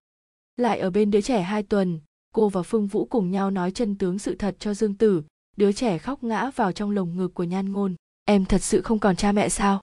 [0.57, 1.99] lại ở bên đứa trẻ hai tuần,
[2.33, 5.23] cô và phương vũ cùng nhau nói chân tướng sự thật cho dương tử,
[5.57, 7.95] đứa trẻ khóc ngã vào trong lồng ngực của nhan ngôn.
[8.25, 9.81] Em thật sự không còn cha mẹ sao?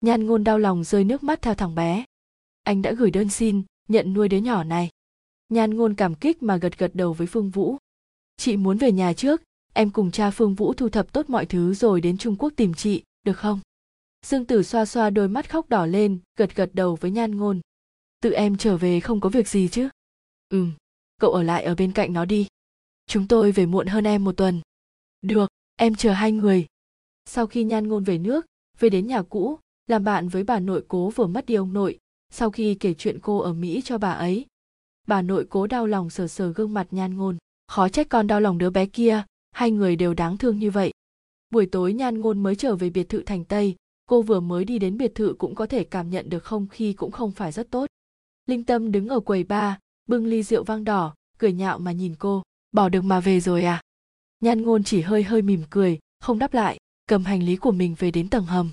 [0.00, 2.04] Nhan ngôn đau lòng rơi nước mắt theo thằng bé.
[2.62, 4.90] Anh đã gửi đơn xin, nhận nuôi đứa nhỏ này.
[5.48, 7.76] Nhan ngôn cảm kích mà gật gật đầu với phương vũ.
[8.36, 9.42] Chị muốn về nhà trước,
[9.72, 12.74] em cùng cha phương vũ thu thập tốt mọi thứ rồi đến trung quốc tìm
[12.74, 13.60] chị, được không?
[14.26, 17.60] Dương tử xoa xoa đôi mắt khóc đỏ lên, gật gật đầu với nhan ngôn.
[18.20, 19.88] Tự em trở về không có việc gì chứ?
[20.48, 20.72] Ừm,
[21.20, 22.46] cậu ở lại ở bên cạnh nó đi.
[23.06, 24.60] Chúng tôi về muộn hơn em một tuần.
[25.22, 26.66] Được, em chờ hai người.
[27.24, 28.46] Sau khi nhan ngôn về nước,
[28.78, 31.98] về đến nhà cũ, làm bạn với bà nội cố vừa mất đi ông nội,
[32.30, 34.46] sau khi kể chuyện cô ở mỹ cho bà ấy.
[35.06, 37.36] Bà nội cố đau lòng sờ sờ gương mặt nhan ngôn.
[37.66, 39.22] Khó trách con đau lòng đứa bé kia,
[39.52, 40.92] hai người đều đáng thương như vậy.
[41.50, 43.76] Buổi tối nhan ngôn mới trở về biệt thự thành tây,
[44.06, 46.92] cô vừa mới đi đến biệt thự cũng có thể cảm nhận được không khí
[46.92, 47.86] cũng không phải rất tốt.
[48.46, 52.14] Linh tâm đứng ở quầy ba bưng ly rượu vang đỏ, cười nhạo mà nhìn
[52.18, 52.42] cô,
[52.72, 53.82] bỏ được mà về rồi à?
[54.40, 57.94] Nhan ngôn chỉ hơi hơi mỉm cười, không đáp lại, cầm hành lý của mình
[57.98, 58.70] về đến tầng hầm.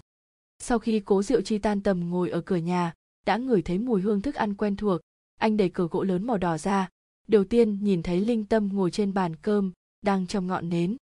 [0.60, 2.94] Sau khi cố rượu chi tan tầm ngồi ở cửa nhà,
[3.26, 5.02] đã ngửi thấy mùi hương thức ăn quen thuộc,
[5.40, 6.90] anh đẩy cửa gỗ lớn màu đỏ ra.
[7.28, 9.72] Đầu tiên nhìn thấy linh tâm ngồi trên bàn cơm,
[10.02, 10.98] đang trong ngọn nến.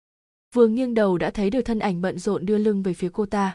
[0.54, 3.26] Vừa nghiêng đầu đã thấy được thân ảnh bận rộn đưa lưng về phía cô
[3.26, 3.54] ta.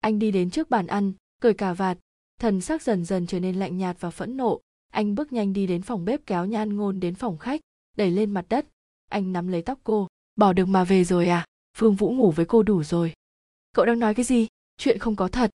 [0.00, 1.98] Anh đi đến trước bàn ăn cởi cà vạt,
[2.40, 4.60] thần sắc dần dần trở nên lạnh nhạt và phẫn nộ
[4.94, 7.60] anh bước nhanh đi đến phòng bếp kéo nhan ngôn đến phòng khách,
[7.96, 8.66] đẩy lên mặt đất.
[9.10, 10.08] Anh nắm lấy tóc cô.
[10.36, 11.44] Bỏ được mà về rồi à?
[11.76, 13.12] Phương vũ ngủ với cô đủ rồi.
[13.74, 14.46] Cậu đang nói cái gì?
[14.78, 15.50] Chuyện không có thật.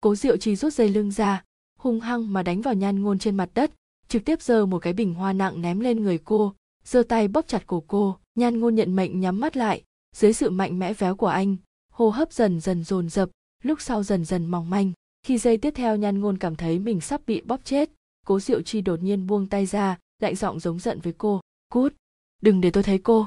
[0.00, 1.44] Cố diệu trì rút dây lưng ra,
[1.78, 3.70] hung hăng mà đánh vào nhan ngôn trên mặt đất,
[4.08, 6.54] trực tiếp giơ một cái bình hoa nặng ném lên người cô,
[6.84, 8.18] giơ tay bóp chặt cổ cô.
[8.34, 9.82] Nhan ngôn nhận mệnh nhắm mắt lại,
[10.16, 11.56] dưới sự mạnh mẽ véo của anh,
[11.92, 13.30] hô hấp dần dần dồn dập,
[13.62, 14.92] lúc sau dần dần mỏng manh.
[15.22, 17.90] Khi giây tiếp theo nhan ngôn cảm thấy mình sắp bị bóp chết
[18.26, 21.40] cố diệu chi đột nhiên buông tay ra lạnh giọng giống giận với cô,
[21.72, 21.94] cút,
[22.42, 23.26] đừng để tôi thấy cô.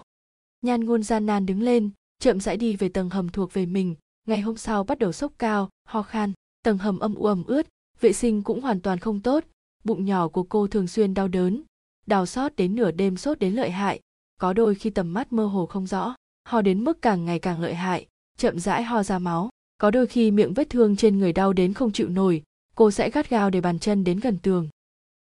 [0.62, 1.90] Nhan ngôn gian nan đứng lên,
[2.20, 3.96] chậm rãi đi về tầng hầm thuộc về mình.
[4.28, 7.68] Ngày hôm sau bắt đầu sốc cao, ho khan, tầng hầm âm u ẩm ướt,
[8.00, 9.44] vệ sinh cũng hoàn toàn không tốt,
[9.84, 11.64] bụng nhỏ của cô thường xuyên đau đớn
[12.10, 14.00] đào xót đến nửa đêm sốt đến lợi hại,
[14.40, 16.16] có đôi khi tầm mắt mơ hồ không rõ,
[16.46, 18.08] ho đến mức càng ngày càng lợi hại,
[18.38, 21.74] chậm rãi ho ra máu, có đôi khi miệng vết thương trên người đau đến
[21.74, 22.44] không chịu nổi,
[22.76, 24.70] cô sẽ gắt gao để bàn chân đến gần tường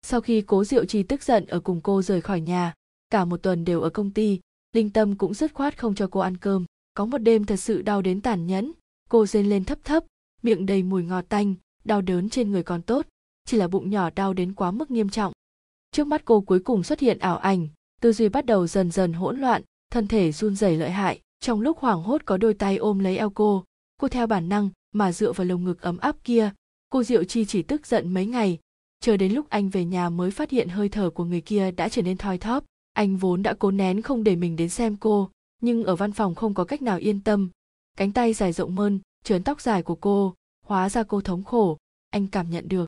[0.02, 2.74] sau khi cố diệu trì tức giận ở cùng cô rời khỏi nhà,
[3.10, 4.40] cả một tuần đều ở công ty,
[4.72, 6.64] linh tâm cũng dứt khoát không cho cô ăn cơm.
[6.94, 8.72] Có một đêm thật sự đau đến tàn nhẫn,
[9.08, 10.04] cô rên lên thấp thấp,
[10.42, 11.54] miệng đầy mùi ngọt tanh,
[11.84, 13.06] đau đớn trên người còn tốt,
[13.44, 15.32] chỉ là bụng nhỏ đau đến quá mức nghiêm trọng.
[15.90, 17.68] Trước mắt cô cuối cùng xuất hiện ảo ảnh,
[18.00, 21.20] tư duy bắt đầu dần dần hỗn loạn, thân thể run rẩy lợi hại.
[21.40, 23.64] Trong lúc hoảng hốt có đôi tay ôm lấy eo cô
[24.02, 26.50] cô theo bản năng mà dựa vào lồng ngực ấm áp kia.
[26.90, 28.58] Cô diệu chi chỉ tức giận mấy ngày
[29.02, 31.88] chờ đến lúc anh về nhà mới phát hiện hơi thở của người kia đã
[31.88, 32.64] trở nên thoi thóp.
[32.92, 35.30] Anh vốn đã cố nén không để mình đến xem cô
[35.62, 37.50] nhưng ở văn phòng không có cách nào yên tâm.
[37.96, 40.34] Cánh tay dài rộng mơn trớn tóc dài của cô
[40.66, 41.76] hóa ra cô thống khổ.
[42.10, 42.86] Anh cảm nhận được.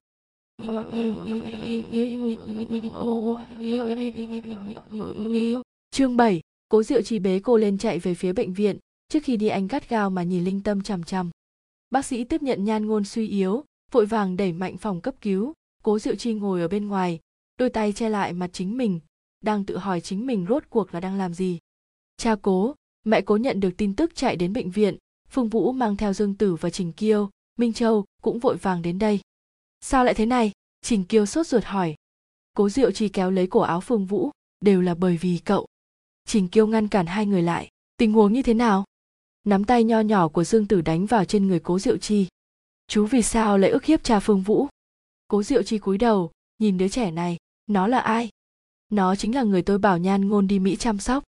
[5.90, 8.78] Chương 7, cố diệu trì bế cô lên chạy về phía bệnh viện.
[9.08, 11.30] Trước khi đi anh gắt gao mà nhìn linh tâm chằm chằm.
[11.90, 15.52] Bác sĩ tiếp nhận nhan ngôn suy yếu vội vàng đẩy mạnh phòng cấp cứu
[15.84, 17.20] cố diệu chi ngồi ở bên ngoài,
[17.58, 19.00] đôi tay che lại mặt chính mình,
[19.40, 21.58] đang tự hỏi chính mình rốt cuộc là đang làm gì.
[22.16, 22.74] Cha cố,
[23.04, 24.96] mẹ cố nhận được tin tức chạy đến bệnh viện,
[25.28, 28.98] phương vũ mang theo dương tử và trình kiêu, minh châu cũng vội vàng đến
[28.98, 29.20] đây.
[29.80, 30.52] Sao lại thế này?
[30.82, 31.94] Trình kiêu sốt ruột hỏi.
[32.56, 34.30] Cố diệu chi kéo lấy cổ áo phương vũ,
[34.60, 35.66] đều là bởi vì cậu.
[36.26, 37.68] Trình kiêu ngăn cản hai người lại.
[37.96, 38.84] Tình huống như thế nào?
[39.44, 42.26] Nắm tay nho nhỏ của dương tử đánh vào trên người cố diệu chi.
[42.88, 44.68] Chú vì sao lại ức hiếp cha phương vũ?
[45.28, 47.36] Cố diệu chi cúi đầu, nhìn đứa trẻ này,
[47.66, 48.28] nó là ai?
[48.90, 51.24] Nó chính là người tôi bảo nhan ngôn đi mỹ chăm sóc.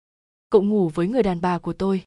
[0.50, 2.04] Cậu ngủ với người đàn bà của tôi.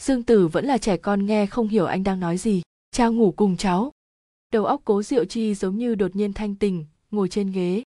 [0.00, 2.62] Dương tử vẫn là trẻ con nghe không hiểu anh đang nói gì.
[2.90, 3.92] Cha ngủ cùng cháu.
[4.52, 7.82] Đầu óc cố diệu chi giống như đột nhiên thanh tình ngồi trên ghế.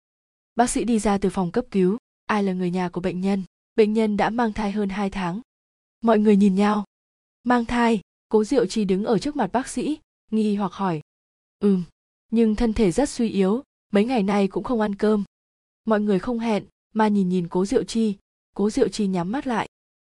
[0.55, 1.97] Bác sĩ đi ra từ phòng cấp cứu.
[2.25, 3.43] Ai là người nhà của bệnh nhân?
[3.75, 5.41] Bệnh nhân đã mang thai hơn hai tháng.
[6.01, 6.83] Mọi người nhìn nhau.
[7.43, 8.01] Mang thai.
[8.29, 9.97] Cố diệu chi đứng ở trước mặt bác sĩ,
[10.31, 11.01] nghi hoặc hỏi.
[11.59, 11.83] Ừm
[12.31, 15.23] nhưng thân thể rất suy yếu, mấy ngày nay cũng không ăn cơm.
[15.85, 18.15] Mọi người không hẹn, mà nhìn nhìn cố diệu chi.
[18.56, 19.69] Cố diệu chi nhắm mắt lại.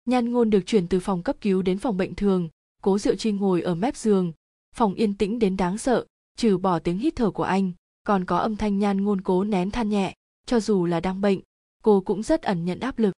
[0.05, 2.49] Nhan ngôn được chuyển từ phòng cấp cứu đến phòng bệnh thường.
[2.82, 4.32] Cố diệu chi ngồi ở mép giường.
[4.74, 6.07] Phòng yên tĩnh đến đáng sợ,
[6.37, 7.73] trừ bỏ tiếng hít thở của anh,
[8.05, 10.15] còn có âm thanh nhan ngôn cố nén than nhẹ.
[10.47, 11.41] Cho dù là đang bệnh,
[11.82, 13.15] cô cũng rất ẩn nhận áp lực.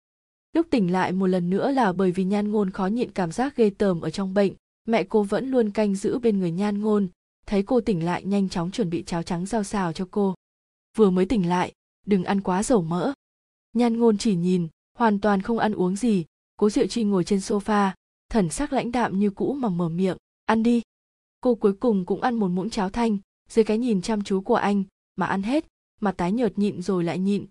[0.52, 3.56] Lúc tỉnh lại một lần nữa là bởi vì nhan ngôn khó nhịn cảm giác
[3.56, 4.52] ghê tởm ở trong bệnh.
[4.88, 7.08] Mẹ cô vẫn luôn canh giữ bên người nhan ngôn
[7.52, 10.34] thấy cô tỉnh lại nhanh chóng chuẩn bị cháo trắng rau xào cho cô.
[10.96, 11.72] Vừa mới tỉnh lại,
[12.06, 13.12] đừng ăn quá dầu mỡ.
[13.72, 14.68] Nhan ngôn chỉ nhìn,
[14.98, 16.24] hoàn toàn không ăn uống gì.
[16.56, 17.90] Cố diệu chi ngồi trên sofa,
[18.28, 20.16] thần sắc lãnh đạm như cũ mà mở miệng,
[20.46, 20.82] ăn đi.
[21.40, 23.18] Cô cuối cùng cũng ăn một muỗng cháo thanh,
[23.48, 24.84] dưới cái nhìn chăm chú của anh,
[25.16, 25.66] mà ăn hết
[26.00, 27.46] mặt tái nhợt nhịn rồi lại nhịn.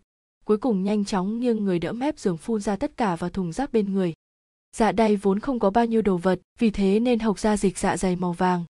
[0.45, 3.51] Cuối cùng nhanh chóng nghiêng người đỡ mép giường phun ra tất cả vào thùng
[3.51, 4.13] rác bên người.
[4.75, 7.77] Dạ đay vốn không có bao nhiêu đồ vật, vì thế nên hộc ra dịch
[7.77, 8.65] dạ dày màu vàng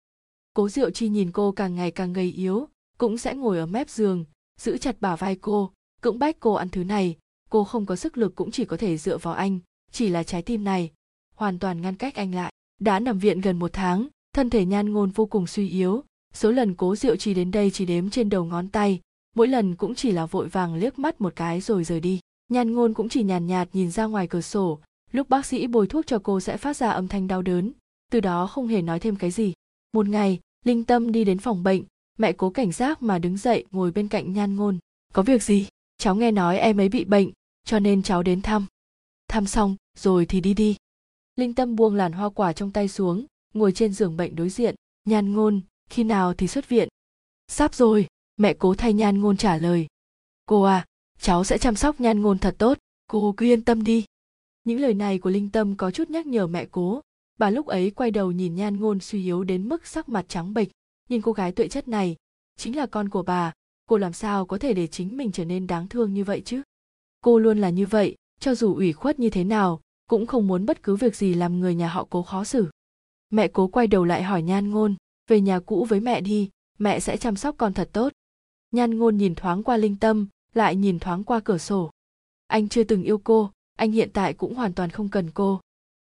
[0.54, 2.68] cố diệu chi nhìn cô càng ngày càng gầy yếu
[2.98, 4.24] cũng sẽ ngồi ở mép giường
[4.60, 7.16] giữ chặt bả vai cô cưỡng bách cô ăn thứ này.
[7.50, 9.58] Cô không có sức lực cũng chỉ có thể dựa vào anh
[9.92, 10.90] chỉ là trái tim này
[11.34, 12.52] hoàn toàn ngăn cách anh lại.
[12.80, 16.04] Đã nằm viện gần một tháng thân thể nhan ngôn vô cùng suy yếu
[16.34, 19.00] số lần cố diệu chi đến đây chỉ đếm trên đầu ngón tay
[19.36, 22.20] mỗi lần cũng chỉ là vội vàng liếc mắt một cái rồi rời đi.
[22.48, 24.78] Nhan ngôn cũng chỉ nhàn nhạt, nhạt nhìn ra ngoài cửa sổ
[25.12, 27.72] lúc bác sĩ bồi thuốc cho cô sẽ phát ra âm thanh đau đớn
[28.10, 29.52] từ đó không hề nói thêm cái gì
[29.92, 31.84] một ngày, linh tâm đi đến phòng bệnh.
[32.18, 34.78] Mẹ cố cảnh giác mà đứng dậy, ngồi bên cạnh nhan ngôn.
[35.12, 35.66] Có việc gì?
[35.98, 37.30] Cháu nghe nói em ấy bị bệnh,
[37.64, 38.66] cho nên cháu đến thăm.
[39.28, 40.76] Thăm xong, rồi thì đi đi.
[41.36, 44.74] Linh tâm buông làn hoa quả trong tay xuống, ngồi trên giường bệnh đối diện.
[45.04, 45.60] Nhan ngôn,
[45.90, 46.88] khi nào thì xuất viện?
[47.48, 48.06] Sắp rồi.
[48.36, 49.86] Mẹ cố thay nhan ngôn trả lời.
[50.46, 50.86] Cô à
[51.18, 52.78] cháu sẽ chăm sóc nhan ngôn thật tốt.
[53.06, 54.04] Cô cứ yên tâm đi.
[54.64, 57.00] Những lời này của linh tâm có chút nhắc nhở mẹ cố
[57.40, 60.54] bà lúc ấy quay đầu nhìn nhan ngôn suy yếu đến mức sắc mặt trắng
[60.54, 60.68] bệch.
[61.08, 62.16] Nhìn cô gái tuệ chất này,
[62.56, 63.52] chính là con của bà.
[63.86, 66.62] Cô làm sao có thể để chính mình trở nên đáng thương như vậy chứ?
[67.20, 70.66] Cô luôn là như vậy, cho dù ủy khuất như thế nào, cũng không muốn
[70.66, 72.70] bất cứ việc gì làm người nhà họ cố khó xử.
[73.30, 74.94] Mẹ cố quay đầu lại hỏi nhan ngôn,
[75.28, 78.12] về nhà cũ với mẹ đi, mẹ sẽ chăm sóc con thật tốt.
[78.70, 81.90] Nhan ngôn nhìn thoáng qua linh tâm, lại nhìn thoáng qua cửa sổ.
[82.46, 85.60] Anh chưa từng yêu cô, anh hiện tại cũng hoàn toàn không cần cô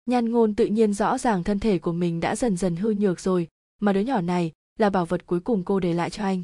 [0.06, 3.20] nhan ngôn tự nhiên rõ ràng thân thể của mình đã dần dần hư nhược
[3.20, 3.48] rồi,
[3.80, 6.42] mà đứa nhỏ này là bảo vật cuối cùng cô để lại cho anh.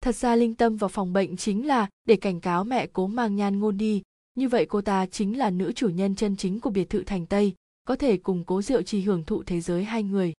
[0.00, 3.36] Thật ra linh tâm vào phòng bệnh chính là để cảnh cáo mẹ cố mang
[3.36, 4.02] nhan ngôn đi.
[4.34, 7.26] Như vậy cô ta chính là nữ chủ nhân chân chính của biệt thự thành
[7.26, 7.54] tây,
[7.84, 10.32] có thể cùng cố diệu trì hưởng thụ thế giới hai người.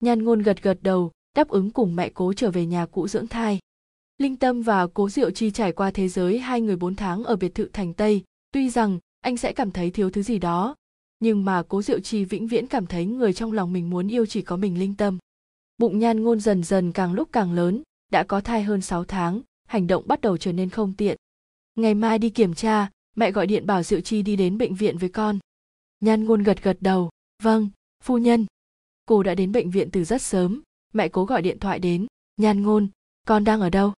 [0.00, 3.26] Nhan ngôn gật gật đầu, đáp ứng cùng mẹ cố trở về nhà cũ dưỡng
[3.26, 3.58] thai.
[4.18, 7.36] Linh tâm và cố diệu chi trải qua thế giới hai người bốn tháng ở
[7.36, 10.74] biệt thự thành tây, tuy rằng anh sẽ cảm thấy thiếu thứ gì đó
[11.22, 14.26] nhưng mà cố diệu chi vĩnh viễn cảm thấy người trong lòng mình muốn yêu
[14.26, 15.18] chỉ có mình linh tâm.
[15.78, 17.82] Bụng nhan ngôn dần dần càng lúc càng lớn,
[18.12, 21.16] đã có thai hơn 6 tháng, hành động bắt đầu trở nên không tiện.
[21.74, 24.98] Ngày mai đi kiểm tra, mẹ gọi điện bảo diệu chi đi đến bệnh viện
[24.98, 25.38] với con.
[26.00, 27.10] Nhan ngôn gật gật đầu
[27.42, 27.70] vâng
[28.02, 28.46] phu nhân.
[29.06, 30.62] Cô đã đến bệnh viện từ rất sớm,
[30.92, 32.88] mẹ cố gọi điện thoại đến, nhan ngôn,
[33.26, 33.92] con đang ở đâu?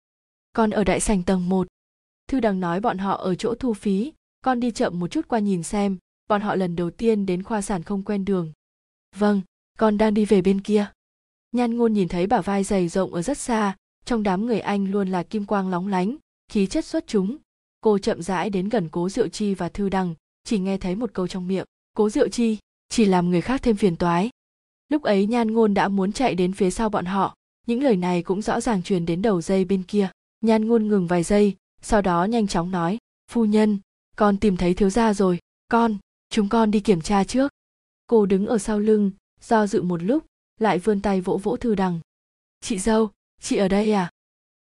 [0.52, 1.68] Con ở đại sảnh tầng 1.
[2.26, 4.12] thư đằng nói bọn họ ở chỗ thu phí,
[4.44, 7.62] con đi chậm một chút qua nhìn xem bọn họ lần đầu tiên đến khoa
[7.62, 8.52] sản không quen đường.
[9.16, 9.40] Vâng
[9.78, 10.86] con đang đi về bên kia.
[11.52, 14.90] Nhan ngôn nhìn thấy bả vai dày rộng ở rất xa, trong đám người anh
[14.90, 16.16] luôn là kim quang lóng lánh,
[16.48, 17.36] khí chất xuất chúng.
[17.80, 21.10] Cô chậm rãi đến gần cố diệu chi và thư đằng chỉ nghe thấy một
[21.12, 22.58] câu trong miệng, cố diệu chi,
[22.88, 24.30] chỉ làm người khác thêm phiền toái.
[24.88, 27.34] Lúc ấy nhan ngôn đã muốn chạy đến phía sau bọn họ,
[27.66, 30.10] những lời này cũng rõ ràng truyền đến đầu dây bên kia.
[30.40, 32.98] Nhan ngôn ngừng vài giây, sau đó nhanh chóng nói,
[33.30, 33.78] phu nhân,
[34.16, 35.38] con tìm thấy thiếu gia rồi,
[35.68, 35.98] con
[36.32, 37.52] chúng con đi kiểm tra trước.
[38.06, 39.10] Cô đứng ở sau lưng,
[39.40, 40.26] do dự một lúc,
[40.60, 42.00] lại vươn tay vỗ vỗ thư đằng.
[42.60, 43.10] Chị dâu,
[43.40, 44.10] chị ở đây à?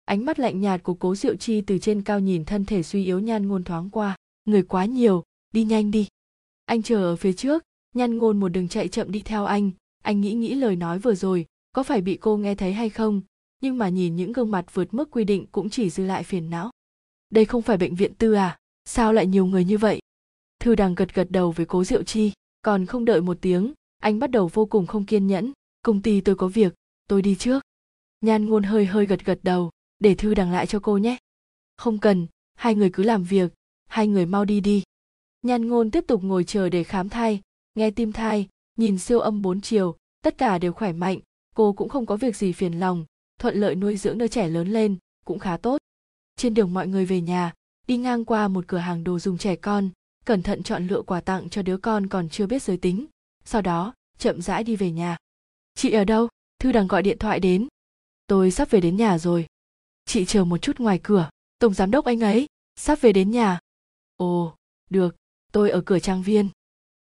[0.04, 3.04] Ánh mắt lạnh nhạt của cố diệu chi từ trên cao nhìn thân thể suy
[3.04, 4.16] yếu nhan ngôn thoáng qua.
[4.44, 6.08] Người quá nhiều, đi nhanh đi.
[6.64, 7.64] Anh chờ ở phía trước,
[7.94, 9.70] nhan ngôn một đường chạy chậm đi theo anh.
[10.02, 13.20] Anh nghĩ nghĩ lời nói vừa rồi, có phải bị cô nghe thấy hay không?
[13.62, 16.50] Nhưng mà nhìn những gương mặt vượt mức quy định cũng chỉ dư lại phiền
[16.50, 16.70] não.
[17.30, 18.58] Đây không phải bệnh viện tư à?
[18.84, 19.99] Sao lại nhiều người như vậy?
[20.60, 22.32] Thư đằng gật gật đầu với cố diệu chi,
[22.62, 25.52] còn không đợi một tiếng, anh bắt đầu vô cùng không kiên nhẫn.
[25.82, 26.74] Công ty tôi có việc,
[27.08, 27.62] tôi đi trước.
[28.20, 31.16] Nhan ngôn hơi hơi gật gật đầu, để thư đằng lại cho cô nhé.
[31.76, 33.52] Không cần, hai người cứ làm việc,
[33.86, 34.82] hai người mau đi đi.
[35.42, 37.40] Nhan ngôn tiếp tục ngồi chờ để khám thai,
[37.74, 41.18] nghe tim thai, nhìn siêu âm bốn chiều, tất cả đều khỏe mạnh,
[41.54, 43.04] cô cũng không có việc gì phiền lòng,
[43.38, 45.78] thuận lợi nuôi dưỡng đứa trẻ lớn lên, cũng khá tốt.
[46.36, 47.52] Trên đường mọi người về nhà,
[47.86, 49.90] đi ngang qua một cửa hàng đồ dùng trẻ con
[50.30, 53.06] cẩn thận chọn lựa quà tặng cho đứa con còn chưa biết giới tính.
[53.44, 55.16] Sau đó, chậm rãi đi về nhà.
[55.74, 56.28] Chị ở đâu?
[56.58, 57.68] Thư đằng gọi điện thoại đến.
[58.26, 59.46] Tôi sắp về đến nhà rồi.
[60.04, 61.30] Chị chờ một chút ngoài cửa.
[61.58, 62.46] Tổng giám đốc anh ấy,
[62.76, 63.58] sắp về đến nhà.
[64.16, 64.54] Ồ,
[64.90, 65.16] được.
[65.52, 66.48] Tôi ở cửa trang viên.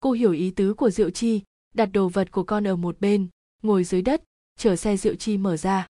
[0.00, 1.42] Cô hiểu ý tứ của diệu chi,
[1.74, 3.28] đặt đồ vật của con ở một bên,
[3.62, 4.22] ngồi dưới đất,
[4.56, 5.86] chờ xe diệu chi mở ra.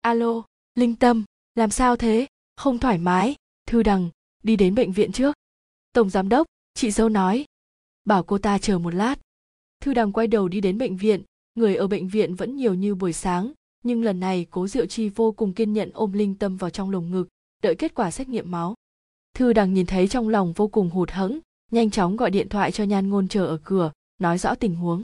[0.00, 0.42] Alo,
[0.74, 1.24] linh tâm,
[1.54, 2.26] làm sao thế?
[2.56, 3.34] Không thoải mái.
[3.66, 4.10] Thư đằng,
[4.42, 5.34] đi đến bệnh viện trước.
[5.92, 6.46] Tổng giám đốc
[6.76, 7.44] chị dâu nói.
[8.04, 9.14] Bảo cô ta chờ một lát.
[9.80, 11.22] Thư đằng quay đầu đi đến bệnh viện.
[11.54, 13.52] Người ở bệnh viện vẫn nhiều như buổi sáng.
[13.84, 16.90] Nhưng lần này cố diệu chi vô cùng kiên nhẫn ôm linh tâm vào trong
[16.90, 17.28] lồng ngực,
[17.62, 18.74] đợi kết quả xét nghiệm máu.
[19.34, 21.38] Thư đằng nhìn thấy trong lòng vô cùng hụt hẫng,
[21.70, 25.02] nhanh chóng gọi điện thoại cho nhan ngôn chờ ở cửa, nói rõ tình huống.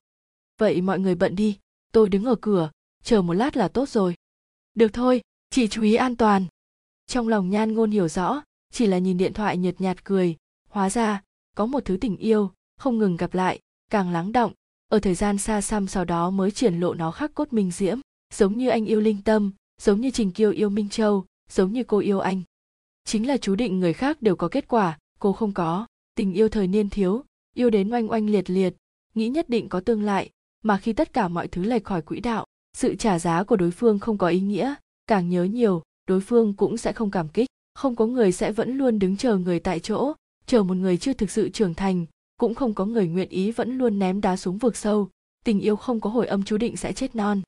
[0.58, 1.58] Vậy mọi người bận đi,
[1.92, 2.70] tôi đứng ở cửa,
[3.02, 4.14] chờ một lát là tốt rồi.
[4.74, 5.20] Được thôi,
[5.50, 6.46] chị chú ý an toàn.
[7.06, 8.42] Trong lòng nhan ngôn hiểu rõ,
[8.72, 10.36] chỉ là nhìn điện thoại nhợt nhạt cười.
[10.68, 11.22] Hóa ra
[11.56, 13.58] có một thứ tình yêu, không ngừng gặp lại,
[13.90, 14.52] càng lắng động
[14.88, 17.98] ở thời gian xa xăm sau đó mới triển lộ nó khắc cốt minh diễm,
[18.34, 21.84] giống như anh yêu linh tâm, giống như trình kiêu yêu minh châu, giống như
[21.84, 22.42] cô yêu anh.
[23.04, 25.86] Chính là chú định người khác đều có kết quả, cô không có.
[26.14, 27.24] Tình yêu thời niên thiếu,
[27.54, 28.74] yêu đến oanh oanh liệt liệt,
[29.14, 30.30] nghĩ nhất định có tương lai
[30.62, 32.46] mà khi tất cả mọi thứ lệch khỏi quỹ đạo,
[32.76, 34.74] sự trả giá của đối phương không có ý nghĩa.
[35.06, 38.76] Càng nhớ nhiều, đối phương cũng sẽ không cảm kích, không có người sẽ vẫn
[38.76, 40.12] luôn đứng chờ người tại chỗ
[40.52, 42.06] chờ một người chưa thực sự trưởng thành,
[42.36, 45.08] cũng không có người nguyện ý vẫn luôn ném đá xuống vực sâu,
[45.44, 47.42] tình yêu không có hồi âm chú định sẽ chết non.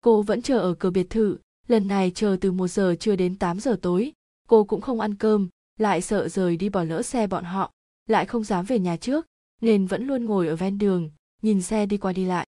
[0.00, 1.36] Cô vẫn chờ ở cửa biệt thự,
[1.68, 4.12] lần này chờ từ một giờ chưa đến 8 giờ tối.
[4.48, 5.48] Cô cũng không ăn cơm,
[5.78, 7.72] lại sợ rời đi bỏ lỡ xe bọn họ,
[8.08, 9.26] lại không dám về nhà trước,
[9.60, 11.10] nên vẫn luôn ngồi ở ven đường,
[11.42, 12.46] nhìn xe đi qua đi lại.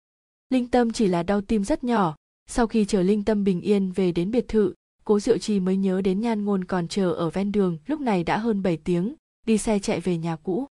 [0.50, 2.16] Linh tâm chỉ là đau tim rất nhỏ,
[2.48, 4.74] sau khi chờ linh tâm bình yên về đến biệt thự
[5.04, 8.24] cố diệu chi mới nhớ đến nhan ngôn còn chờ ở ven đường, lúc này
[8.24, 9.16] đã hơn 7 tiếng
[9.50, 10.68] đi xe chạy về nhà cũ.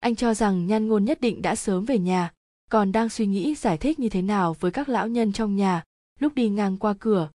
[0.00, 2.32] Anh cho rằng nhan ngôn nhất định đã sớm về nhà,
[2.70, 5.84] còn đang suy nghĩ giải thích như thế nào với các lão nhân trong nhà,
[6.20, 7.30] lúc đi ngang qua cửa.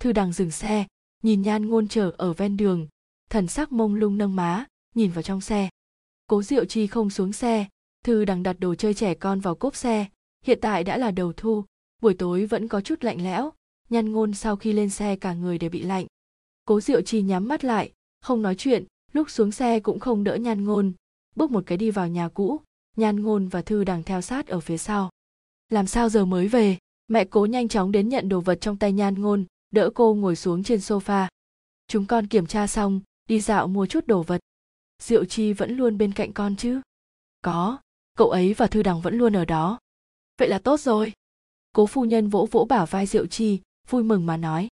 [0.00, 0.86] Thư đằng dừng xe,
[1.22, 2.88] nhìn nhan ngôn chờ ở ven đường,
[3.30, 4.64] thần sắc mông lung nâng má,
[4.94, 5.68] nhìn vào trong xe.
[6.26, 7.66] Cố diệu chi không xuống xe,
[8.04, 10.06] thư đằng đặt đồ chơi trẻ con vào cốp xe,
[10.44, 11.64] hiện tại đã là đầu thu,
[12.02, 13.52] buổi tối vẫn có chút lạnh lẽo,
[13.90, 16.06] nhan ngôn sau khi lên xe cả người đều bị lạnh.
[16.64, 18.84] Cố diệu chi nhắm mắt lại, không nói chuyện
[19.14, 20.92] lúc xuống xe cũng không đỡ nhan ngôn,
[21.36, 22.60] bước một cái đi vào nhà cũ
[22.96, 25.10] nhan ngôn và thư đằng theo sát ở phía sau.
[25.68, 26.78] Làm sao giờ mới về?
[27.08, 30.36] Mẹ cố nhanh chóng đến nhận đồ vật trong tay nhan ngôn, đỡ cô ngồi
[30.36, 31.28] xuống trên sofa.
[31.88, 34.40] Chúng con kiểm tra xong, đi dạo mua chút đồ vật.
[35.02, 36.80] Diệu chi vẫn luôn bên cạnh con chứ?
[37.42, 37.78] Có,
[38.18, 39.78] cậu ấy và thư đằng vẫn luôn ở đó.
[40.38, 41.12] Vậy là tốt rồi.
[41.72, 44.68] Cố phu nhân vỗ vỗ bảo vai diệu chi, vui mừng mà nói.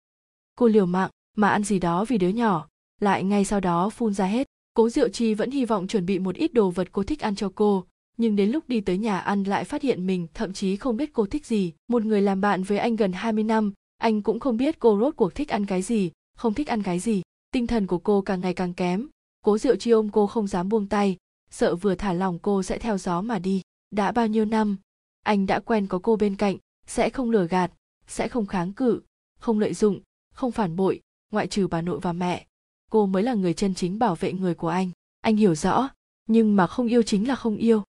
[0.54, 2.68] Cô liều mạng, mà ăn gì đó vì đứa nhỏ
[3.02, 6.18] lại ngay sau đó phun ra hết cố diệu chi vẫn hy vọng chuẩn bị
[6.18, 7.84] một ít đồ vật cô thích ăn cho cô
[8.16, 11.12] nhưng đến lúc đi tới nhà ăn lại phát hiện mình thậm chí không biết
[11.12, 11.72] cô thích gì.
[11.88, 15.16] Một người làm bạn với anh gần 20 năm, anh cũng không biết cô rốt
[15.16, 17.22] cuộc thích ăn cái gì, không thích ăn cái gì.
[17.52, 19.08] Tinh thần của cô càng ngày càng kém.
[19.44, 21.16] Cố Diệu Chi ôm cô không dám buông tay,
[21.50, 23.62] sợ vừa thả lòng cô sẽ theo gió mà đi.
[23.90, 24.76] Đã bao nhiêu năm,
[25.22, 26.56] anh đã quen có cô bên cạnh,
[26.86, 27.72] sẽ không lừa gạt,
[28.06, 29.00] sẽ không kháng cự,
[29.38, 30.00] không lợi dụng,
[30.34, 31.00] không phản bội,
[31.32, 32.46] ngoại trừ bà nội và mẹ.
[32.92, 34.90] Cô mới là người chân chính bảo vệ người của anh.
[35.20, 35.88] Anh hiểu rõ,
[36.28, 37.82] nhưng mà không yêu chính là không yêu.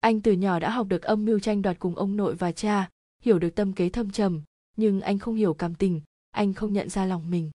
[0.00, 2.88] Anh từ nhỏ đã học được âm mưu tranh đoạt cùng ông nội và cha
[3.22, 4.42] hiểu được tâm kế thâm trầm
[4.76, 6.00] nhưng anh không hiểu cảm tình
[6.30, 7.50] anh không nhận ra lòng mình.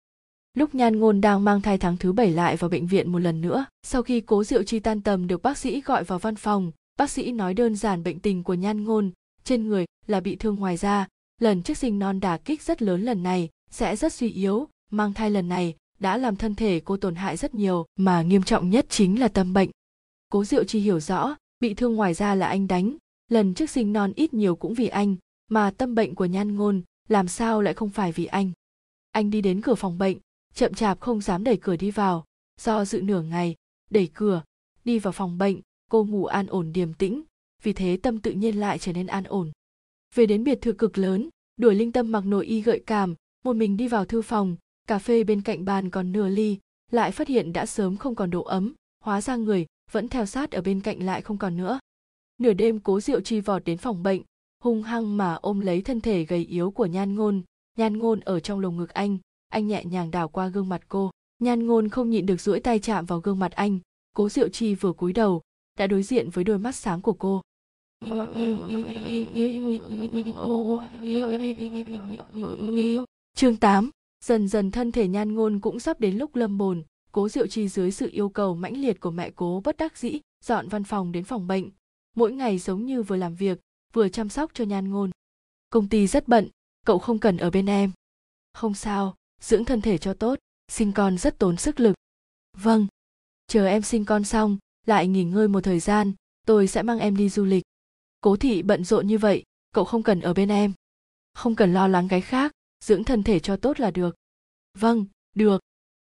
[0.54, 3.42] Lúc nhan ngôn đang mang thai tháng thứ bảy lại vào bệnh viện một lần
[3.42, 6.72] nữa sau khi cố diệu chi tan tầm được bác sĩ gọi vào văn phòng
[6.98, 9.12] bác sĩ nói đơn giản bệnh tình của nhan ngôn
[9.44, 11.08] trên người là bị thương ngoài da.
[11.42, 15.14] Lần trước sinh non đả kích rất lớn lần này sẽ rất suy yếu mang
[15.14, 18.70] thai lần này đã làm thân thể cô tổn hại rất nhiều, mà nghiêm trọng
[18.70, 19.70] nhất chính là tâm bệnh.
[20.30, 22.98] Cố diệu chi hiểu rõ, bị thương ngoài ra là anh đánh,
[23.30, 25.16] lần trước sinh non ít nhiều cũng vì anh,
[25.48, 28.52] mà tâm bệnh của nhan ngôn, làm sao lại không phải vì anh.
[29.12, 30.18] Anh đi đến cửa phòng bệnh,
[30.54, 32.26] chậm chạp không dám đẩy cửa đi vào,
[32.62, 33.56] do dự nửa ngày,
[33.90, 34.44] đẩy cửa,
[34.86, 35.60] đi vào phòng bệnh,
[35.92, 37.24] cô ngủ an ổn điềm tĩnh,
[37.64, 39.52] vì thế tâm tự nhiên lại trở nên an ổn.
[40.16, 43.56] Về đến biệt thự cực lớn, đuổi linh tâm mặc nội y gợi cảm, một
[43.56, 44.56] mình đi vào thư phòng
[44.88, 46.58] cà phê bên cạnh bàn còn nửa ly
[46.92, 48.74] lại phát hiện đã sớm không còn độ ấm
[49.04, 51.80] hóa ra người vẫn theo sát ở bên cạnh lại không còn nữa.
[52.38, 54.22] Nửa đêm cố diệu chi vọt đến phòng bệnh
[54.64, 57.42] hung hăng mà ôm lấy thân thể gầy yếu của nhan ngôn.
[57.78, 59.18] Nhan ngôn ở trong lồng ngực anh
[59.50, 61.12] anh nhẹ nhàng đảo qua gương mặt cô.
[61.40, 63.80] Nhan ngôn không nhịn được duỗi tay chạm vào gương mặt anh
[64.16, 65.42] cố diệu chi vừa cúi đầu
[65.78, 67.42] đã đối diện với đôi mắt sáng của cô.
[73.36, 73.90] Chương 8,
[74.24, 77.68] dần dần thân thể nhan ngôn cũng sắp đến lúc lâm bồn cố diệu chi
[77.68, 81.12] dưới sự yêu cầu mãnh liệt của mẹ cố bất đắc dĩ, dọn văn phòng
[81.12, 81.70] đến phòng bệnh.
[82.16, 83.60] Mỗi ngày giống như vừa làm việc,
[83.94, 85.12] vừa chăm sóc cho nhan ngôn.
[85.70, 86.50] Công ty rất bận,
[86.86, 87.92] cậu không cần ở bên em.
[88.54, 91.96] Không sao, dưỡng thân thể cho tốt, sinh con rất tốn sức lực.
[92.58, 92.88] Vâng
[93.48, 96.14] chờ em sinh con xong, lại nghỉ ngơi một thời gian,
[96.48, 97.64] tôi sẽ mang em đi du lịch.
[98.22, 99.44] Cố thị bận rộn như vậy,
[99.74, 100.74] cậu không cần ở bên em.
[101.34, 102.52] Không cần lo lắng cái khác
[102.84, 104.16] dưỡng thân thể cho tốt là được.
[104.80, 105.06] Vâng
[105.36, 105.62] được.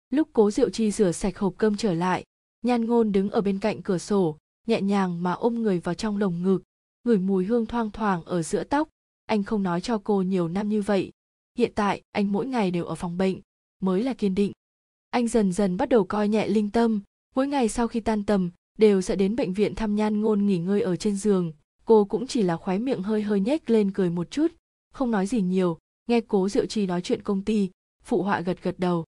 [0.10, 2.24] Lúc cố diệu chi rửa sạch hộp cơm trở lại,
[2.62, 4.38] nhan ngôn đứng ở bên cạnh cửa sổ,
[4.68, 6.64] nhẹ nhàng mà ôm người vào trong lồng ngực.
[7.04, 8.90] Ngửi mùi hương thoang thoảng ở giữa tóc.
[9.26, 11.12] Anh không nói cho cô nhiều năm như vậy.
[11.58, 13.42] Hiện tại, anh mỗi ngày đều ở phòng bệnh,
[13.82, 14.52] mới là kiên định.
[15.10, 17.02] Anh dần dần bắt đầu coi nhẹ linh tâm.
[17.36, 20.58] Mỗi ngày sau khi tan tầm, đều sẽ đến bệnh viện thăm nhan ngôn nghỉ
[20.58, 21.52] ngơi ở trên giường.
[21.86, 24.48] Cô cũng chỉ là khóe miệng hơi hơi nhếch lên cười một chút,
[24.94, 25.78] không nói gì nhiều
[26.08, 27.70] nghe cố diệu trì nói chuyện công ty,
[28.04, 29.06] phụ họa gật gật đầu.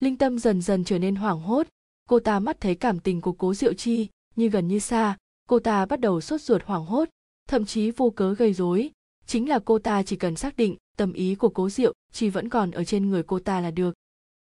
[0.00, 1.66] Linh tâm dần dần trở nên hoảng hốt.
[2.08, 5.16] Cô ta mắt thấy cảm tình của cố diệu chi như gần như xa.
[5.48, 7.08] Cô ta bắt đầu sốt ruột hoảng hốt,
[7.48, 8.90] thậm chí vô cớ gây rối.
[9.26, 12.48] Chính là cô ta chỉ cần xác định tâm ý của cố diệu chi vẫn
[12.48, 13.94] còn ở trên người cô ta là được.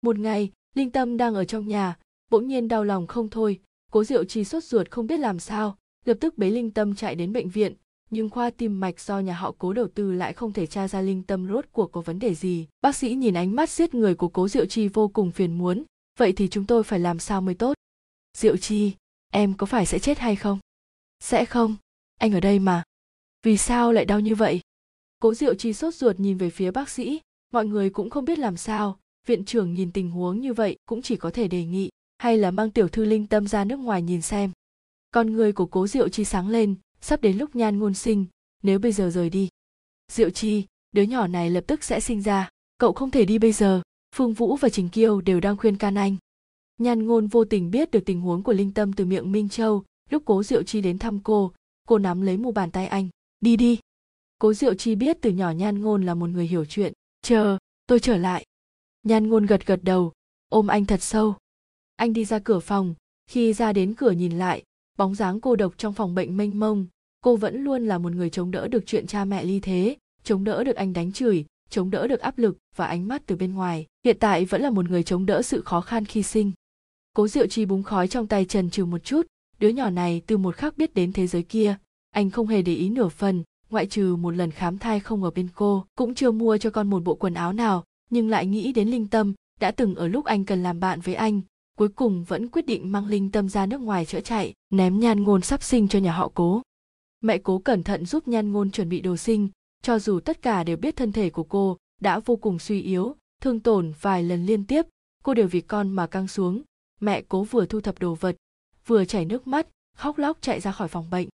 [0.03, 1.97] Một ngày, linh tâm đang ở trong nhà,
[2.31, 3.61] bỗng nhiên đau lòng không thôi.
[3.91, 7.15] Cố diệu chi sốt ruột không biết làm sao, lập tức bế linh tâm chạy
[7.15, 7.75] đến bệnh viện
[8.13, 11.01] nhưng khoa tim mạch do nhà họ cố đầu tư lại không thể tra ra
[11.01, 12.67] linh tâm rốt cuộc có vấn đề gì.
[12.81, 15.85] Bác sĩ nhìn ánh mắt giết người của cố diệu chi vô cùng phiền muốn.
[16.19, 17.75] Vậy thì chúng tôi phải làm sao mới tốt?
[18.39, 18.93] Diệu chi,
[19.31, 20.59] em có phải sẽ chết hay không?
[21.21, 21.77] Sẽ không.
[22.19, 22.83] Anh ở đây mà.
[23.43, 24.61] Vì sao lại đau như vậy?
[25.21, 27.21] Cố diệu chi sốt ruột nhìn về phía bác sĩ.
[27.53, 28.99] Mọi người cũng không biết làm sao.
[29.27, 32.51] Viện trưởng nhìn tình huống như vậy cũng chỉ có thể đề nghị, hay là
[32.51, 34.51] mang tiểu thư linh tâm ra nước ngoài nhìn xem.
[35.11, 38.27] Con người của cố diệu chi sáng lên sắp đến lúc nhan ngôn sinh,
[38.63, 39.49] nếu bây giờ rời đi.
[40.13, 42.49] Diệu chi, đứa nhỏ này lập tức sẽ sinh ra,
[42.79, 43.83] cậu không thể đi bây giờ,
[44.17, 46.17] phương vũ và trình kiêu đều đang khuyên can anh.
[46.79, 49.85] Nhan ngôn vô tình biết được tình huống của linh tâm từ miệng minh châu,
[50.11, 51.53] lúc cố diệu chi đến thăm cô
[51.89, 53.09] cô nắm lấy mu bàn tay anh,
[53.41, 53.79] đi đi.
[54.39, 56.93] Cố diệu chi biết từ nhỏ nhan ngôn là một người hiểu chuyện,
[57.23, 58.45] chờ, tôi trở lại.
[59.03, 60.13] Nhan ngôn gật gật đầu,
[60.49, 61.35] ôm anh thật sâu.
[61.97, 62.95] Anh đi ra cửa phòng,
[63.27, 64.63] khi ra đến cửa nhìn lại
[64.99, 66.87] bóng dáng cô độc trong phòng bệnh mênh mông.
[67.25, 70.45] Cô vẫn luôn là một người chống đỡ được chuyện cha mẹ ly thế, chống
[70.45, 73.55] đỡ được anh đánh chửi, chống đỡ được áp lực và ánh mắt từ bên
[73.55, 73.87] ngoài.
[74.05, 76.53] Hiện tại vẫn là một người chống đỡ sự khó khăn khi sinh.
[77.15, 79.27] Cố diệu chi búng khói trong tay trần trừ một chút.
[79.59, 81.77] Đứa nhỏ này từ một khắc biết đến thế giới kia.
[82.11, 85.31] Anh không hề để ý nửa phần, ngoại trừ một lần khám thai không ở
[85.31, 85.85] bên cô.
[85.97, 89.07] Cũng chưa mua cho con một bộ quần áo nào, nhưng lại nghĩ đến linh
[89.07, 91.41] tâm, đã từng ở lúc anh cần làm bạn với anh
[91.83, 95.23] cuối cùng vẫn quyết định mang linh tâm ra nước ngoài chữa chạy, ném nhan
[95.23, 96.63] ngôn sắp sinh cho nhà họ cố.
[97.21, 99.49] Mẹ cố cẩn thận giúp nhan ngôn chuẩn bị đồ sinh,
[99.83, 103.17] cho dù tất cả đều biết thân thể của cô đã vô cùng suy yếu,
[103.41, 104.87] thương tổn vài lần liên tiếp,
[105.23, 106.63] cô đều vì con mà căng xuống.
[107.01, 108.37] Mẹ cố vừa thu thập đồ vật,
[108.87, 111.29] vừa chảy nước mắt, khóc lóc chạy ra khỏi phòng bệnh.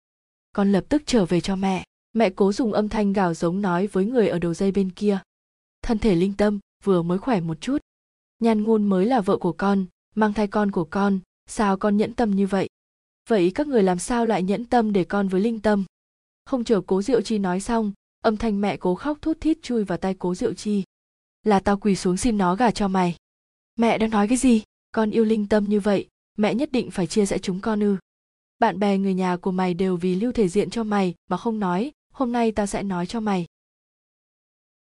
[0.54, 1.84] Con lập tức trở về cho mẹ.
[2.14, 5.20] Mẹ cố dùng âm thanh gào giống nói với người ở đầu dây bên kia.
[5.82, 7.78] Thân thể linh tâm vừa mới khỏe một chút.
[8.40, 9.86] Nhan ngôn mới là vợ của con
[10.18, 12.70] mang thai con của con, sao con nhẫn tâm như vậy?
[13.30, 15.86] Vậy các người làm sao lại nhẫn tâm để con với linh tâm?
[16.46, 17.92] Không chờ cố diệu chi nói xong,
[18.24, 20.84] âm thanh mẹ cố khóc thút thít chui vào tay cố diệu chi.
[21.44, 23.16] Là tao quỳ xuống xin nó gả cho mày.
[23.76, 24.64] Mẹ đã nói cái gì?
[24.92, 26.08] Con yêu linh tâm như vậy,
[26.38, 27.98] mẹ nhất định phải chia rẽ chúng con ư.
[28.60, 31.60] Bạn bè người nhà của mày đều vì lưu thể diện cho mày mà không
[31.60, 33.46] nói, hôm nay tao sẽ nói cho mày.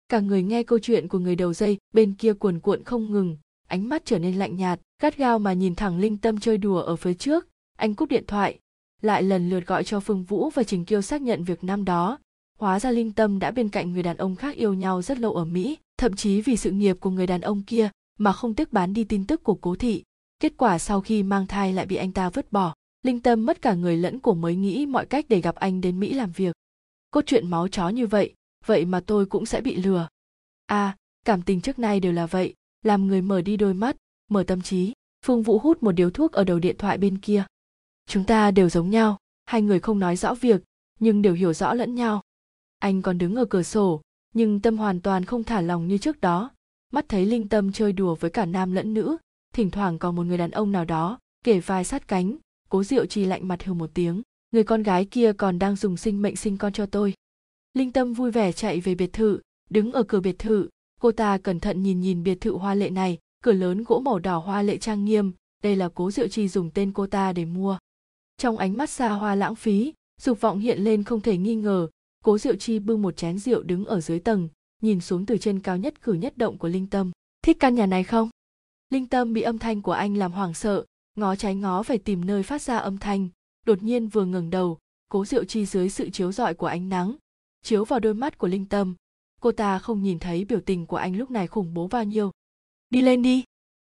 [0.09, 3.37] Cả người nghe câu chuyện của người đầu dây, bên kia cuồn cuộn không ngừng
[3.71, 6.81] ánh mắt trở nên lạnh nhạt, gắt gao mà nhìn thẳng linh tâm chơi đùa
[6.81, 7.49] ở phía trước.
[7.79, 8.59] Anh cúp điện thoại,
[9.03, 12.19] lại lần lượt gọi cho phương vũ và trình kiêu xác nhận việc năm đó.
[12.59, 15.35] Hóa ra linh tâm đã bên cạnh người đàn ông khác yêu nhau rất lâu
[15.35, 18.73] ở mỹ, thậm chí vì sự nghiệp của người đàn ông kia mà không tiếc
[18.73, 20.03] bán đi tin tức của cố thị.
[20.41, 23.63] Kết quả sau khi mang thai lại bị anh ta vứt bỏ, linh tâm mất
[23.63, 26.57] cả người lẫn của mới nghĩ mọi cách để gặp anh đến mỹ làm việc.
[27.11, 28.35] Cốt truyện máu chó như vậy
[28.67, 30.09] vậy mà tôi cũng sẽ bị lừa.
[30.67, 33.97] À cảm tình trước nay đều là vậy làm người mở đi đôi mắt,
[34.29, 34.93] mở tâm trí.
[35.27, 37.45] Phương vũ hút một điếu thuốc ở đầu điện thoại bên kia.
[38.07, 40.63] Chúng ta đều giống nhau, hai người không nói rõ việc,
[41.01, 42.23] nhưng đều hiểu rõ lẫn nhau.
[42.79, 44.01] Anh còn đứng ở cửa sổ,
[44.35, 46.51] nhưng tâm hoàn toàn không thả lòng như trước đó.
[46.93, 49.17] Mắt thấy linh tâm chơi đùa với cả nam lẫn nữ,
[49.55, 52.37] thỉnh thoảng còn một người đàn ông nào đó, kể vai sát cánh,
[52.69, 54.23] cố diệu trì lạnh mặt hừ một tiếng.
[54.51, 57.15] Người con gái kia còn đang dùng sinh mệnh sinh con cho tôi.
[57.75, 59.41] Linh tâm vui vẻ chạy về biệt thự,
[59.71, 60.69] đứng ở cửa biệt thự
[61.01, 64.19] cô ta cẩn thận nhìn nhìn biệt thự hoa lệ này, cửa lớn gỗ màu
[64.19, 65.33] đỏ hoa lệ trang nghiêm,
[65.63, 67.79] đây là cố diệu Chi dùng tên cô ta để mua.
[68.37, 71.89] Trong ánh mắt xa hoa lãng phí, dục vọng hiện lên không thể nghi ngờ,
[72.25, 74.49] cố diệu chi bưng một chén rượu đứng ở dưới tầng,
[74.83, 77.11] nhìn xuống từ trên cao nhất cử nhất động của linh tâm.
[77.43, 78.31] Thích căn nhà này không?
[78.91, 82.25] Linh tâm bị âm thanh của anh làm hoảng sợ, ngó trái ngó phải tìm
[82.25, 83.29] nơi phát ra âm thanh,
[83.67, 84.79] đột nhiên vừa ngẩng đầu,
[85.09, 87.17] cố diệu chi dưới sự chiếu rọi của ánh nắng,
[87.63, 88.95] chiếu vào đôi mắt của linh tâm
[89.41, 92.31] cô ta không nhìn thấy biểu tình của anh lúc này khủng bố bao nhiêu.
[92.91, 93.45] Đi lên đi.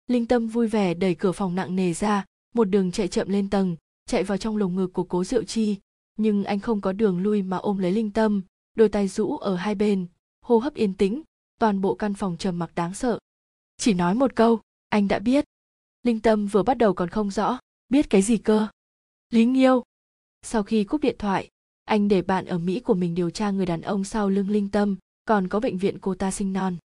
[0.07, 3.51] Linh tâm vui vẻ đẩy cửa phòng nặng nề ra, một đường chạy chậm lên
[3.51, 3.77] tầng,
[4.07, 5.77] chạy vào trong lồng ngực của cố diệu chi.
[6.17, 8.43] Nhưng anh không có đường lui mà ôm lấy linh tâm,
[8.75, 10.07] đôi tay rũ ở hai bên,
[10.43, 11.23] hô hấp yên tĩnh,
[11.59, 13.19] toàn bộ căn phòng trầm mặc đáng sợ.
[13.77, 15.45] Chỉ nói một câu, anh đã biết.
[16.03, 17.59] Linh tâm vừa bắt đầu còn không rõ,
[17.89, 18.69] biết cái gì cơ?
[19.31, 19.83] Lý nghiêu.
[20.43, 21.49] Sau khi cúp điện thoại,
[21.85, 24.71] anh để bạn ở mỹ của mình điều tra người đàn ông sau lưng linh
[24.71, 26.77] tâm còn có bệnh viện cô ta sinh non.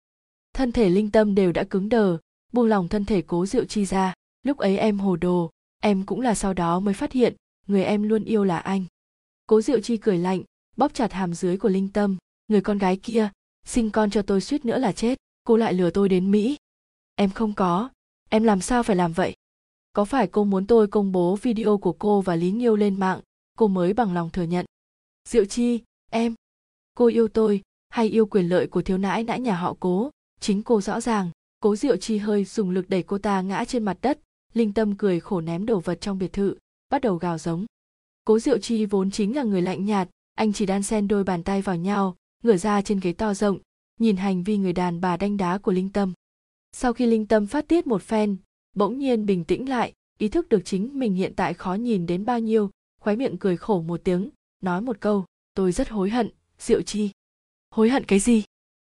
[0.54, 2.18] Thân thể linh tâm đều đã cứng đờ,
[2.54, 4.14] buông lòng thân thể cố diệu chi ra.
[4.44, 5.52] Lúc ấy em hồ đồ,
[5.82, 7.36] em cũng là sau đó mới phát hiện,
[7.68, 8.86] người em luôn yêu là anh.
[9.48, 10.44] Cố diệu chi cười lạnh,
[10.78, 12.18] bóp chặt hàm dưới của linh tâm.
[12.48, 13.30] Người con gái kia,
[13.66, 16.58] sinh con cho tôi suýt nữa là chết, cô lại lừa tôi đến mỹ.
[17.16, 17.90] Em không có,
[18.30, 19.36] em làm sao phải làm vậy?
[19.94, 23.20] Có phải cô muốn tôi công bố video của cô và lý nghiêu lên mạng,
[23.58, 24.66] cô mới bằng lòng thừa nhận.
[25.30, 26.36] Diệu chi, em,
[26.96, 30.10] cô yêu tôi hay yêu quyền lợi của thiếu nãi nãi nhà họ cố.
[30.40, 31.30] Chính cô rõ ràng,
[31.60, 34.20] cố diệu chi hơi dùng lực đẩy cô ta ngã trên mặt đất,
[34.54, 36.56] linh tâm cười khổ ném đồ vật trong biệt thự,
[36.90, 37.66] bắt đầu gào giống.
[38.26, 41.44] Cố diệu chi vốn chính là người lạnh nhạt, anh chỉ đan sen đôi bàn
[41.44, 43.60] tay vào nhau, ngửa ra trên ghế to rộng,
[44.00, 46.14] nhìn hành vi người đàn bà đanh đá của linh tâm.
[46.72, 48.38] Sau khi linh tâm phát tiết một phen,
[48.76, 52.26] bỗng nhiên bình tĩnh lại, ý thức được chính mình hiện tại khó nhìn đến
[52.26, 52.70] bao nhiêu,
[53.02, 54.30] khóe miệng cười khổ một tiếng,
[54.64, 56.30] nói một câu, tôi rất hối hận,
[56.60, 57.12] diệu chi
[57.72, 58.44] hối hận cái gì?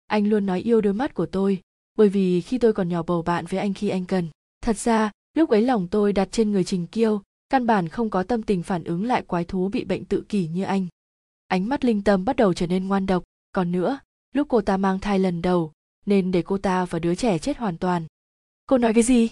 [0.07, 1.63] Anh luôn nói yêu đôi mắt của tôi,
[1.95, 4.29] bởi vì khi tôi còn nhỏ bầu bạn với anh khi anh cần.
[4.61, 8.23] Thật ra, lúc ấy lòng tôi đặt trên người trình kiêu, căn bản không có
[8.23, 10.87] tâm tình phản ứng lại quái thú bị bệnh tự kỷ như anh.
[11.47, 13.25] Ánh mắt linh tâm bắt đầu trở nên ngoan độc.
[13.53, 13.99] Còn nữa,
[14.33, 15.73] lúc cô ta mang thai lần đầu,
[16.07, 18.07] nên để cô ta và đứa trẻ chết hoàn toàn.
[18.67, 19.29] Cô nói cái gì?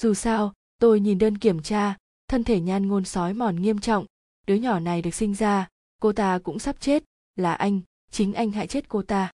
[0.00, 1.96] Dù sao, tôi nhìn đơn kiểm tra,
[2.28, 4.06] thân thể nhan ngôn sói mòn nghiêm trọng.
[4.46, 5.68] Đứa nhỏ này được sinh ra,
[6.00, 7.04] cô ta cũng sắp chết,
[7.36, 9.30] là anh chính anh hại chết cô ta.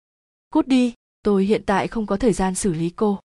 [0.53, 0.93] Cút đi,
[1.23, 3.19] tôi hiện tại không có thời gian xử lý cô.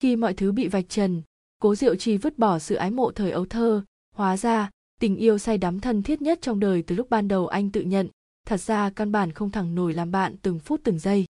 [0.00, 1.22] Khi mọi thứ bị vạch trần,
[1.58, 3.84] cố diệu trì vứt bỏ sự ái mộ thời ấu thơ.
[4.14, 4.70] Hóa ra,
[5.00, 7.80] tình yêu say đắm thân thiết nhất trong đời từ lúc ban đầu anh tự
[7.80, 8.08] nhận.
[8.46, 11.24] Thật ra căn bản không thẳng nổi làm bạn từng phút từng giây.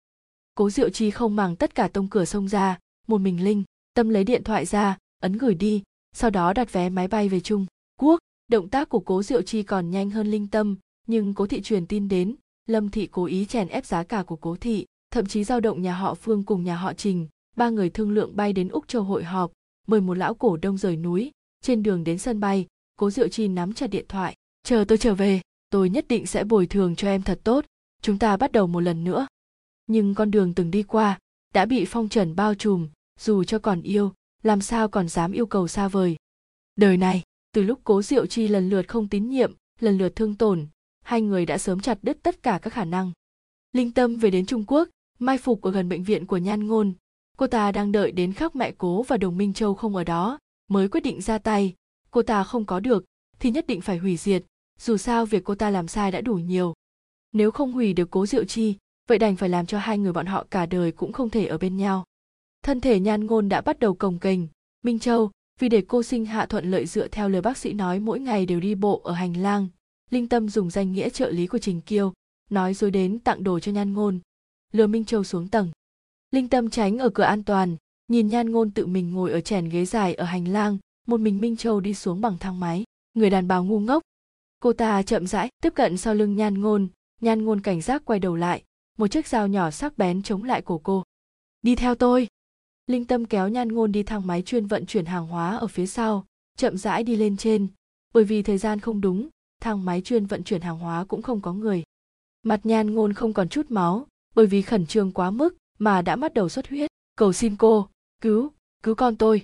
[0.55, 3.63] Cố diệu chi không màng tất cả tông cửa sông ra, một mình linh,
[3.93, 5.83] tâm lấy điện thoại ra, ấn gửi đi,
[6.15, 7.65] sau đó đặt vé máy bay về trung
[7.99, 10.75] quốc, động tác của cố diệu chi còn nhanh hơn linh tâm,
[11.07, 12.35] nhưng cố thị truyền tin đến
[12.65, 15.81] lâm thị cố ý chèn ép giá cả của cố thị, thậm chí giao động
[15.81, 19.03] nhà họ phương cùng nhà họ trình, ba người thương lượng bay đến úc châu
[19.03, 19.51] hội họp,
[19.87, 21.31] mời một lão cổ đông rời núi,
[21.61, 25.15] trên đường đến sân bay, cố diệu chi nắm chặt điện thoại, chờ tôi trở
[25.15, 27.65] về, tôi nhất định sẽ bồi thường cho em thật tốt,
[28.01, 29.27] chúng ta bắt đầu một lần nữa.
[29.87, 31.19] Nhưng con đường từng đi qua,
[31.53, 34.13] đã bị phong trần bao trùm, dù cho còn yêu,
[34.43, 36.15] làm sao còn dám yêu cầu xa vời.
[36.75, 40.35] Đời này, từ lúc cố diệu chi lần lượt không tín nhiệm, lần lượt thương
[40.35, 40.67] tổn
[41.03, 43.11] hai người đã sớm chặt đứt tất cả các khả năng.
[43.73, 44.89] Linh tâm về đến trung quốc,
[45.19, 46.93] mai phục ở gần bệnh viện của nhan ngôn.
[47.37, 50.39] Cô ta đang đợi đến khắc mẹ cố và đồng minh châu không ở đó,
[50.67, 51.73] mới quyết định ra tay.
[52.11, 53.05] Cô ta không có được,
[53.39, 54.43] thì nhất định phải hủy diệt.
[54.79, 56.73] Dù sao việc cô ta làm sai đã đủ nhiều.
[57.31, 58.75] Nếu không hủy được cố diệu chi,
[59.07, 61.57] vậy đành phải làm cho hai người bọn họ cả đời cũng không thể ở
[61.57, 62.05] bên nhau.
[62.63, 64.47] Thân thể nhan ngôn đã bắt đầu cồng kềnh.
[64.83, 67.99] Minh châu, vì để cô sinh hạ thuận lợi dựa theo lời bác sĩ nói
[67.99, 69.67] mỗi ngày đều đi bộ ở hành lang
[70.13, 72.13] linh tâm dùng danh nghĩa trợ lý của trình kiêu,
[72.49, 74.19] nói dối đến tặng đồ cho nhan ngôn.
[74.71, 75.71] Lừa minh châu xuống tầng.
[76.31, 77.77] Linh tâm tránh ở cửa an toàn,
[78.07, 80.77] nhìn nhan ngôn tự mình ngồi ở chèn ghế dài ở hành lang,
[81.07, 82.83] một mình minh châu đi xuống bằng thang máy.
[83.13, 84.03] Người đàn bà ngu ngốc.
[84.59, 86.87] Cô ta chậm rãi tiếp cận sau lưng nhan ngôn.
[87.21, 88.63] Nhan ngôn cảnh giác quay đầu lại,
[88.97, 91.03] một chiếc dao nhỏ sắc bén chống lại cổ cô.
[91.61, 92.27] Đi theo tôi.
[92.87, 95.85] Linh tâm kéo nhan ngôn đi thang máy chuyên vận chuyển hàng hóa ở phía
[95.85, 96.25] sau,
[96.57, 97.67] chậm rãi đi lên trên.
[98.13, 99.29] Bởi vì thời gian không đúng
[99.63, 101.83] thang máy chuyên vận chuyển hàng hóa cũng không có người.
[102.43, 106.15] Mặt nhan ngôn không còn chút máu, bởi vì khẩn trương quá mức mà đã
[106.15, 106.91] bắt đầu xuất huyết.
[107.15, 107.87] Cầu xin cô,
[108.21, 108.51] cứu
[108.83, 109.41] cứu con tôi.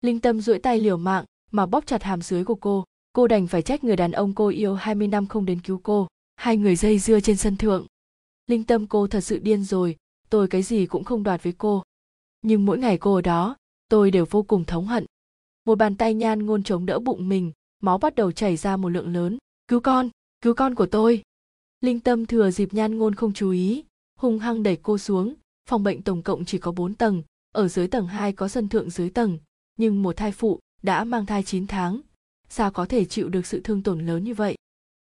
[0.00, 2.84] Linh tâm duỗi tay liều mạng mà bóp chặt hàm dưới của cô.
[3.12, 6.08] Cô đành phải trách người đàn ông cô yêu 20 năm không đến cứu cô.
[6.36, 7.86] Hai người dây dưa trên sân thượng.
[8.46, 9.96] Linh tâm cô thật sự điên rồi.
[10.30, 11.82] Tôi cái gì cũng không đoạt với cô.
[12.42, 13.56] Nhưng mỗi ngày cô ở đó,
[13.88, 15.06] tôi đều vô cùng thống hận.
[15.64, 17.52] Một bàn tay nhan ngôn chống đỡ bụng mình,
[17.82, 20.10] máu bắt đầu chảy ra một lượng lớn cứu con
[20.42, 21.22] cứu con của tôi.
[21.80, 23.84] Linh tâm thừa dịp nhan ngôn không chú ý,
[24.18, 25.34] hung hăng đẩy cô xuống.
[25.68, 27.22] Phòng bệnh tổng cộng chỉ có 4 tầng,
[27.54, 29.38] ở dưới tầng 2 có sân thượng dưới tầng.
[29.78, 32.00] Nhưng một thai phụ đã mang thai 9 tháng.
[32.48, 34.54] Sao có thể chịu được sự thương tổn lớn như vậy?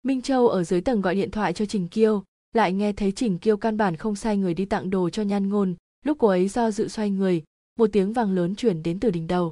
[0.04, 2.24] Minh châu ở dưới tầng gọi điện thoại cho trình kiêu,
[2.54, 5.50] lại nghe thấy trình kiêu căn bản không sai người đi tặng đồ cho nhan
[5.50, 5.76] ngôn.
[6.06, 7.44] Lúc cô ấy do dự xoay người,
[7.80, 9.52] một tiếng vang lớn chuyển đến từ đỉnh đầu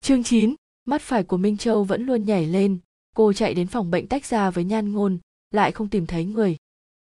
[0.00, 0.54] chương 9,
[0.84, 2.78] mắt phải của Minh Châu vẫn luôn nhảy lên,
[3.16, 5.18] cô chạy đến phòng bệnh tách ra với nhan ngôn,
[5.50, 6.56] lại không tìm thấy người.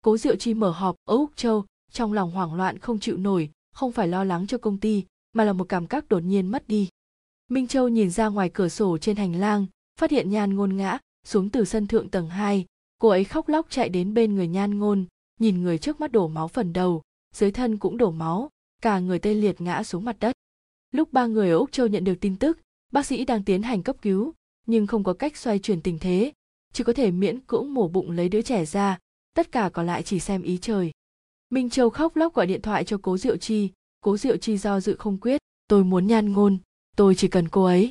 [0.02, 3.51] Cố Diệu Chi mở họp ở Úc Châu, trong lòng hoảng loạn không chịu nổi,
[3.74, 6.68] không phải lo lắng cho công ty, mà là một cảm giác đột nhiên mất
[6.68, 6.89] đi.
[7.48, 9.66] Minh Châu nhìn ra ngoài cửa sổ trên hành lang,
[10.01, 12.64] phát hiện nhan ngôn ngã, xuống từ sân thượng tầng 2,
[12.98, 15.05] cô ấy khóc lóc chạy đến bên người nhan ngôn,
[15.40, 17.02] nhìn người trước mắt đổ máu phần đầu,
[17.35, 18.51] dưới thân cũng đổ máu,
[18.82, 20.32] cả người tê liệt ngã xuống mặt đất.
[20.93, 22.59] Lúc ba người ở Úc Châu nhận được tin tức,
[22.93, 24.35] bác sĩ đang tiến hành cấp cứu,
[24.66, 26.32] nhưng không có cách xoay chuyển tình thế,
[26.73, 28.98] chỉ có thể miễn cưỡng mổ bụng lấy đứa trẻ ra,
[29.35, 30.93] tất cả còn lại chỉ xem ý trời.
[31.51, 33.70] Minh Châu khóc lóc gọi điện thoại cho Cố Diệu Chi,
[34.01, 36.59] Cố Diệu Chi do dự không quyết, tôi muốn nhan ngôn,
[36.97, 37.90] tôi chỉ cần cô ấy.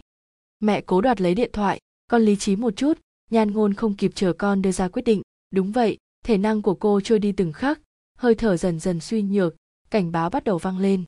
[0.60, 3.00] Mẹ cố đoạt lấy điện thoại, con lý trí một chút,
[3.32, 5.22] nhan ngôn không kịp chờ con đưa ra quyết định,
[5.52, 7.80] đúng vậy, thể năng của cô trôi đi từng khắc,
[8.18, 9.56] hơi thở dần dần suy nhược,
[9.90, 11.04] cảnh báo bắt đầu vang lên.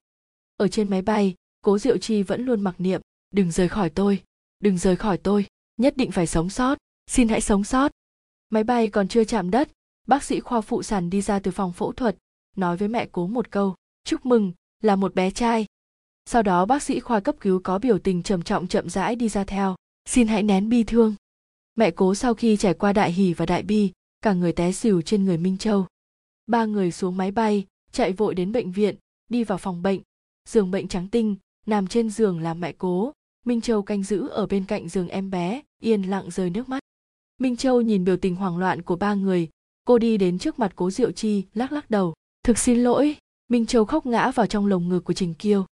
[0.58, 3.02] Ở trên máy bay, Cố Diệu Chi vẫn luôn mặc niệm,
[3.32, 4.24] đừng rời khỏi tôi,
[4.60, 6.78] đừng rời khỏi tôi, nhất định phải sống sót,
[7.08, 7.92] xin hãy sống sót.
[8.50, 9.70] Máy bay còn chưa chạm đất,
[10.08, 12.18] bác sĩ khoa phụ sản đi ra từ phòng phẫu thuật,
[12.56, 14.52] nói với mẹ cố một câu, chúc mừng,
[14.82, 15.66] là một bé trai.
[16.26, 19.30] Sau đó bác sĩ khoa cấp cứu có biểu tình trầm trọng chậm rãi đi
[19.30, 19.76] ra theo,
[20.06, 21.16] xin hãy nén bi thương.
[21.76, 23.92] Mẹ cố sau khi trải qua đại hỷ và đại bi,
[24.22, 25.88] cả người té xỉu trên người Minh Châu.
[26.48, 28.96] Ba người xuống máy bay, chạy vội đến bệnh viện,
[29.30, 30.02] đi vào phòng bệnh.
[30.50, 31.36] Giường bệnh trắng tinh,
[31.66, 33.12] nằm trên giường là mẹ cố.
[33.46, 36.80] Minh Châu canh giữ ở bên cạnh giường em bé, yên lặng rơi nước mắt.
[37.40, 39.50] Minh Châu nhìn biểu tình hoảng loạn của ba người,
[39.86, 42.14] cô đi đến trước mặt cố Diệu Chi, lắc lắc đầu.
[42.44, 43.16] Thực xin lỗi,
[43.48, 45.66] Minh Châu khóc ngã vào trong lồng ngực của Trình Kiêu.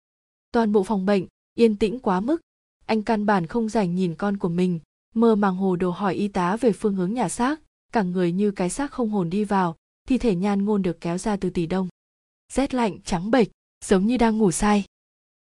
[0.52, 2.40] Toàn bộ phòng bệnh, yên tĩnh quá mức.
[2.86, 4.80] Anh căn bản không rảnh nhìn con của mình,
[5.14, 7.60] mơ màng hồ đồ hỏi y tá về phương hướng nhà xác,
[7.92, 9.76] cả người như cái xác không hồn đi vào,
[10.08, 11.88] thi thể nhan ngôn được kéo ra từ tỷ đông.
[12.52, 13.48] Rét lạnh, trắng bệch,
[13.84, 14.84] giống như đang ngủ say.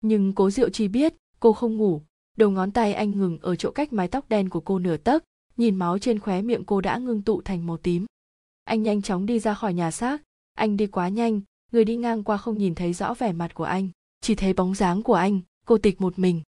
[0.00, 2.02] Nhưng cố diệu chi biết, cô không ngủ.
[2.36, 5.24] Đầu ngón tay anh ngừng ở chỗ cách mái tóc đen của cô nửa tấc,
[5.56, 8.06] nhìn máu trên khóe miệng cô đã ngưng tụ thành màu tím.
[8.64, 10.22] Anh nhanh chóng đi ra khỏi nhà xác.
[10.54, 11.40] Anh đi quá nhanh,
[11.72, 13.88] người đi ngang qua không nhìn thấy rõ vẻ mặt của anh.
[14.20, 16.42] Chỉ thấy bóng dáng của anh, cô tịch một mình.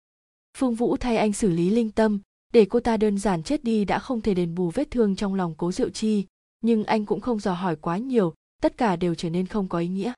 [0.57, 2.19] Phương vũ thay anh xử lý linh tâm,
[2.53, 5.35] để cô ta đơn giản chết đi đã không thể đền bù vết thương trong
[5.35, 6.25] lòng cố diệu chi
[6.61, 9.79] nhưng anh cũng không dò hỏi quá nhiều, tất cả đều trở nên không có
[9.79, 10.13] ý nghĩa.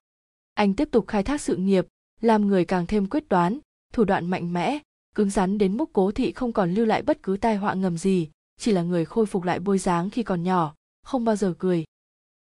[0.53, 1.87] Anh tiếp tục khai thác sự nghiệp,
[2.21, 3.59] làm người càng thêm quyết đoán,
[3.93, 4.79] thủ đoạn mạnh mẽ,
[5.15, 7.97] cứng rắn đến mức cố thị không còn lưu lại bất cứ tai họa ngầm
[7.97, 11.53] gì, chỉ là người khôi phục lại bôi dáng khi còn nhỏ, không bao giờ
[11.57, 11.83] cười.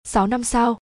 [0.03, 0.77] Sáu năm sau,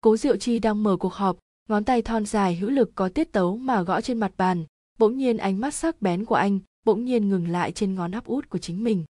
[0.00, 1.38] cố diệu chi đang mở cuộc họp,
[1.68, 4.64] ngón tay thon dài hữu lực có tiết tấu mà gõ trên mặt bàn,
[4.98, 8.26] bỗng nhiên ánh mắt sắc bén của anh bỗng nhiên ngừng lại trên ngón áp
[8.26, 9.04] út của chính mình.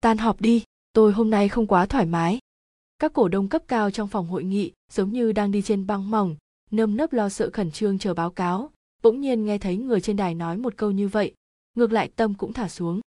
[0.00, 2.38] Tan họp đi, tôi hôm nay không quá thoải mái
[3.02, 6.10] các cổ đông cấp cao trong phòng hội nghị giống như đang đi trên băng
[6.10, 6.36] mỏng,
[6.70, 8.70] nơm nớp lo sợ khẩn trương chờ báo cáo.
[9.02, 11.34] Bỗng nhiên nghe thấy người trên đài nói một câu như vậy,
[11.74, 13.00] ngược lại tâm cũng thả xuống.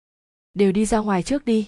[0.53, 1.67] Đều đi ra ngoài trước đi.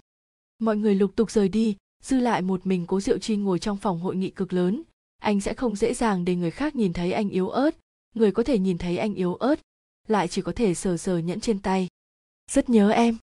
[0.59, 3.77] Mọi người lục tục rời đi, dư lại một mình cố diệu chi ngồi trong
[3.77, 4.83] phòng hội nghị cực lớn.
[5.21, 7.75] Anh sẽ không dễ dàng để người khác nhìn thấy anh yếu ớt,
[8.15, 9.59] người có thể nhìn thấy anh yếu ớt,
[10.07, 11.87] lại chỉ có thể sờ sờ nhẫn trên tay.
[12.51, 13.17] Rất nhớ em.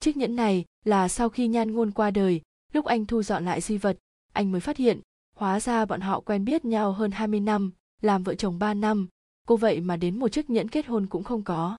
[0.00, 2.40] Chiếc nhẫn này là sau khi nhan ngôn qua đời,
[2.72, 3.98] lúc anh thu dọn lại di vật
[4.38, 5.00] anh mới phát hiện
[5.36, 9.08] hóa ra bọn họ quen biết nhau hơn 20 năm, làm vợ chồng 3 năm,
[9.46, 11.76] cô vậy mà đến một chiếc nhẫn kết hôn cũng không có.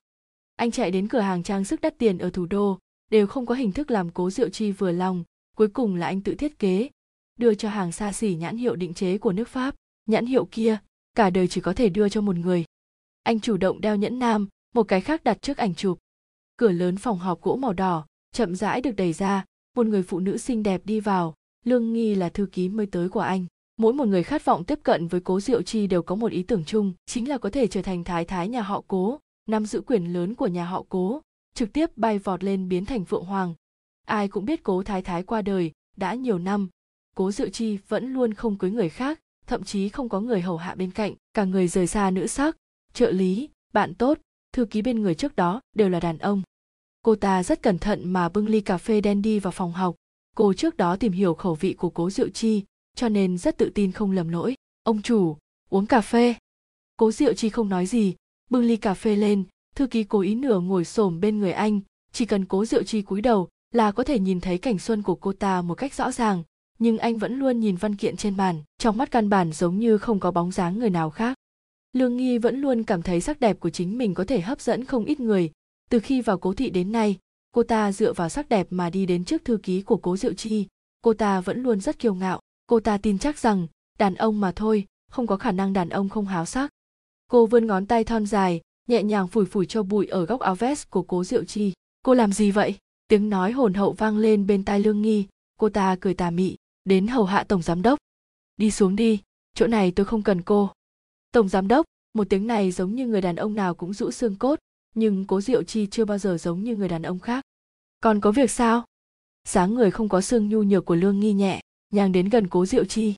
[0.56, 2.78] Anh chạy đến cửa hàng trang sức đắt tiền ở thủ đô,
[3.10, 5.24] đều không có hình thức làm cố rượu chi vừa lòng,
[5.56, 6.88] cuối cùng là anh tự thiết kế,
[7.38, 9.74] đưa cho hàng xa xỉ nhãn hiệu định chế của nước Pháp,
[10.06, 10.78] nhãn hiệu kia,
[11.14, 12.64] cả đời chỉ có thể đưa cho một người.
[13.22, 15.98] Anh chủ động đeo nhẫn nam, một cái khác đặt trước ảnh chụp.
[16.56, 19.44] Cửa lớn phòng họp gỗ màu đỏ, chậm rãi được đẩy ra,
[19.76, 21.34] một người phụ nữ xinh đẹp đi vào,
[21.64, 23.46] lương nghi là thư ký mới tới của anh.
[23.76, 26.42] Mỗi một người khát vọng tiếp cận với cố diệu chi đều có một ý
[26.42, 29.80] tưởng chung, chính là có thể trở thành thái thái nhà họ cố, nắm giữ
[29.80, 31.20] quyền lớn của nhà họ cố,
[31.54, 33.54] trực tiếp bay vọt lên biến thành phượng hoàng.
[34.06, 36.68] Ai cũng biết cố thái thái qua đời, đã nhiều năm.
[37.14, 40.56] Cố diệu chi vẫn luôn không cưới người khác, thậm chí không có người hầu
[40.56, 42.56] hạ bên cạnh, cả người rời xa nữ sắc.
[42.92, 44.18] Trợ lý, bạn tốt,
[44.52, 46.42] thư ký bên người trước đó đều là đàn ông.
[47.02, 49.96] Cô ta rất cẩn thận mà bưng ly cà phê đen đi vào phòng học
[50.36, 52.64] cô trước đó tìm hiểu khẩu vị của cố diệu chi,
[52.96, 54.54] cho nên rất tự tin không lầm lỗi.
[54.82, 55.36] Ông chủ,
[55.70, 56.34] uống cà phê.
[56.96, 58.14] Cố diệu chi không nói gì,
[58.50, 59.44] bưng ly cà phê lên,
[59.74, 61.80] thư ký cố ý nửa ngồi xổm bên người anh.
[62.12, 65.14] Chỉ cần cố diệu chi cúi đầu là có thể nhìn thấy cảnh xuân của
[65.14, 66.42] cô ta một cách rõ ràng,
[66.78, 69.98] nhưng anh vẫn luôn nhìn văn kiện trên bàn, trong mắt căn bản giống như
[69.98, 71.34] không có bóng dáng người nào khác.
[71.92, 74.84] Lương nghi vẫn luôn cảm thấy sắc đẹp của chính mình có thể hấp dẫn
[74.84, 75.50] không ít người.
[75.90, 77.18] Từ khi vào cố thị đến nay
[77.52, 80.32] cô ta dựa vào sắc đẹp mà đi đến trước thư ký của cố diệu
[80.32, 80.66] chi.
[81.02, 82.40] Cô ta vẫn luôn rất kiêu ngạo.
[82.66, 83.66] Cô ta tin chắc rằng,
[83.98, 86.70] đàn ông mà thôi, không có khả năng đàn ông không háo sắc.
[87.28, 90.54] Cô vươn ngón tay thon dài, nhẹ nhàng phủi phủi cho bụi ở góc áo
[90.54, 91.72] vest của cố diệu chi.
[92.02, 92.74] Cô làm gì vậy?
[93.08, 95.26] Tiếng nói hồn hậu vang lên bên tai lương nghi.
[95.56, 97.98] Cô ta cười tà mị, đến hầu hạ tổng giám đốc.
[98.56, 99.20] Đi xuống đi,
[99.54, 100.70] chỗ này tôi không cần cô.
[101.32, 104.36] Tổng giám đốc, một tiếng này giống như người đàn ông nào cũng rũ xương
[104.36, 104.58] cốt
[104.94, 107.44] nhưng cố diệu chi chưa bao giờ giống như người đàn ông khác.
[108.00, 108.84] Còn có việc sao?
[109.48, 111.60] Dáng người không có xương nhu nhược của lương nghi nhẹ,
[111.92, 113.14] nhàng đến gần cố diệu chi.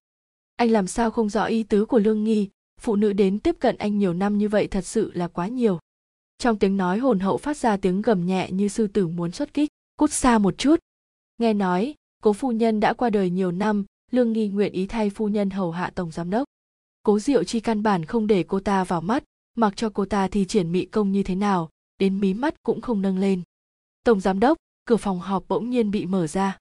[0.56, 2.48] Anh làm sao không rõ ý tứ của lương nghi?
[2.80, 5.78] Phụ nữ đến tiếp cận anh nhiều năm như vậy thật sự là quá nhiều.
[6.38, 9.54] Trong tiếng nói hồn hậu phát ra tiếng gầm nhẹ như sư tử muốn xuất
[9.54, 10.80] kích, cút xa một chút.
[11.38, 15.10] Nghe nói, cố phu nhân đã qua đời nhiều năm, lương nghi nguyện ý thay
[15.10, 16.44] phu nhân hầu hạ tổng giám đốc.
[17.02, 19.24] Cố diệu chi căn bản không để cô ta vào mắt
[19.54, 22.80] mặc cho cô ta thi triển mị công như thế nào, đến mí mắt cũng
[22.80, 23.42] không nâng lên.
[24.04, 26.58] Tổng giám đốc, cửa phòng họp bỗng nhiên bị mở ra.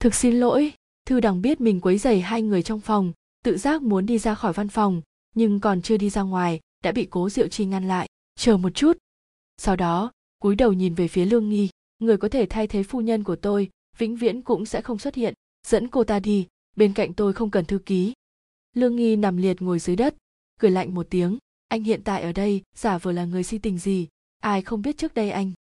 [0.00, 0.72] Thực xin lỗi,
[1.06, 3.12] thư đằng biết mình quấy rầy hai người trong phòng,
[3.44, 5.02] tự giác muốn đi ra khỏi văn phòng,
[5.34, 8.08] nhưng còn chưa đi ra ngoài, đã bị cố diệu chi ngăn lại.
[8.36, 8.98] Chờ một chút.
[9.56, 11.68] Sau đó, cúi đầu nhìn về phía lương nghi.
[11.98, 15.14] Người có thể thay thế phu nhân của tôi, vĩnh viễn cũng sẽ không xuất
[15.14, 15.34] hiện.
[15.66, 16.46] Dẫn cô ta đi,
[16.76, 18.12] bên cạnh tôi không cần thư ký.
[18.74, 20.14] Lương nghi nằm liệt ngồi dưới đất,
[20.60, 21.38] cười lạnh một tiếng
[21.74, 24.08] anh hiện tại ở đây, giả vờ là người si tình gì?
[24.40, 25.52] Ai không biết trước đây anh?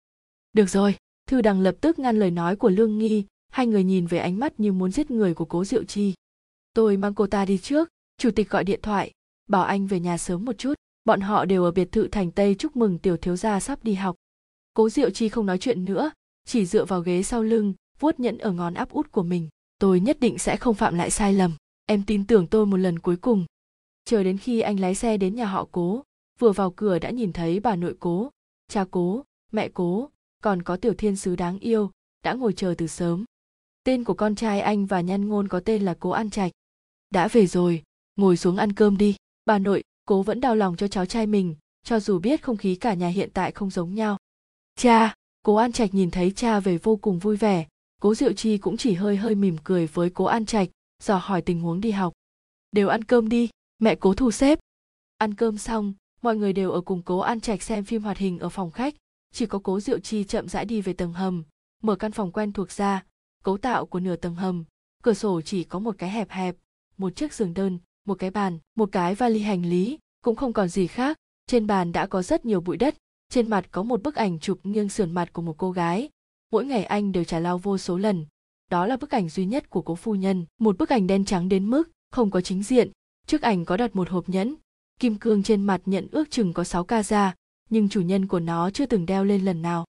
[0.53, 0.95] Được rồi,
[1.27, 3.25] thư đằng lập tức ngăn lời nói của lương nghi.
[3.49, 6.13] Hai người nhìn về ánh mắt như muốn giết người của cố diệu chi.
[6.73, 7.89] Tôi mang cô ta đi trước.
[8.17, 9.11] Chủ tịch gọi điện thoại.
[9.49, 10.73] Bảo anh về nhà sớm một chút.
[11.05, 13.93] Bọn họ đều ở biệt thự thành tây chúc mừng tiểu thiếu gia sắp đi
[13.93, 14.15] học.
[14.73, 16.11] Cố diệu chi không nói chuyện nữa,
[16.45, 19.49] chỉ dựa vào ghế sau lưng, vuốt nhẫn ở ngón áp út của mình.
[19.79, 21.51] Tôi nhất định sẽ không phạm lại sai lầm.
[21.85, 23.45] Em tin tưởng tôi một lần cuối cùng
[24.05, 26.03] chờ đến khi anh lái xe đến nhà họ cố,
[26.39, 28.29] vừa vào cửa đã nhìn thấy bà nội cố,
[28.67, 30.09] cha cố, mẹ cố,
[30.43, 31.91] còn có tiểu thiên sứ đáng yêu,
[32.23, 33.25] đã ngồi chờ từ sớm.
[33.83, 36.51] Tên của con trai anh và nhan ngôn có tên là cố an trạch.
[37.09, 37.83] Đã về rồi,
[38.15, 39.15] ngồi xuống ăn cơm đi.
[39.45, 42.75] Bà nội, cố vẫn đau lòng cho cháu trai mình, cho dù biết không khí
[42.75, 44.17] cả nhà hiện tại không giống nhau.
[44.75, 47.65] Cha, cố an trạch nhìn thấy cha về vô cùng vui vẻ.
[48.01, 50.69] Cố diệu chi cũng chỉ hơi hơi mỉm cười với cố an trạch,
[51.03, 52.13] dò hỏi tình huống đi học.
[52.71, 54.59] Đều ăn cơm đi mẹ cố thu xếp.
[55.17, 58.39] Ăn cơm xong, mọi người đều ở cùng cố ăn trạch xem phim hoạt hình
[58.39, 58.95] ở phòng khách.
[59.33, 61.43] Chỉ có cố diệu chi chậm rãi đi về tầng hầm,
[61.83, 63.03] mở căn phòng quen thuộc ra.
[63.43, 64.63] Cấu tạo của nửa tầng hầm,
[65.03, 66.55] cửa sổ chỉ có một cái hẹp hẹp,
[66.97, 70.69] một chiếc giường đơn, một cái bàn, một cái vali hành lý, cũng không còn
[70.69, 71.17] gì khác.
[71.47, 72.95] Trên bàn đã có rất nhiều bụi đất,
[73.29, 76.09] trên mặt có một bức ảnh chụp nghiêng sườn mặt của một cô gái.
[76.51, 78.25] Mỗi ngày anh đều trả lau vô số lần.
[78.69, 81.49] Đó là bức ảnh duy nhất của cố phu nhân, một bức ảnh đen trắng
[81.49, 82.91] đến mức không có chính diện
[83.33, 84.55] trước ảnh có đặt một hộp nhẫn,
[84.99, 87.35] kim cương trên mặt nhẫn ước chừng có 6 ca ra
[87.69, 89.85] nhưng chủ nhân của nó chưa từng đeo lên lần nào.